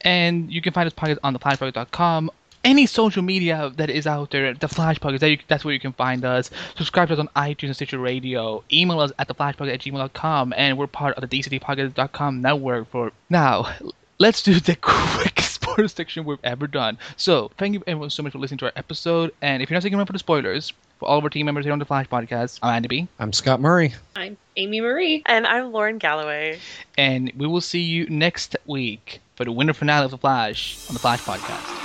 [0.00, 2.30] And you can find us podcast on theflashpodcast.com.
[2.62, 5.92] Any social media that is out there, the Flash Pocket, that that's where you can
[5.92, 6.50] find us.
[6.76, 8.64] Subscribe to us on iTunes and Stitcher Radio.
[8.72, 10.54] Email us at theflashpocket at gmail.com.
[10.56, 13.70] And we're part of the DCTPocket.com network for now.
[14.18, 16.98] Let's do the quickest jurisdiction we've ever done.
[17.16, 19.32] So, thank you everyone so much for listening to our episode.
[19.42, 21.64] And if you're not sticking around for the spoilers, for all of our team members
[21.64, 23.08] here on the Flash Podcast, I'm Andy B.
[23.18, 23.94] I'm Scott Murray.
[24.16, 25.22] I'm Amy Marie.
[25.26, 26.58] And I'm Lauren Galloway.
[26.96, 30.94] And we will see you next week for the winter finale of The Flash on
[30.94, 31.84] the Flash Podcast.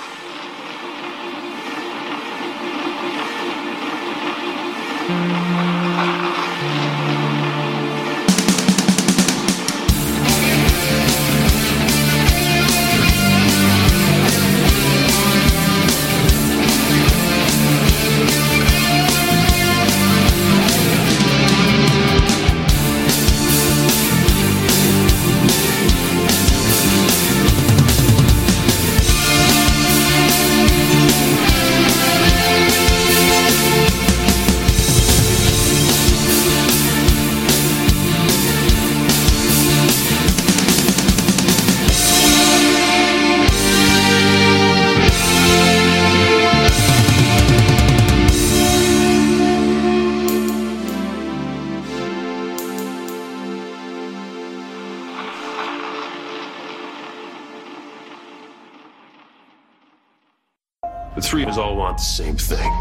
[62.00, 62.72] The same thing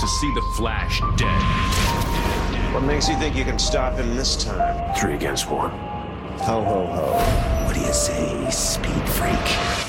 [0.00, 1.42] to see the Flash dead.
[2.72, 4.94] What makes you think you can stop him this time?
[4.94, 5.70] Three against one.
[5.70, 7.64] Ho, ho, ho.
[7.64, 9.34] What do you say, speed freak?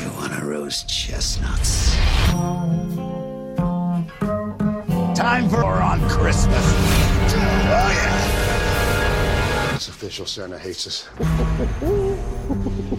[0.01, 1.95] You wanna roast chestnuts?
[5.15, 6.57] Time for on Christmas.
[6.57, 9.75] Oh, yeah.
[9.75, 10.25] It's official.
[10.25, 11.07] Santa hates us.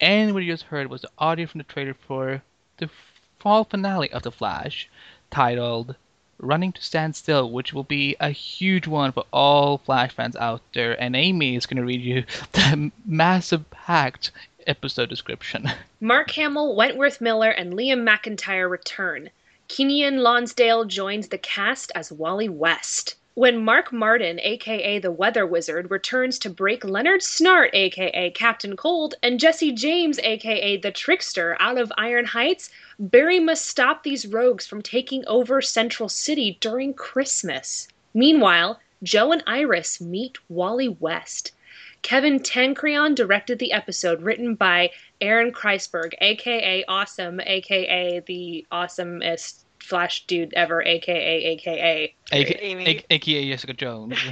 [0.00, 2.42] And what you just heard was the audio from the trailer for
[2.76, 2.90] the
[3.38, 4.88] fall finale of The Flash,
[5.30, 5.96] titled
[6.38, 10.60] Running to Stand Still, which will be a huge one for all Flash fans out
[10.74, 11.00] there.
[11.00, 14.32] And Amy is going to read you the massive packed
[14.66, 15.70] episode description.
[16.00, 19.30] Mark Hamill, Wentworth Miller, and Liam McIntyre return.
[19.68, 23.14] Keiynan Lonsdale joins the cast as Wally West.
[23.36, 29.14] When Mark Martin, aka the Weather Wizard, returns to break Leonard Snart, aka Captain Cold,
[29.22, 34.66] and Jesse James, aka the Trickster, out of Iron Heights, Barry must stop these rogues
[34.66, 37.88] from taking over Central City during Christmas.
[38.14, 41.52] Meanwhile, Joe and Iris meet Wally West.
[42.00, 44.88] Kevin Tancharoen directed the episode, written by
[45.20, 52.14] Aaron Kreisberg, aka Awesome, aka the awesomest Flash dude ever, aka aka.
[52.32, 53.04] A- Amy.
[53.08, 54.18] AKA Jessica Jones.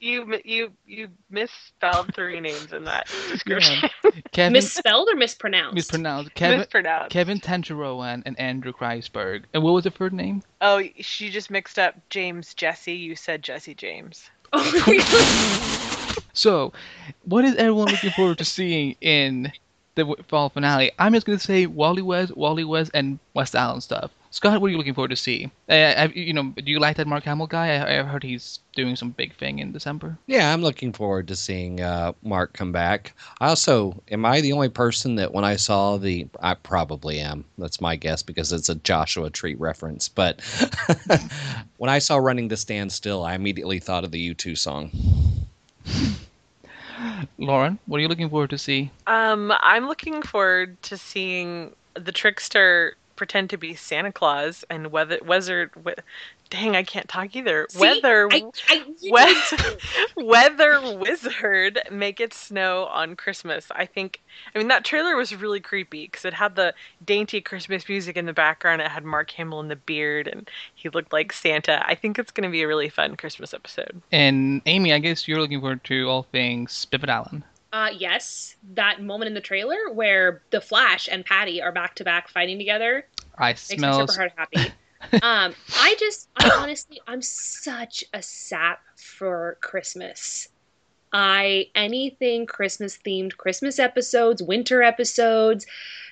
[0.00, 3.90] You you you misspelled three names in that description.
[4.30, 5.74] Kevin Misspelled or mispronounced?
[5.74, 6.34] mispronounced.
[6.34, 7.10] Kevin Mispronounced.
[7.10, 9.46] Kevin Tancharoen and Andrew Kreisberg.
[9.52, 10.44] And what was the third name?
[10.60, 12.94] Oh, she just mixed up James Jesse.
[12.94, 14.30] You said Jesse James.
[14.52, 16.72] Oh, So,
[17.24, 19.50] what is everyone looking forward to seeing in
[19.96, 20.92] the fall finale?
[21.00, 24.12] I'm just gonna say Wally West, Wally West, and WestAllen stuff.
[24.30, 25.50] Scott, what are you looking forward to see?
[25.68, 27.76] Uh, have, you know, do you like that Mark Hamill guy?
[27.76, 30.18] I, I heard he's doing some big thing in December.
[30.26, 33.14] Yeah, I'm looking forward to seeing uh, Mark come back.
[33.40, 37.44] I also, am I the only person that when I saw the, I probably am.
[37.56, 40.08] That's my guess because it's a Joshua Tree reference.
[40.08, 40.42] But
[41.78, 44.90] when I saw Running to Stand Still, I immediately thought of the U2 song.
[47.38, 48.90] Lauren, what are you looking forward to see?
[49.06, 55.18] Um, I'm looking forward to seeing the trickster pretend to be Santa Claus and weather
[55.24, 55.70] weather.
[55.84, 55.92] We,
[56.48, 57.66] dang, I can't talk either.
[57.68, 57.80] See?
[57.80, 58.28] weather.
[58.30, 59.76] I, I, Weather,
[60.16, 63.66] weather wizard make it snow on Christmas.
[63.74, 64.22] I think.
[64.54, 66.72] I mean, that trailer was really creepy because it had the
[67.04, 68.80] dainty Christmas music in the background.
[68.80, 71.84] It had Mark Hamill in the beard, and he looked like Santa.
[71.86, 74.00] I think it's going to be a really fun Christmas episode.
[74.12, 77.44] And Amy, I guess you're looking forward to all things Spivot Allen.
[77.72, 82.04] Uh, yes, that moment in the trailer where the Flash and Patty are back to
[82.04, 84.06] back fighting together I makes smell.
[84.06, 84.72] super hard happy.
[85.22, 90.48] um, I just, I honestly, I'm such a sap for Christmas.
[91.12, 95.66] I anything Christmas themed, Christmas episodes, winter episodes,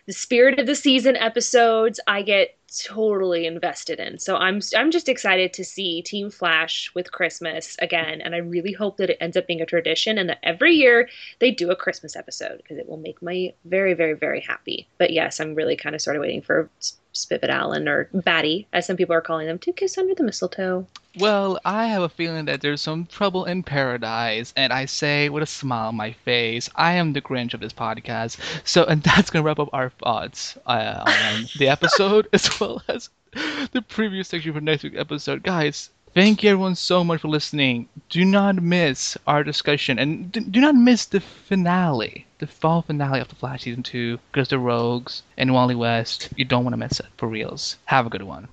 [0.06, 4.18] the spirit of the season episodes, I get totally invested in.
[4.18, 8.72] So I'm I'm just excited to see Team Flash with Christmas again, and I really
[8.72, 11.76] hope that it ends up being a tradition and that every year they do a
[11.76, 14.88] Christmas episode because it will make me very very very happy.
[14.98, 16.70] But yes, I'm really kind of sort of waiting for
[17.16, 20.86] Spivot Allen or Batty, as some people are calling them, to kiss under the mistletoe.
[21.18, 25.42] Well, I have a feeling that there's some trouble in paradise, and I say with
[25.42, 28.38] a smile on my face, I am the Grinch of this podcast.
[28.64, 33.08] So, and that's gonna wrap up our thoughts uh, on the episode as well as
[33.32, 35.90] the preview section for next week's episode, guys.
[36.16, 37.90] Thank you everyone so much for listening.
[38.08, 43.28] Do not miss our discussion, and do, not miss the finale, the fall finale of
[43.28, 46.30] the Flash season two, because the Rogues and Wally West.
[46.34, 47.76] You don't want to miss it for reals.
[47.84, 48.44] Have a good one.